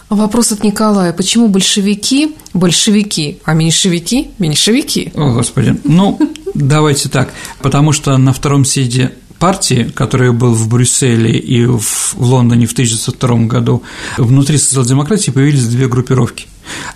Вопрос 0.09 0.51
от 0.53 0.63
Николая. 0.63 1.11
Почему 1.11 1.49
большевики– 1.49 2.35
большевики, 2.53 3.39
а 3.43 3.53
меньшевики– 3.53 4.29
меньшевики? 4.39 5.11
О, 5.15 5.33
Господи. 5.33 5.77
Ну, 5.83 6.17
давайте 6.53 7.09
так. 7.09 7.33
Потому 7.61 7.91
что 7.91 8.17
на 8.17 8.31
втором 8.31 8.63
съезде 8.63 9.13
партии, 9.37 9.91
который 9.93 10.31
был 10.31 10.53
в 10.53 10.69
Брюсселе 10.69 11.37
и 11.37 11.65
в 11.65 12.15
Лондоне 12.17 12.67
в 12.67 12.71
1902 12.71 13.47
году, 13.47 13.83
внутри 14.17 14.57
социал-демократии 14.57 15.31
появились 15.31 15.67
две 15.67 15.87
группировки. 15.87 16.47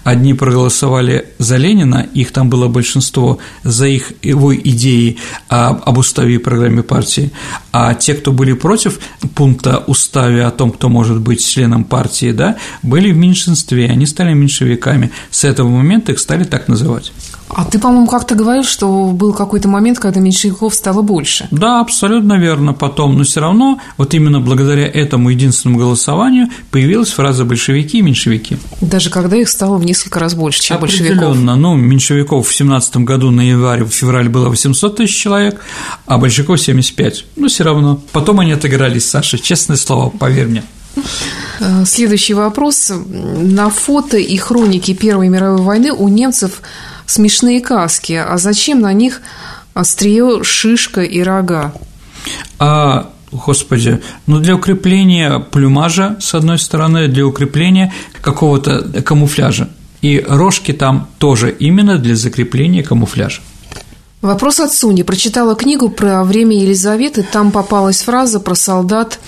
Одни 0.04 0.34
проголосовали 0.34 1.28
за 1.38 1.58
Ленина, 1.58 2.08
их 2.14 2.32
там 2.32 2.50
было 2.50 2.68
большинство, 2.68 3.40
за 3.64 3.88
их 3.88 4.14
его 4.22 4.56
идеи 4.56 5.18
об 5.48 5.98
уставе 5.98 6.36
и 6.36 6.38
программе 6.38 6.84
партии, 6.84 7.32
а 7.72 7.94
те, 7.94 8.14
кто 8.14 8.32
были 8.32 8.54
против 8.54 9.00
пункта 9.36 9.84
уставе 9.88 10.46
о 10.46 10.52
том, 10.52 10.72
кто 10.72 10.90
может 10.90 11.20
быть 11.20 11.46
членом 11.46 11.84
партии, 11.84 12.32
да, 12.32 12.58
были 12.82 13.12
в 13.12 13.18
меньшинстве, 13.18 13.90
они 13.90 14.06
стали 14.06 14.34
меньшевиками. 14.34 15.12
С 15.30 15.44
этого 15.44 15.70
момента 15.70 16.12
их 16.12 16.20
стали 16.20 16.44
так 16.44 16.68
называть. 16.68 17.12
А 17.54 17.66
ты, 17.66 17.80
по-моему, 17.80 18.08
как-то 18.08 18.36
говорил, 18.36 18.64
что 18.64 19.12
был 19.12 19.34
какой-то 19.34 19.68
момент, 19.68 20.00
когда 20.00 20.20
меньшевиков 20.20 20.74
стало 20.74 21.02
больше. 21.02 21.48
Да, 21.52 21.82
абсолютно 21.82 22.38
верно 22.38 22.74
потом, 22.74 23.18
но 23.18 23.24
все 23.24 23.42
равно 23.42 23.80
вот 23.98 24.14
именно 24.14 24.40
благодаря 24.40 24.88
этому 24.88 25.30
единственному 25.30 25.80
голосованию 25.80 26.48
появилась 26.72 27.10
фраза 27.10 27.46
«большевики» 27.46 28.00
и 28.00 28.02
«меньшевики». 28.02 28.58
Даже 28.80 29.10
когда 29.10 29.38
их 29.38 29.50
стало 29.50 29.78
в 29.78 29.86
несколько 29.86 30.20
раз 30.20 30.34
больше, 30.34 30.62
чем 30.62 30.80
большевиков. 30.80 31.36
Ну, 31.36 31.76
меньшевиков 31.76 32.48
в 32.48 32.56
17 32.56 32.98
году 32.98 33.32
на 33.32 33.42
январь, 33.42 33.84
в 33.84 33.90
февраль 33.90 34.30
было 34.30 34.50
800 34.50 34.98
тысяч 34.98 35.16
человек, 35.16 35.62
а 36.06 36.18
большевиков 36.18 36.60
75. 36.60 37.26
Ну, 37.36 37.48
все 37.48 37.64
равно. 37.64 38.00
Потом 38.12 38.40
они 38.40 38.54
отыгрались, 38.54 39.10
Саша, 39.10 39.38
честное 39.38 39.78
слово, 39.78 40.10
поверь 40.10 40.48
мне. 40.48 40.64
Э, 41.60 41.86
следующий 41.86 42.34
вопрос. 42.34 42.92
На 43.08 43.70
фото 43.70 44.18
и 44.18 44.38
хроники 44.38 44.94
Первой 44.94 45.30
мировой 45.30 45.62
войны 45.62 45.92
у 45.92 46.08
немцев 46.08 46.62
смешные 47.12 47.62
каски, 47.62 48.14
а 48.14 48.38
зачем 48.38 48.82
на 48.82 48.94
них 48.94 49.22
острие, 49.74 50.44
шишка 50.44 51.02
и 51.02 51.22
рога? 51.22 51.74
А 52.60 53.12
Господи, 53.32 54.02
ну 54.28 54.40
для 54.40 54.56
укрепления 54.56 55.40
плюмажа, 55.40 56.18
с 56.20 56.34
одной 56.34 56.60
стороны, 56.60 57.08
для 57.08 57.26
укрепления 57.26 57.94
какого-то 58.22 59.02
камуфляжа. 59.04 59.70
И 60.02 60.24
рожки 60.28 60.74
там 60.74 61.08
тоже 61.18 61.52
именно 61.52 61.98
для 61.98 62.16
закрепления 62.16 62.84
камуфляжа. 62.84 63.42
Вопрос 64.22 64.60
от 64.60 64.72
Суни. 64.72 65.02
Прочитала 65.02 65.56
книгу 65.56 65.90
про 65.90 66.24
время 66.24 66.56
Елизаветы, 66.58 67.24
там 67.24 67.52
попалась 67.52 68.04
фраза 68.04 68.40
про 68.40 68.54
солдат 68.54 69.20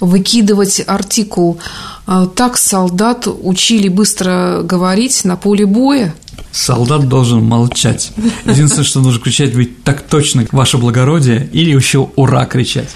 выкидывать 0.00 0.82
артикул. 0.86 1.58
А 2.06 2.26
так 2.26 2.58
солдат 2.58 3.26
учили 3.26 3.88
быстро 3.88 4.60
говорить 4.62 5.24
на 5.24 5.36
поле 5.36 5.64
боя? 5.64 6.14
Солдат 6.52 7.08
должен 7.08 7.42
молчать. 7.42 8.12
Единственное, 8.44 8.84
что 8.84 9.00
нужно 9.00 9.22
кричать, 9.22 9.54
быть 9.54 9.82
так 9.84 10.02
точно, 10.02 10.46
ваше 10.52 10.76
благородие, 10.76 11.48
или 11.52 11.74
еще 11.74 12.10
ура 12.14 12.44
кричать. 12.44 12.90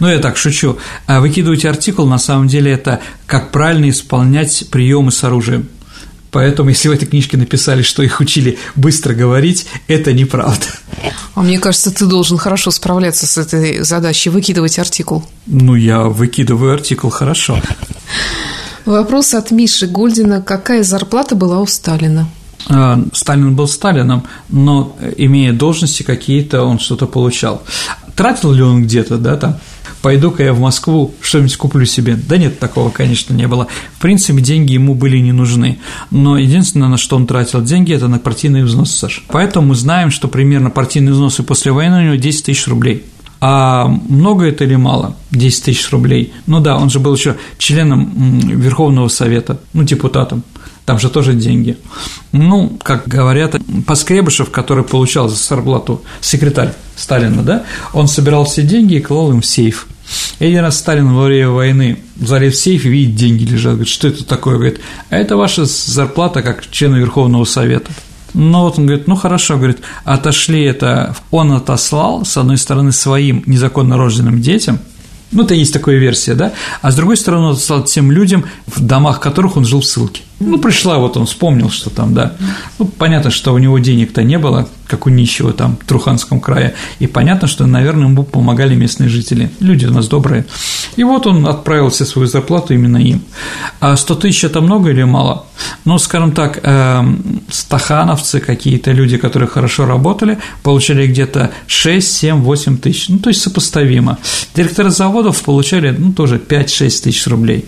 Ну, 0.00 0.08
я 0.08 0.18
так 0.18 0.38
шучу. 0.38 0.78
А 1.06 1.20
выкидывать 1.20 1.64
артикул, 1.66 2.06
на 2.06 2.18
самом 2.18 2.48
деле, 2.48 2.72
это 2.72 3.00
как 3.26 3.52
правильно 3.52 3.90
исполнять 3.90 4.64
приемы 4.70 5.12
с 5.12 5.22
оружием. 5.24 5.68
Поэтому, 6.30 6.70
если 6.70 6.88
в 6.88 6.92
этой 6.92 7.06
книжке 7.06 7.36
написали, 7.36 7.82
что 7.82 8.02
их 8.02 8.18
учили 8.20 8.58
быстро 8.74 9.12
говорить, 9.12 9.66
это 9.86 10.14
неправда. 10.14 10.64
А 11.34 11.42
мне 11.42 11.58
кажется, 11.58 11.90
ты 11.90 12.06
должен 12.06 12.38
хорошо 12.38 12.70
справляться 12.70 13.26
с 13.26 13.36
этой 13.36 13.84
задачей, 13.84 14.30
выкидывать 14.30 14.78
артикул. 14.78 15.22
Ну, 15.46 15.74
я 15.74 16.04
выкидываю 16.04 16.72
артикул 16.72 17.10
хорошо. 17.10 17.60
Вопрос 18.86 19.34
от 19.34 19.50
Миши 19.50 19.86
Гольдина. 19.86 20.40
Какая 20.40 20.82
зарплата 20.82 21.36
была 21.36 21.60
у 21.60 21.66
Сталина? 21.66 22.26
А, 22.68 23.02
Сталин 23.12 23.54
был 23.54 23.66
Сталином, 23.68 24.24
но 24.48 24.96
имея 25.16 25.52
должности 25.52 26.02
какие-то, 26.02 26.62
он 26.62 26.78
что-то 26.78 27.06
получал. 27.06 27.62
Тратил 28.14 28.52
ли 28.52 28.62
он 28.62 28.82
где-то, 28.82 29.16
да, 29.18 29.36
там, 29.36 29.56
пойду-ка 30.02 30.42
я 30.42 30.52
в 30.52 30.60
Москву, 30.60 31.14
что-нибудь 31.20 31.56
куплю 31.56 31.86
себе. 31.86 32.16
Да 32.16 32.36
нет, 32.36 32.58
такого, 32.58 32.90
конечно, 32.90 33.32
не 33.32 33.48
было. 33.48 33.68
В 33.96 34.00
принципе, 34.00 34.40
деньги 34.40 34.72
ему 34.72 34.94
были 34.94 35.18
не 35.18 35.32
нужны. 35.32 35.78
Но 36.10 36.36
единственное, 36.36 36.88
на 36.88 36.98
что 36.98 37.16
он 37.16 37.26
тратил 37.26 37.62
деньги, 37.62 37.92
это 37.92 38.08
на 38.08 38.18
партийные 38.18 38.64
взносы, 38.64 38.92
Саша. 38.92 39.22
Поэтому 39.28 39.68
мы 39.68 39.74
знаем, 39.74 40.10
что 40.10 40.28
примерно 40.28 40.70
партийные 40.70 41.12
взносы 41.12 41.42
после 41.42 41.72
войны 41.72 42.00
у 42.00 42.02
него 42.02 42.14
10 42.16 42.44
тысяч 42.44 42.66
рублей. 42.66 43.04
А 43.40 43.88
много 43.88 44.44
это 44.44 44.62
или 44.64 44.76
мало? 44.76 45.16
10 45.32 45.64
тысяч 45.64 45.90
рублей. 45.90 46.32
Ну 46.46 46.60
да, 46.60 46.76
он 46.76 46.90
же 46.90 47.00
был 47.00 47.14
еще 47.14 47.36
членом 47.58 48.38
Верховного 48.38 49.08
Совета, 49.08 49.58
ну, 49.72 49.82
депутатом 49.82 50.44
там 50.84 50.98
же 50.98 51.10
тоже 51.10 51.34
деньги. 51.34 51.76
Ну, 52.32 52.78
как 52.82 53.06
говорят, 53.06 53.56
Поскребышев, 53.86 54.50
который 54.50 54.84
получал 54.84 55.28
за 55.28 55.36
зарплату 55.36 56.02
секретарь 56.20 56.72
Сталина, 56.96 57.42
да, 57.42 57.64
он 57.92 58.08
собирал 58.08 58.44
все 58.44 58.62
деньги 58.62 58.94
и 58.94 59.00
клал 59.00 59.30
им 59.30 59.40
в 59.40 59.46
сейф. 59.46 59.86
И 60.40 60.46
один 60.46 60.60
раз 60.60 60.78
Сталин 60.78 61.14
во 61.14 61.24
время 61.24 61.50
войны 61.50 61.98
залез 62.20 62.54
в 62.54 62.62
сейф 62.62 62.84
и 62.84 62.88
видит, 62.88 63.14
деньги 63.14 63.44
лежат. 63.44 63.74
Говорит, 63.74 63.92
что 63.92 64.08
это 64.08 64.24
такое? 64.24 64.56
Говорит, 64.56 64.80
а 65.08 65.16
это 65.16 65.36
ваша 65.36 65.64
зарплата 65.64 66.42
как 66.42 66.68
члена 66.70 66.96
Верховного 66.96 67.44
Совета. 67.44 67.90
Ну 68.34 68.62
вот 68.62 68.78
он 68.78 68.86
говорит, 68.86 69.08
ну 69.08 69.14
хорошо, 69.14 69.56
говорит, 69.56 69.80
отошли 70.04 70.64
это, 70.64 71.14
он 71.30 71.52
отослал, 71.52 72.24
с 72.24 72.36
одной 72.36 72.56
стороны, 72.56 72.90
своим 72.92 73.42
незаконно 73.46 73.98
рожденным 73.98 74.40
детям, 74.40 74.80
ну, 75.32 75.44
это 75.44 75.54
есть 75.54 75.72
такая 75.72 75.96
версия, 75.96 76.34
да, 76.34 76.52
а 76.82 76.90
с 76.90 76.94
другой 76.94 77.16
стороны, 77.16 77.46
он 77.46 77.52
отослал 77.52 77.84
тем 77.84 78.12
людям, 78.12 78.44
в 78.66 78.80
домах 78.80 79.18
которых 79.18 79.56
он 79.56 79.64
жил 79.64 79.80
в 79.80 79.86
ссылке. 79.86 80.22
Ну, 80.44 80.58
пришла, 80.58 80.98
вот 80.98 81.16
он 81.16 81.26
вспомнил, 81.26 81.70
что 81.70 81.90
там, 81.90 82.14
да. 82.14 82.32
Ну, 82.78 82.86
понятно, 82.86 83.30
что 83.30 83.54
у 83.54 83.58
него 83.58 83.78
денег-то 83.78 84.22
не 84.22 84.38
было, 84.38 84.68
как 84.86 85.06
у 85.06 85.10
нищего 85.10 85.52
там 85.52 85.78
в 85.80 85.86
Труханском 85.86 86.40
крае, 86.40 86.74
и 86.98 87.06
понятно, 87.06 87.48
что, 87.48 87.66
наверное, 87.66 88.08
ему 88.08 88.24
помогали 88.24 88.74
местные 88.74 89.08
жители. 89.08 89.50
Люди 89.60 89.86
у 89.86 89.90
нас 89.90 90.08
добрые. 90.08 90.44
И 90.96 91.04
вот 91.04 91.26
он 91.26 91.46
отправил 91.46 91.88
все 91.88 92.04
свою 92.04 92.28
зарплату 92.28 92.74
именно 92.74 92.98
им. 92.98 93.22
А 93.80 93.96
100 93.96 94.14
тысяч– 94.16 94.44
это 94.44 94.60
много 94.60 94.90
или 94.90 95.02
мало? 95.04 95.46
Ну, 95.84 95.98
скажем 95.98 96.32
так, 96.32 96.60
э, 96.62 97.02
стахановцы, 97.48 98.40
какие-то 98.40 98.92
люди, 98.92 99.16
которые 99.16 99.48
хорошо 99.48 99.86
работали, 99.86 100.38
получали 100.62 101.06
где-то 101.06 101.52
6, 101.66 102.12
7, 102.12 102.42
8 102.42 102.78
тысяч, 102.78 103.08
ну, 103.08 103.18
то 103.18 103.30
есть 103.30 103.42
сопоставимо. 103.42 104.18
Директоры 104.54 104.90
заводов 104.90 105.42
получали, 105.42 105.94
ну, 105.96 106.12
тоже 106.12 106.38
5-6 106.38 107.02
тысяч 107.04 107.26
рублей. 107.26 107.64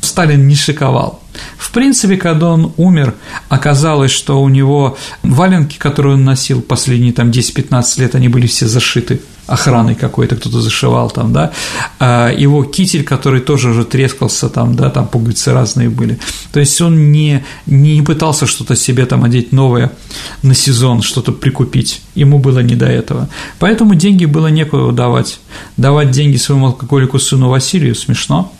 Сталин 0.00 0.46
не 0.46 0.54
шиковал. 0.54 1.22
В 1.56 1.70
принципе, 1.72 2.16
когда 2.16 2.50
он 2.50 2.72
умер, 2.76 3.14
оказалось, 3.48 4.10
что 4.10 4.42
у 4.42 4.48
него 4.48 4.98
валенки, 5.22 5.78
которые 5.78 6.14
он 6.14 6.24
носил 6.24 6.60
последние 6.60 7.12
там 7.12 7.30
10-15 7.30 8.00
лет, 8.00 8.14
они 8.14 8.28
были 8.28 8.46
все 8.46 8.66
зашиты 8.66 9.20
охраной 9.46 9.94
какой-то, 9.94 10.36
кто-то 10.36 10.60
зашивал 10.60 11.10
там, 11.10 11.32
да, 11.32 11.52
а 11.98 12.30
его 12.30 12.64
китель, 12.64 13.02
который 13.02 13.40
тоже 13.40 13.70
уже 13.70 13.84
трескался 13.84 14.48
там, 14.48 14.76
да, 14.76 14.88
там 14.88 15.08
пуговицы 15.08 15.52
разные 15.52 15.90
были, 15.90 16.18
то 16.52 16.60
есть 16.60 16.80
он 16.80 17.10
не, 17.10 17.44
не 17.66 18.02
пытался 18.02 18.46
что-то 18.46 18.76
себе 18.76 19.04
там 19.04 19.24
одеть 19.24 19.52
новое 19.52 19.90
на 20.42 20.54
сезон, 20.54 21.02
что-то 21.02 21.32
прикупить, 21.32 22.02
ему 22.14 22.38
было 22.38 22.60
не 22.60 22.76
до 22.76 22.86
этого, 22.86 23.28
поэтому 23.58 23.94
деньги 23.94 24.26
было 24.26 24.46
некуда 24.46 24.92
давать, 24.92 25.40
давать 25.76 26.12
деньги 26.12 26.36
своему 26.36 26.66
алкоголику 26.66 27.18
сыну 27.18 27.48
Василию 27.48 27.94
смешно, 27.94 28.52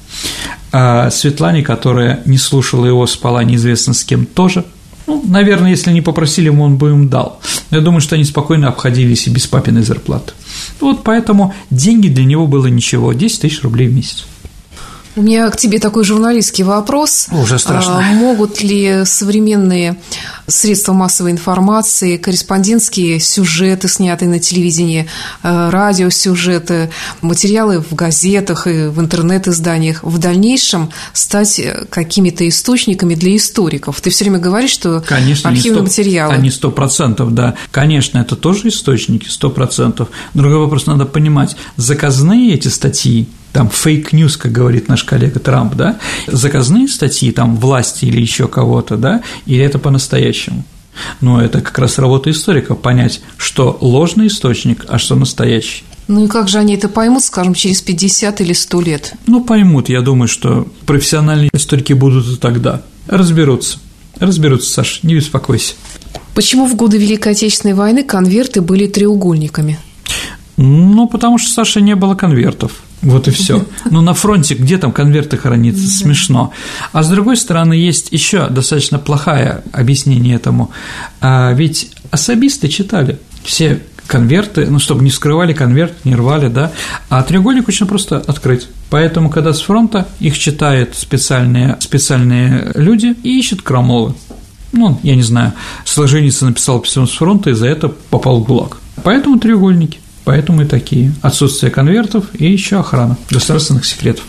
а 0.73 1.11
Светлане, 1.11 1.63
которая 1.63 2.23
не 2.25 2.39
слушала 2.39 2.87
его, 2.87 3.07
спала 3.07 3.45
неизвестно 3.45 3.95
с 3.95 4.05
кем 4.05 4.27
тоже. 4.27 4.65
Ну, 5.07 5.23
наверное, 5.27 5.71
если 5.71 5.93
не 5.93 6.01
попросили 6.01 6.49
он 6.49 6.77
бы 6.77 6.91
им 6.91 7.09
дал. 7.09 7.41
Я 7.71 7.81
думаю, 7.81 8.01
что 8.01 8.15
они 8.15 8.25
спокойно 8.25 8.69
обходились 8.69 9.27
и 9.27 9.31
без 9.31 9.47
папиной 9.47 9.83
зарплаты. 9.83 10.33
Вот 10.81 11.03
поэтому 11.03 11.55
деньги 11.71 12.09
для 12.09 12.25
него 12.25 12.47
было 12.47 12.67
ничего, 12.67 13.13
10 13.13 13.41
тысяч 13.41 13.63
рублей 13.63 13.89
в 13.89 13.95
месяц. 13.95 14.27
У 15.15 15.23
меня 15.23 15.51
к 15.51 15.57
тебе 15.59 15.79
такой 15.79 16.05
журналистский 16.05 16.65
вопрос. 16.65 17.29
Уже 17.31 17.59
страшно. 17.59 17.99
А, 17.99 18.01
могут 18.01 18.63
ли 18.63 19.05
современные 19.05 19.97
средства 20.47 20.95
массовой 20.95 21.33
информации, 21.33 22.17
корреспондентские 22.17 23.21
сюжеты, 23.21 23.89
снятые 23.89 24.31
на 24.31 24.39
телевидении, 24.39 25.09
э, 25.43 25.71
радиосюжеты, 25.71 26.91
материалы 27.21 27.81
в 27.81 27.95
газетах 27.95 28.67
и 28.67 28.89
в 28.89 29.01
интернет-изданиях 29.01 30.03
в 30.03 30.17
дальнейшем 30.19 30.91
стать 31.13 31.61
какими-то 31.91 32.49
источниками 32.49 33.15
для 33.15 33.37
историков? 33.37 34.01
Ты 34.01 34.09
все 34.09 34.25
время 34.25 34.39
говоришь, 34.39 34.71
что 34.71 35.01
Конечно, 35.07 35.51
архивные 35.51 35.83
100, 35.83 35.83
материалы. 35.83 36.35
Они 36.35 36.51
сто 36.51 36.71
процентов, 36.71 37.35
да. 37.35 37.55
Конечно, 37.71 38.19
это 38.19 38.35
тоже 38.35 38.69
источники, 38.69 39.29
сто 39.29 39.51
процентов. 39.51 40.09
Другой 40.33 40.59
вопрос, 40.59 40.87
надо 40.87 41.05
понимать, 41.05 41.57
заказные 41.77 42.55
эти 42.55 42.69
статьи, 42.69 43.29
там 43.53 43.69
fake 43.71 44.00
news, 44.00 44.37
как 44.37 44.53
говорит 44.53 44.89
наш 44.89 45.05
коллега 45.05 45.41
Трамп, 45.41 45.75
да, 45.75 45.99
заказные 46.27 46.89
статьи 46.89 47.31
там 47.33 47.57
власти 47.57 48.07
или 48.07 48.21
еще 48.21 48.49
кого-то, 48.49 48.97
да, 48.97 49.23
или 49.47 49.63
это 49.63 49.79
по-настоящему. 49.79 50.65
Но 51.21 51.41
это 51.41 51.61
как 51.61 51.79
раз 51.79 51.99
работа 51.99 52.31
историка– 52.31 52.75
понять, 52.77 53.23
что 53.37 53.79
ложный 53.81 54.27
источник, 54.27 54.85
а 54.89 54.99
что 54.99 55.15
настоящий. 55.17 55.85
Ну 56.09 56.25
и 56.25 56.29
как 56.29 56.49
же 56.49 56.59
они 56.59 56.75
это 56.75 56.89
поймут, 56.89 57.25
скажем, 57.25 57.55
через 57.55 57.81
50 57.81 58.41
или 58.41 58.53
100 58.53 58.81
лет? 58.83 59.15
Ну, 59.27 59.43
поймут, 59.43 59.89
я 59.89 60.03
думаю, 60.03 60.29
что 60.29 60.69
профессиональные 60.85 61.51
историки 61.53 61.93
будут 61.93 62.27
и 62.27 62.37
тогда. 62.37 62.83
Разберутся. 63.07 63.79
Разберутся, 64.19 64.71
Саш, 64.71 65.01
не 65.03 65.15
беспокойся. 65.15 65.75
Почему 66.35 66.67
в 66.67 66.77
годы 66.77 66.99
Великой 66.99 67.33
Отечественной 67.33 67.75
войны 67.75 68.05
конверты 68.05 68.61
были 68.61 68.87
треугольниками? 68.87 69.79
Ну, 70.57 71.09
потому 71.09 71.39
что, 71.39 71.51
Саша, 71.51 71.81
не 71.81 71.97
было 71.97 72.15
конвертов. 72.15 72.83
Вот 73.03 73.27
и 73.27 73.33
все. 73.33 73.65
Ну, 73.91 74.01
на 74.01 74.15
фронте 74.15 74.55
где 74.55 74.79
там 74.79 74.93
конверты 74.93 75.37
хранятся? 75.37 75.89
Смешно. 75.89 76.53
А 76.93 77.03
с 77.03 77.09
другой 77.09 77.37
стороны, 77.37 77.75
есть 77.75 78.13
еще 78.13 78.49
достаточно 78.49 78.99
плохое 78.99 79.63
объяснение 79.73 80.37
этому. 80.37 80.71
А 81.21 81.53
ведь 81.53 81.91
особисты 82.11 82.69
читали 82.69 83.19
все 83.43 83.83
конверты, 84.07 84.67
ну, 84.67 84.79
чтобы 84.79 85.03
не 85.03 85.11
вскрывали 85.11 85.53
конверт, 85.53 86.05
не 86.05 86.15
рвали, 86.15 86.49
да, 86.49 86.73
а 87.09 87.23
треугольник 87.23 87.69
очень 87.69 87.87
просто 87.87 88.19
открыть. 88.19 88.69
Поэтому, 88.91 89.31
когда 89.31 89.53
с 89.53 89.61
фронта 89.61 90.07
их 90.21 90.39
читают 90.39 90.95
специальные, 90.95 91.77
специальные 91.81 92.73
люди 92.75 93.17
и 93.23 93.39
ищут 93.39 93.63
крамолы. 93.63 94.15
Ну, 94.73 94.99
я 95.03 95.17
не 95.17 95.23
знаю, 95.23 95.53
Сложеница 95.85 96.47
написал 96.47 96.81
письмо 96.81 97.07
с 97.07 97.13
фронта 97.13 97.51
и 97.51 97.55
за 97.55 97.67
это 97.67 97.89
попал 97.89 98.41
в 98.41 98.45
ГУЛАГ. 98.45 98.79
Поэтому 99.03 99.39
треугольники. 99.39 99.99
Поэтому 100.25 100.63
и 100.63 100.67
такие. 100.67 101.13
Отсутствие 101.23 101.71
конвертов 101.71 102.27
и 102.35 102.51
еще 102.51 102.79
охрана 102.81 103.17
государственных 103.31 103.85
секретов. 103.85 104.25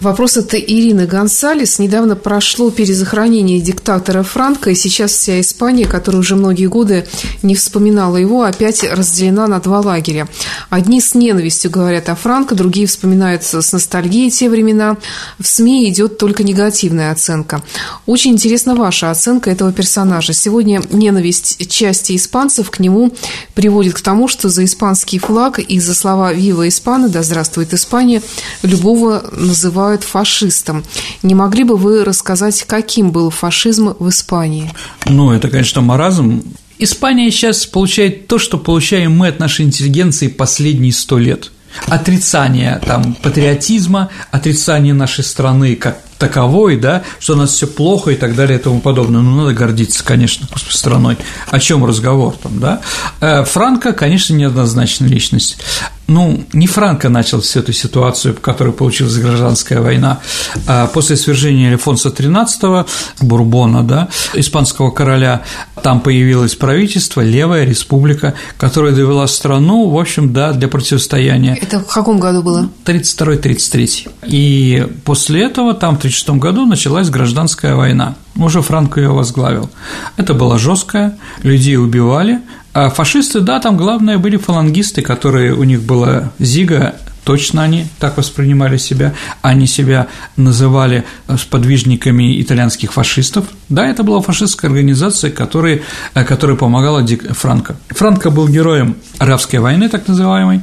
Вопрос 0.00 0.38
от 0.38 0.54
Ирины 0.54 1.06
Гонсалес. 1.06 1.78
Недавно 1.78 2.16
прошло 2.16 2.70
перезахоронение 2.70 3.60
диктатора 3.60 4.22
Франка, 4.22 4.70
и 4.70 4.74
сейчас 4.74 5.12
вся 5.12 5.38
Испания, 5.40 5.84
которая 5.84 6.20
уже 6.20 6.34
многие 6.34 6.66
годы 6.66 7.06
не 7.42 7.54
вспоминала 7.54 8.16
его, 8.16 8.42
опять 8.42 8.84
разделена 8.84 9.46
на 9.46 9.60
два 9.60 9.80
лагеря. 9.80 10.28
Одни 10.70 11.00
с 11.00 11.14
ненавистью 11.14 11.70
говорят 11.70 12.08
о 12.08 12.14
Франко, 12.14 12.54
другие 12.54 12.86
вспоминают 12.86 13.44
с 13.44 13.72
ностальгией 13.72 14.30
те 14.30 14.48
времена. 14.48 14.96
В 15.38 15.46
СМИ 15.46 15.90
идет 15.90 16.16
только 16.16 16.42
негативная 16.42 17.12
оценка. 17.12 17.62
Очень 18.06 18.32
интересна 18.32 18.74
ваша 18.74 19.10
оценка 19.10 19.50
этого 19.50 19.72
персонажа. 19.72 20.32
Сегодня 20.32 20.80
ненависть 20.90 21.68
части 21.70 22.16
испанцев 22.16 22.70
к 22.70 22.80
нему 22.80 23.12
приводит 23.54 23.94
к 23.94 24.00
тому, 24.00 24.26
что 24.26 24.48
за 24.48 24.64
испанский 24.64 25.18
флаг 25.18 25.58
и 25.58 25.78
за 25.78 25.94
слова 25.94 26.32
«Вива 26.32 26.66
Испана», 26.66 27.10
«Да 27.10 27.22
здравствует 27.22 27.74
Испания» 27.74 28.22
любого 28.62 29.22
называют 29.32 29.81
называют 29.82 30.04
фашистом. 30.04 30.84
Не 31.22 31.34
могли 31.34 31.64
бы 31.64 31.76
вы 31.76 32.04
рассказать, 32.04 32.62
каким 32.62 33.10
был 33.10 33.30
фашизм 33.30 33.94
в 33.98 34.08
Испании? 34.08 34.70
Ну, 35.06 35.32
это, 35.32 35.48
конечно, 35.48 35.80
маразм. 35.80 36.42
Испания 36.78 37.30
сейчас 37.30 37.66
получает 37.66 38.28
то, 38.28 38.38
что 38.38 38.58
получаем 38.58 39.16
мы 39.16 39.28
от 39.28 39.40
нашей 39.40 39.64
интеллигенции 39.64 40.28
последние 40.28 40.92
сто 40.92 41.18
лет. 41.18 41.50
Отрицание 41.86 42.80
там 42.86 43.14
патриотизма, 43.14 44.10
отрицание 44.30 44.94
нашей 44.94 45.24
страны 45.24 45.74
как 45.74 45.98
таковой, 46.22 46.76
да, 46.76 47.02
что 47.18 47.32
у 47.32 47.36
нас 47.36 47.50
все 47.50 47.66
плохо 47.66 48.12
и 48.12 48.14
так 48.14 48.36
далее 48.36 48.60
и 48.60 48.62
тому 48.62 48.80
подобное. 48.80 49.20
Ну, 49.20 49.34
надо 49.34 49.54
гордиться, 49.54 50.04
конечно, 50.04 50.46
страной. 50.56 51.16
О 51.50 51.58
чем 51.58 51.84
разговор 51.84 52.36
там, 52.40 52.60
да? 52.60 52.80
Э, 53.20 53.44
Франко, 53.44 53.92
конечно, 53.92 54.34
неоднозначная 54.34 55.08
личность 55.08 55.58
ну, 56.12 56.44
не 56.52 56.66
Франко 56.66 57.08
начал 57.08 57.40
всю 57.40 57.60
эту 57.60 57.72
ситуацию, 57.72 58.34
которую 58.34 58.74
получилась 58.74 59.16
гражданская 59.16 59.80
война. 59.80 60.20
А 60.66 60.86
после 60.86 61.16
свержения 61.16 61.70
Альфонса 61.70 62.10
XIII, 62.10 62.86
Бурбона, 63.20 63.82
да, 63.82 64.08
испанского 64.34 64.90
короля, 64.90 65.42
там 65.82 66.00
появилось 66.00 66.54
правительство, 66.54 67.20
левая 67.20 67.64
республика, 67.64 68.34
которая 68.58 68.92
довела 68.92 69.26
страну, 69.26 69.88
в 69.88 69.98
общем, 69.98 70.32
да, 70.32 70.52
для 70.52 70.68
противостояния. 70.68 71.58
Это 71.60 71.80
в 71.80 71.86
каком 71.86 72.18
году 72.18 72.42
было? 72.42 72.68
32-33. 72.84 74.10
И 74.26 74.86
после 75.04 75.44
этого, 75.44 75.74
там, 75.74 75.96
в 75.96 76.00
1936 76.12 76.30
году, 76.40 76.66
началась 76.66 77.10
гражданская 77.10 77.74
война. 77.74 78.14
Уже 78.36 78.62
Франко 78.62 79.00
ее 79.00 79.10
возглавил. 79.10 79.70
Это 80.16 80.34
было 80.34 80.58
жесткое, 80.58 81.18
людей 81.42 81.76
убивали, 81.76 82.40
а 82.74 82.90
фашисты, 82.90 83.40
да, 83.40 83.60
там 83.60 83.76
главное 83.76 84.18
были 84.18 84.36
фалангисты, 84.36 85.02
которые 85.02 85.54
у 85.54 85.64
них 85.64 85.82
была 85.82 86.32
зига, 86.38 86.94
точно 87.24 87.62
они 87.62 87.86
так 87.98 88.16
воспринимали 88.16 88.78
себя, 88.78 89.14
они 89.42 89.66
себя 89.66 90.08
называли 90.36 91.04
сподвижниками 91.36 92.40
итальянских 92.40 92.92
фашистов. 92.92 93.46
Да, 93.68 93.86
это 93.86 94.02
была 94.02 94.20
фашистская 94.20 94.70
организация, 94.70 95.30
которая, 95.30 95.82
которая 96.14 96.56
помогала 96.56 97.06
Франко. 97.06 97.76
Франко 97.88 98.30
был 98.30 98.48
героем 98.48 98.96
арабской 99.18 99.56
войны, 99.56 99.88
так 99.88 100.08
называемой. 100.08 100.62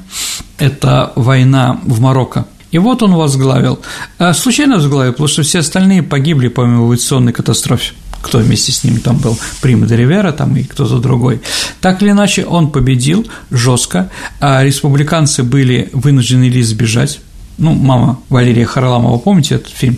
Это 0.58 1.14
война 1.16 1.80
в 1.84 2.02
Марокко. 2.02 2.46
И 2.72 2.78
вот 2.78 3.04
он 3.04 3.14
возглавил. 3.16 3.80
А 4.18 4.34
случайно 4.34 4.76
возглавил, 4.76 5.14
потому 5.14 5.28
что 5.28 5.44
все 5.44 5.60
остальные 5.60 6.04
погибли 6.04 6.48
по 6.50 6.64
авиационной 6.64 7.34
катастрофе 7.34 7.94
кто 8.22 8.40
вместе 8.40 8.72
с 8.72 8.84
ним 8.84 9.00
там 9.00 9.18
был, 9.18 9.38
Прима 9.62 9.88
де 9.88 9.96
Ривера 9.96 10.32
там 10.32 10.56
и 10.58 10.64
кто-то 10.64 11.00
другой. 11.00 11.42
Так 11.82 12.02
или 12.02 12.12
иначе, 12.12 12.46
он 12.46 12.72
победил 12.72 13.26
жестко, 13.50 14.10
а 14.40 14.64
республиканцы 14.64 15.44
были 15.44 15.90
вынуждены 15.94 16.50
ли 16.50 16.62
сбежать, 16.62 17.22
ну, 17.60 17.74
мама 17.74 18.20
Валерия 18.30 18.66
Харламова, 18.66 19.18
помните 19.18 19.56
этот 19.56 19.70
фильм? 19.70 19.98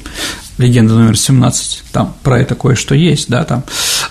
«Легенда 0.57 0.93
номер 0.93 1.13
17», 1.13 1.81
там 1.91 2.13
про 2.21 2.39
это 2.39 2.53
кое-что 2.53 2.93
есть, 2.93 3.29
да, 3.29 3.43
там. 3.45 3.63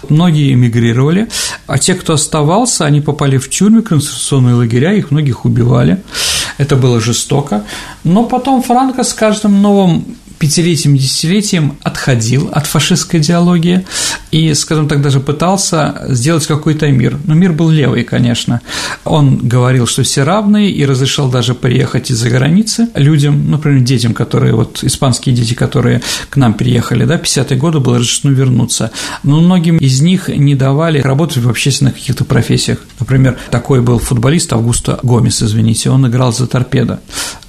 Многие 0.08 0.52
эмигрировали, 0.52 1.28
а 1.66 1.78
те, 1.78 1.94
кто 1.94 2.14
оставался, 2.14 2.86
они 2.86 3.00
попали 3.00 3.36
в 3.36 3.48
тюрьмы, 3.48 3.82
концентрационные 3.82 4.54
лагеря, 4.54 4.92
их 4.92 5.12
многих 5.12 5.44
убивали, 5.44 6.02
это 6.58 6.76
было 6.76 7.00
жестоко, 7.00 7.64
но 8.02 8.24
потом 8.24 8.62
Франко 8.62 9.04
с 9.04 9.12
каждым 9.12 9.62
новым 9.62 10.16
пятилетием, 10.40 10.96
десятилетием 10.96 11.76
отходил 11.82 12.48
от 12.50 12.66
фашистской 12.66 13.20
идеологии 13.20 13.84
и, 14.30 14.54
скажем 14.54 14.88
так, 14.88 15.02
даже 15.02 15.20
пытался 15.20 16.06
сделать 16.08 16.46
какой-то 16.46 16.90
мир. 16.90 17.18
Но 17.26 17.34
мир 17.34 17.52
был 17.52 17.68
левый, 17.68 18.04
конечно. 18.04 18.62
Он 19.04 19.36
говорил, 19.36 19.86
что 19.86 20.02
все 20.02 20.22
равные 20.22 20.70
и 20.70 20.86
разрешал 20.86 21.28
даже 21.28 21.54
приехать 21.54 22.10
из-за 22.10 22.30
границы 22.30 22.88
людям, 22.94 23.50
например, 23.50 23.82
детям, 23.82 24.14
которые, 24.14 24.54
вот 24.54 24.82
испанские 24.82 25.34
дети, 25.34 25.52
которые 25.52 26.00
к 26.30 26.36
нам 26.36 26.54
приехали, 26.54 27.04
да, 27.04 27.16
50-е 27.16 27.58
годы 27.58 27.80
было 27.80 27.98
разрешено 27.98 28.32
вернуться. 28.32 28.92
Но 29.22 29.40
многим 29.40 29.76
из 29.76 30.00
них 30.00 30.28
не 30.28 30.54
давали 30.54 31.00
работать 31.00 31.44
в 31.44 31.50
общественных 31.50 31.94
каких-то 31.94 32.24
профессиях. 32.24 32.78
Например, 32.98 33.36
такой 33.50 33.82
был 33.82 33.98
футболист 33.98 34.54
Августо 34.54 34.98
Гомес, 35.02 35.42
извините, 35.42 35.90
он 35.90 36.06
играл 36.06 36.32
за 36.32 36.46
торпедо 36.46 37.00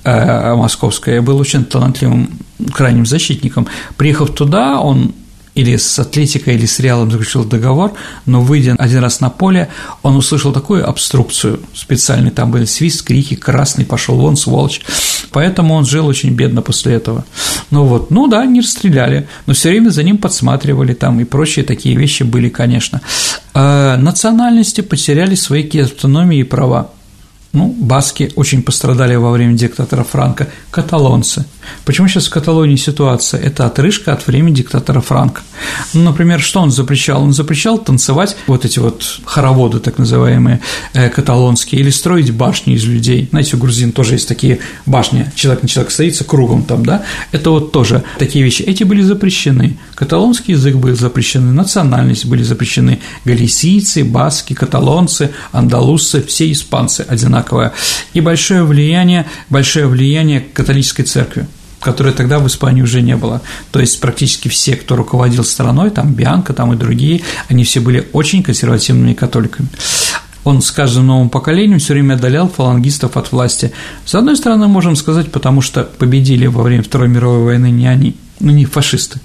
э, 0.04 0.56
московское, 0.56 1.22
был 1.22 1.38
очень 1.38 1.66
талантливым 1.66 2.30
крайним 2.74 3.06
защитником. 3.06 3.68
Приехав 3.98 4.32
туда, 4.32 4.80
он 4.80 5.14
или 5.54 5.76
с 5.76 6.00
Атлетикой, 6.00 6.56
или 6.56 6.66
с 6.66 6.80
Реалом 6.80 7.12
заключил 7.12 7.44
договор, 7.44 7.94
но, 8.26 8.42
выйдя 8.42 8.76
один 8.78 9.00
раз 9.00 9.20
на 9.20 9.30
поле, 9.30 9.68
он 10.02 10.16
услышал 10.16 10.54
такую 10.54 10.88
обструкцию 10.88 11.60
специальный, 11.74 12.32
там 12.32 12.52
были 12.52 12.66
свист, 12.66 13.04
крики, 13.04 13.36
красный, 13.36 13.86
пошел 13.86 14.16
вон, 14.16 14.38
сволочь, 14.38 14.82
поэтому 15.32 15.74
он 15.74 15.86
жил 15.86 16.08
очень 16.08 16.32
бедно 16.32 16.62
после 16.62 16.94
этого. 16.94 17.26
Ну 17.70 17.84
вот, 17.84 18.12
ну 18.12 18.28
да, 18.28 18.46
не 18.46 18.62
расстреляли, 18.62 19.28
но 19.46 19.54
все 19.54 19.70
время 19.70 19.90
за 19.90 20.04
ним 20.04 20.18
подсматривали 20.18 20.94
там 20.94 21.20
и 21.20 21.26
прочие 21.26 21.66
такие 21.66 21.96
вещи 21.98 22.24
были, 22.24 22.50
конечно. 22.50 23.02
А 23.54 23.98
национальности 23.98 24.82
потеряли 24.82 25.36
свои 25.36 25.68
автономии 25.80 26.40
и 26.40 26.44
права. 26.44 26.92
Ну, 27.54 27.68
баски 27.68 28.32
очень 28.36 28.64
пострадали 28.64 29.16
во 29.16 29.32
время 29.32 29.54
диктатора 29.54 30.04
Франка, 30.04 30.48
каталонцы. 30.72 31.46
Почему 31.86 32.08
сейчас 32.08 32.28
в 32.28 32.32
Каталонии 32.32 32.76
ситуация? 32.76 33.40
Это 33.42 33.66
отрыжка 33.66 34.14
от 34.14 34.26
времени 34.26 34.56
диктатора 34.56 35.02
Франка. 35.02 35.42
Ну, 35.94 36.02
например, 36.02 36.40
что 36.40 36.62
он 36.62 36.72
запрещал? 36.72 37.22
Он 37.24 37.34
запрещал 37.34 37.78
танцевать 37.78 38.36
вот 38.48 38.66
эти 38.66 38.80
вот 38.80 39.04
хороводы, 39.26 39.80
так 39.80 39.98
называемые, 39.98 40.62
э, 40.94 41.10
каталонские, 41.10 41.82
или 41.82 41.90
строить 41.90 42.32
башни 42.32 42.74
из 42.74 42.86
людей. 42.86 43.28
Знаете, 43.30 43.58
у 43.58 43.60
грузин 43.60 43.92
тоже 43.92 44.16
есть 44.16 44.28
такие 44.28 44.60
башни, 44.86 45.32
человек 45.36 45.64
на 45.64 45.70
человек 45.70 45.92
стоится 45.92 46.24
кругом 46.24 46.64
там, 46.64 46.86
да? 46.86 47.04
Это 47.32 47.52
вот 47.52 47.72
тоже 47.72 48.04
такие 48.18 48.44
вещи. 48.44 48.64
Эти 48.64 48.84
были 48.84 49.02
запрещены. 49.02 49.78
Каталонский 49.96 50.54
язык 50.54 50.76
был 50.76 50.96
запрещены, 50.96 51.52
национальность 51.52 52.26
были 52.26 52.44
запрещены. 52.44 53.00
Галисийцы, 53.26 54.04
баски, 54.04 54.54
каталонцы, 54.54 55.32
андалузцы, 55.52 56.24
все 56.24 56.52
испанцы 56.52 57.06
одинаковое, 57.08 57.74
и 58.14 58.22
большое 58.22 58.64
влияние, 58.64 59.26
большое 59.50 59.88
влияние 59.88 60.42
католической 60.62 61.04
церкви 61.04 61.48
которой 61.82 62.14
тогда 62.14 62.38
в 62.38 62.46
Испании 62.46 62.84
уже 62.84 63.02
не 63.02 63.16
было. 63.16 63.42
То 63.72 63.80
есть 63.80 64.00
практически 64.00 64.50
все, 64.50 64.76
кто 64.76 64.96
руководил 64.96 65.44
страной, 65.44 65.90
там 65.90 66.14
Бианка, 66.14 66.54
там 66.54 66.72
и 66.74 66.76
другие, 66.78 67.22
они 67.50 67.64
все 67.64 67.80
были 67.80 68.08
очень 68.14 68.44
консервативными 68.44 69.14
католиками. 69.14 69.68
Он 70.44 70.62
с 70.62 70.72
каждым 70.72 71.08
новым 71.08 71.30
поколением 71.30 71.80
все 71.80 71.94
время 71.94 72.14
отдалял 72.14 72.48
фалангистов 72.48 73.18
от 73.18 73.32
власти. 73.32 73.72
С 74.06 74.16
одной 74.16 74.36
стороны, 74.36 74.68
можем 74.68 74.96
сказать, 74.96 75.32
потому 75.32 75.62
что 75.62 75.84
победили 75.84 76.48
во 76.48 76.64
время 76.64 76.84
Второй 76.84 77.10
мировой 77.10 77.44
войны 77.44 77.72
не 77.72 77.88
они, 77.88 78.16
ну 78.40 78.52
не 78.52 78.66
фашисты, 78.66 79.20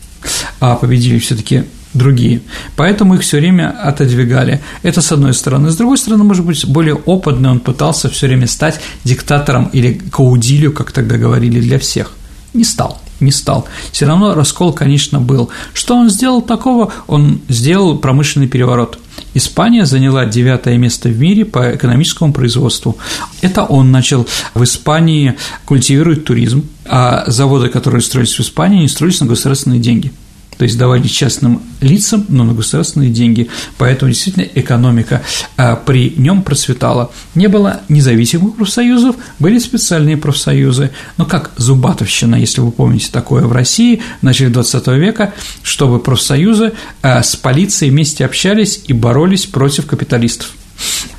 а 0.61 0.77
победили 0.77 1.19
все-таки 1.19 1.65
другие. 1.97 2.43
Поэтому 2.77 3.15
их 3.15 3.23
все 3.23 3.39
время 3.39 3.71
отодвигали. 3.71 4.61
Это 4.83 5.01
с 5.01 5.13
одной 5.13 5.35
стороны. 5.35 5.71
С 5.71 5.77
другой 5.77 5.99
стороны, 5.99 6.25
может 6.25 6.45
быть, 6.45 6.65
более 6.67 6.95
опытный 6.95 7.51
он 7.51 7.61
пытался 7.61 8.09
все 8.09 8.27
время 8.27 8.47
стать 8.47 8.81
диктатором 9.05 9.71
или 9.73 9.95
каудилью, 9.95 10.73
как 10.73 10.93
тогда 10.93 11.17
говорили, 11.17 11.61
для 11.61 11.79
всех. 11.79 12.13
Не 12.55 12.65
стал. 12.65 13.01
не 13.21 13.33
стал. 13.33 13.67
Все 13.93 14.07
равно 14.07 14.35
раскол, 14.35 14.73
конечно, 14.73 15.21
был. 15.21 15.49
Что 15.73 15.97
он 15.97 16.11
сделал 16.11 16.43
такого? 16.43 16.93
Он 17.07 17.41
сделал 17.49 17.99
промышленный 17.99 18.49
переворот. 18.49 18.99
Испания 19.35 19.85
заняла 19.87 20.25
девятое 20.27 20.79
место 20.79 21.09
в 21.09 21.19
мире 21.19 21.45
по 21.45 21.75
экономическому 21.75 22.33
производству. 22.33 22.97
Это 23.43 23.65
он 23.65 23.91
начал 23.91 24.27
в 24.55 24.63
Испании 24.65 25.37
культивировать 25.65 26.25
туризм, 26.25 26.65
а 26.85 27.25
заводы, 27.27 27.69
которые 27.69 28.01
строились 28.03 28.35
в 28.35 28.41
Испании, 28.41 28.83
не 28.83 28.89
строились 28.89 29.21
на 29.21 29.27
государственные 29.27 29.81
деньги– 29.81 30.13
то 30.59 30.65
есть 30.65 30.79
давали 30.79 31.07
частным 31.07 31.63
лицам, 31.81 32.25
но 32.29 32.45
на 32.45 32.55
государственные 32.55 33.11
деньги. 33.11 33.49
Поэтому 33.79 34.11
действительно 34.11 34.45
экономика 34.55 35.23
а, 35.57 35.77
при 35.77 36.15
нем 36.17 36.43
процветала. 36.43 37.11
Не 37.35 37.49
было 37.49 37.83
независимых 37.89 38.57
профсоюзов, 38.57 39.17
были 39.39 39.59
специальные 39.59 40.17
профсоюзы. 40.17 40.91
Но 41.17 41.27
как 41.27 41.53
Зубатовщина, 41.57 42.37
если 42.37 42.61
вы 42.61 42.71
помните 42.71 43.09
такое 43.13 43.45
в 43.45 43.53
России 43.53 44.03
в 44.21 44.23
начале 44.23 44.51
20 44.51 44.87
века, 44.89 45.35
чтобы 45.63 45.99
профсоюзы 45.99 46.73
а, 47.03 47.23
с 47.23 47.37
полицией 47.37 47.91
вместе 47.91 48.25
общались 48.25 48.81
и 48.87 48.93
боролись 48.93 49.47
против 49.47 49.87
капиталистов. 49.87 50.53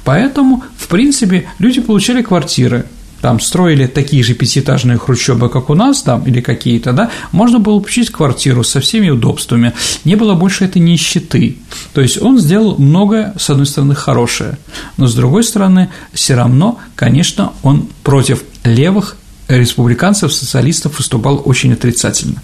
Поэтому, 0.03 0.63
в 0.77 0.87
принципе, 0.87 1.47
люди 1.59 1.81
получали 1.81 2.21
квартиры, 2.21 2.85
там 3.21 3.39
строили 3.39 3.87
такие 3.87 4.23
же 4.23 4.33
пятиэтажные 4.33 4.97
хрущобы, 4.97 5.49
как 5.49 5.69
у 5.69 5.73
нас 5.73 6.01
там, 6.01 6.23
или 6.23 6.41
какие-то, 6.41 6.93
да, 6.93 7.09
можно 7.31 7.59
было 7.59 7.79
получить 7.79 8.11
квартиру 8.11 8.63
со 8.63 8.79
всеми 8.79 9.09
удобствами, 9.09 9.73
не 10.03 10.15
было 10.15 10.35
больше 10.35 10.65
этой 10.65 10.79
нищеты. 10.79 11.57
То 11.93 12.01
есть 12.01 12.21
он 12.21 12.39
сделал 12.39 12.77
многое, 12.77 13.33
с 13.37 13.49
одной 13.49 13.65
стороны, 13.65 13.95
хорошее, 13.95 14.57
но 14.97 15.07
с 15.07 15.15
другой 15.15 15.43
стороны, 15.43 15.89
все 16.13 16.35
равно, 16.35 16.79
конечно, 16.95 17.53
он 17.63 17.87
против 18.03 18.43
левых 18.63 19.17
республиканцев, 19.47 20.33
социалистов 20.33 20.97
выступал 20.97 21.41
очень 21.45 21.73
отрицательно. 21.73 22.41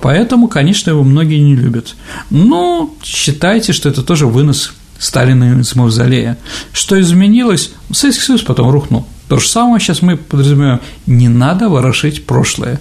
Поэтому, 0.00 0.48
конечно, 0.48 0.90
его 0.90 1.02
многие 1.02 1.38
не 1.38 1.54
любят. 1.54 1.94
Но 2.30 2.94
считайте, 3.02 3.72
что 3.72 3.88
это 3.88 4.02
тоже 4.02 4.26
вынос 4.26 4.72
Сталина 5.04 5.60
из 5.60 5.74
мавзолея. 5.74 6.38
Что 6.72 6.98
изменилось? 6.98 7.72
Советский 7.92 8.24
Союз 8.24 8.42
потом 8.42 8.70
рухнул. 8.70 9.06
То 9.28 9.38
же 9.38 9.46
самое 9.46 9.78
сейчас 9.78 10.00
мы 10.00 10.16
подразумеваем, 10.16 10.80
не 11.06 11.28
надо 11.28 11.68
ворошить 11.68 12.24
прошлое. 12.24 12.80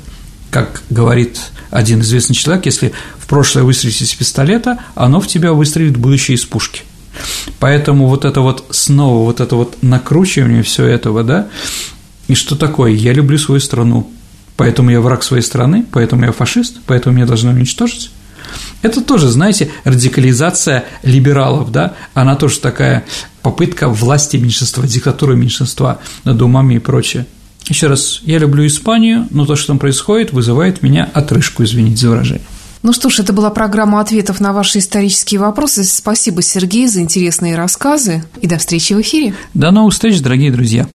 Как 0.50 0.84
говорит 0.90 1.38
один 1.70 2.00
известный 2.00 2.34
человек, 2.34 2.66
если 2.66 2.94
в 3.18 3.28
прошлое 3.28 3.66
выстрелить 3.66 4.02
из 4.02 4.14
пистолета, 4.14 4.80
оно 4.96 5.20
в 5.20 5.28
тебя 5.28 5.52
выстрелит 5.52 5.98
в 5.98 6.00
будущее 6.00 6.36
из 6.36 6.46
пушки. 6.46 6.84
Поэтому 7.60 8.08
вот 8.08 8.24
это 8.24 8.40
вот 8.40 8.68
снова, 8.70 9.26
вот 9.26 9.42
это 9.42 9.58
вот 9.58 9.78
накручивание 9.82 10.64
всего 10.64 10.88
этого, 10.88 11.24
да, 11.24 11.50
и 12.30 12.36
что 12.36 12.56
такое? 12.56 12.92
Я 12.92 13.12
люблю 13.12 13.38
свою 13.38 13.60
страну, 13.60 14.10
поэтому 14.56 14.92
я 14.92 15.02
враг 15.02 15.24
своей 15.24 15.44
страны, 15.44 15.86
поэтому 15.92 16.24
я 16.24 16.32
фашист, 16.32 16.78
поэтому 16.86 17.18
меня 17.18 17.26
должны 17.26 17.52
уничтожить. 17.52 18.12
Это 18.82 19.02
тоже, 19.02 19.30
знаете, 19.30 19.72
радикализация 19.84 20.86
либералов, 21.04 21.72
да, 21.72 21.94
она 22.14 22.36
тоже 22.36 22.60
такая 22.60 23.06
попытка 23.42 23.90
власти 23.90 24.38
меньшинства, 24.38 24.86
диктатуры 24.88 25.36
меньшинства 25.36 26.00
над 26.24 26.42
умами 26.42 26.76
и 26.76 26.80
прочее. 26.80 27.26
Еще 27.68 27.88
раз, 27.88 28.20
я 28.24 28.40
люблю 28.40 28.66
Испанию, 28.68 29.28
но 29.32 29.46
то, 29.46 29.56
что 29.56 29.68
там 29.68 29.80
происходит, 29.80 30.34
вызывает 30.34 30.84
меня 30.84 31.10
отрыжку, 31.14 31.64
извините 31.64 31.98
за 31.98 32.10
выражение. 32.10 32.44
Ну 32.82 32.92
что 32.92 33.10
ж, 33.10 33.20
это 33.20 33.32
была 33.32 33.50
программа 33.50 34.02
ответов 34.02 34.42
на 34.42 34.52
ваши 34.52 34.80
исторические 34.80 35.40
вопросы. 35.40 35.86
Спасибо, 35.86 36.42
Сергей, 36.42 36.88
за 36.88 37.00
интересные 37.00 37.56
рассказы 37.56 38.26
и 38.42 38.48
до 38.48 38.58
встречи 38.58 38.92
в 38.92 39.00
эфире. 39.00 39.34
До 39.54 39.72
новых 39.72 39.94
встреч, 39.94 40.20
дорогие 40.20 40.52
друзья. 40.52 40.90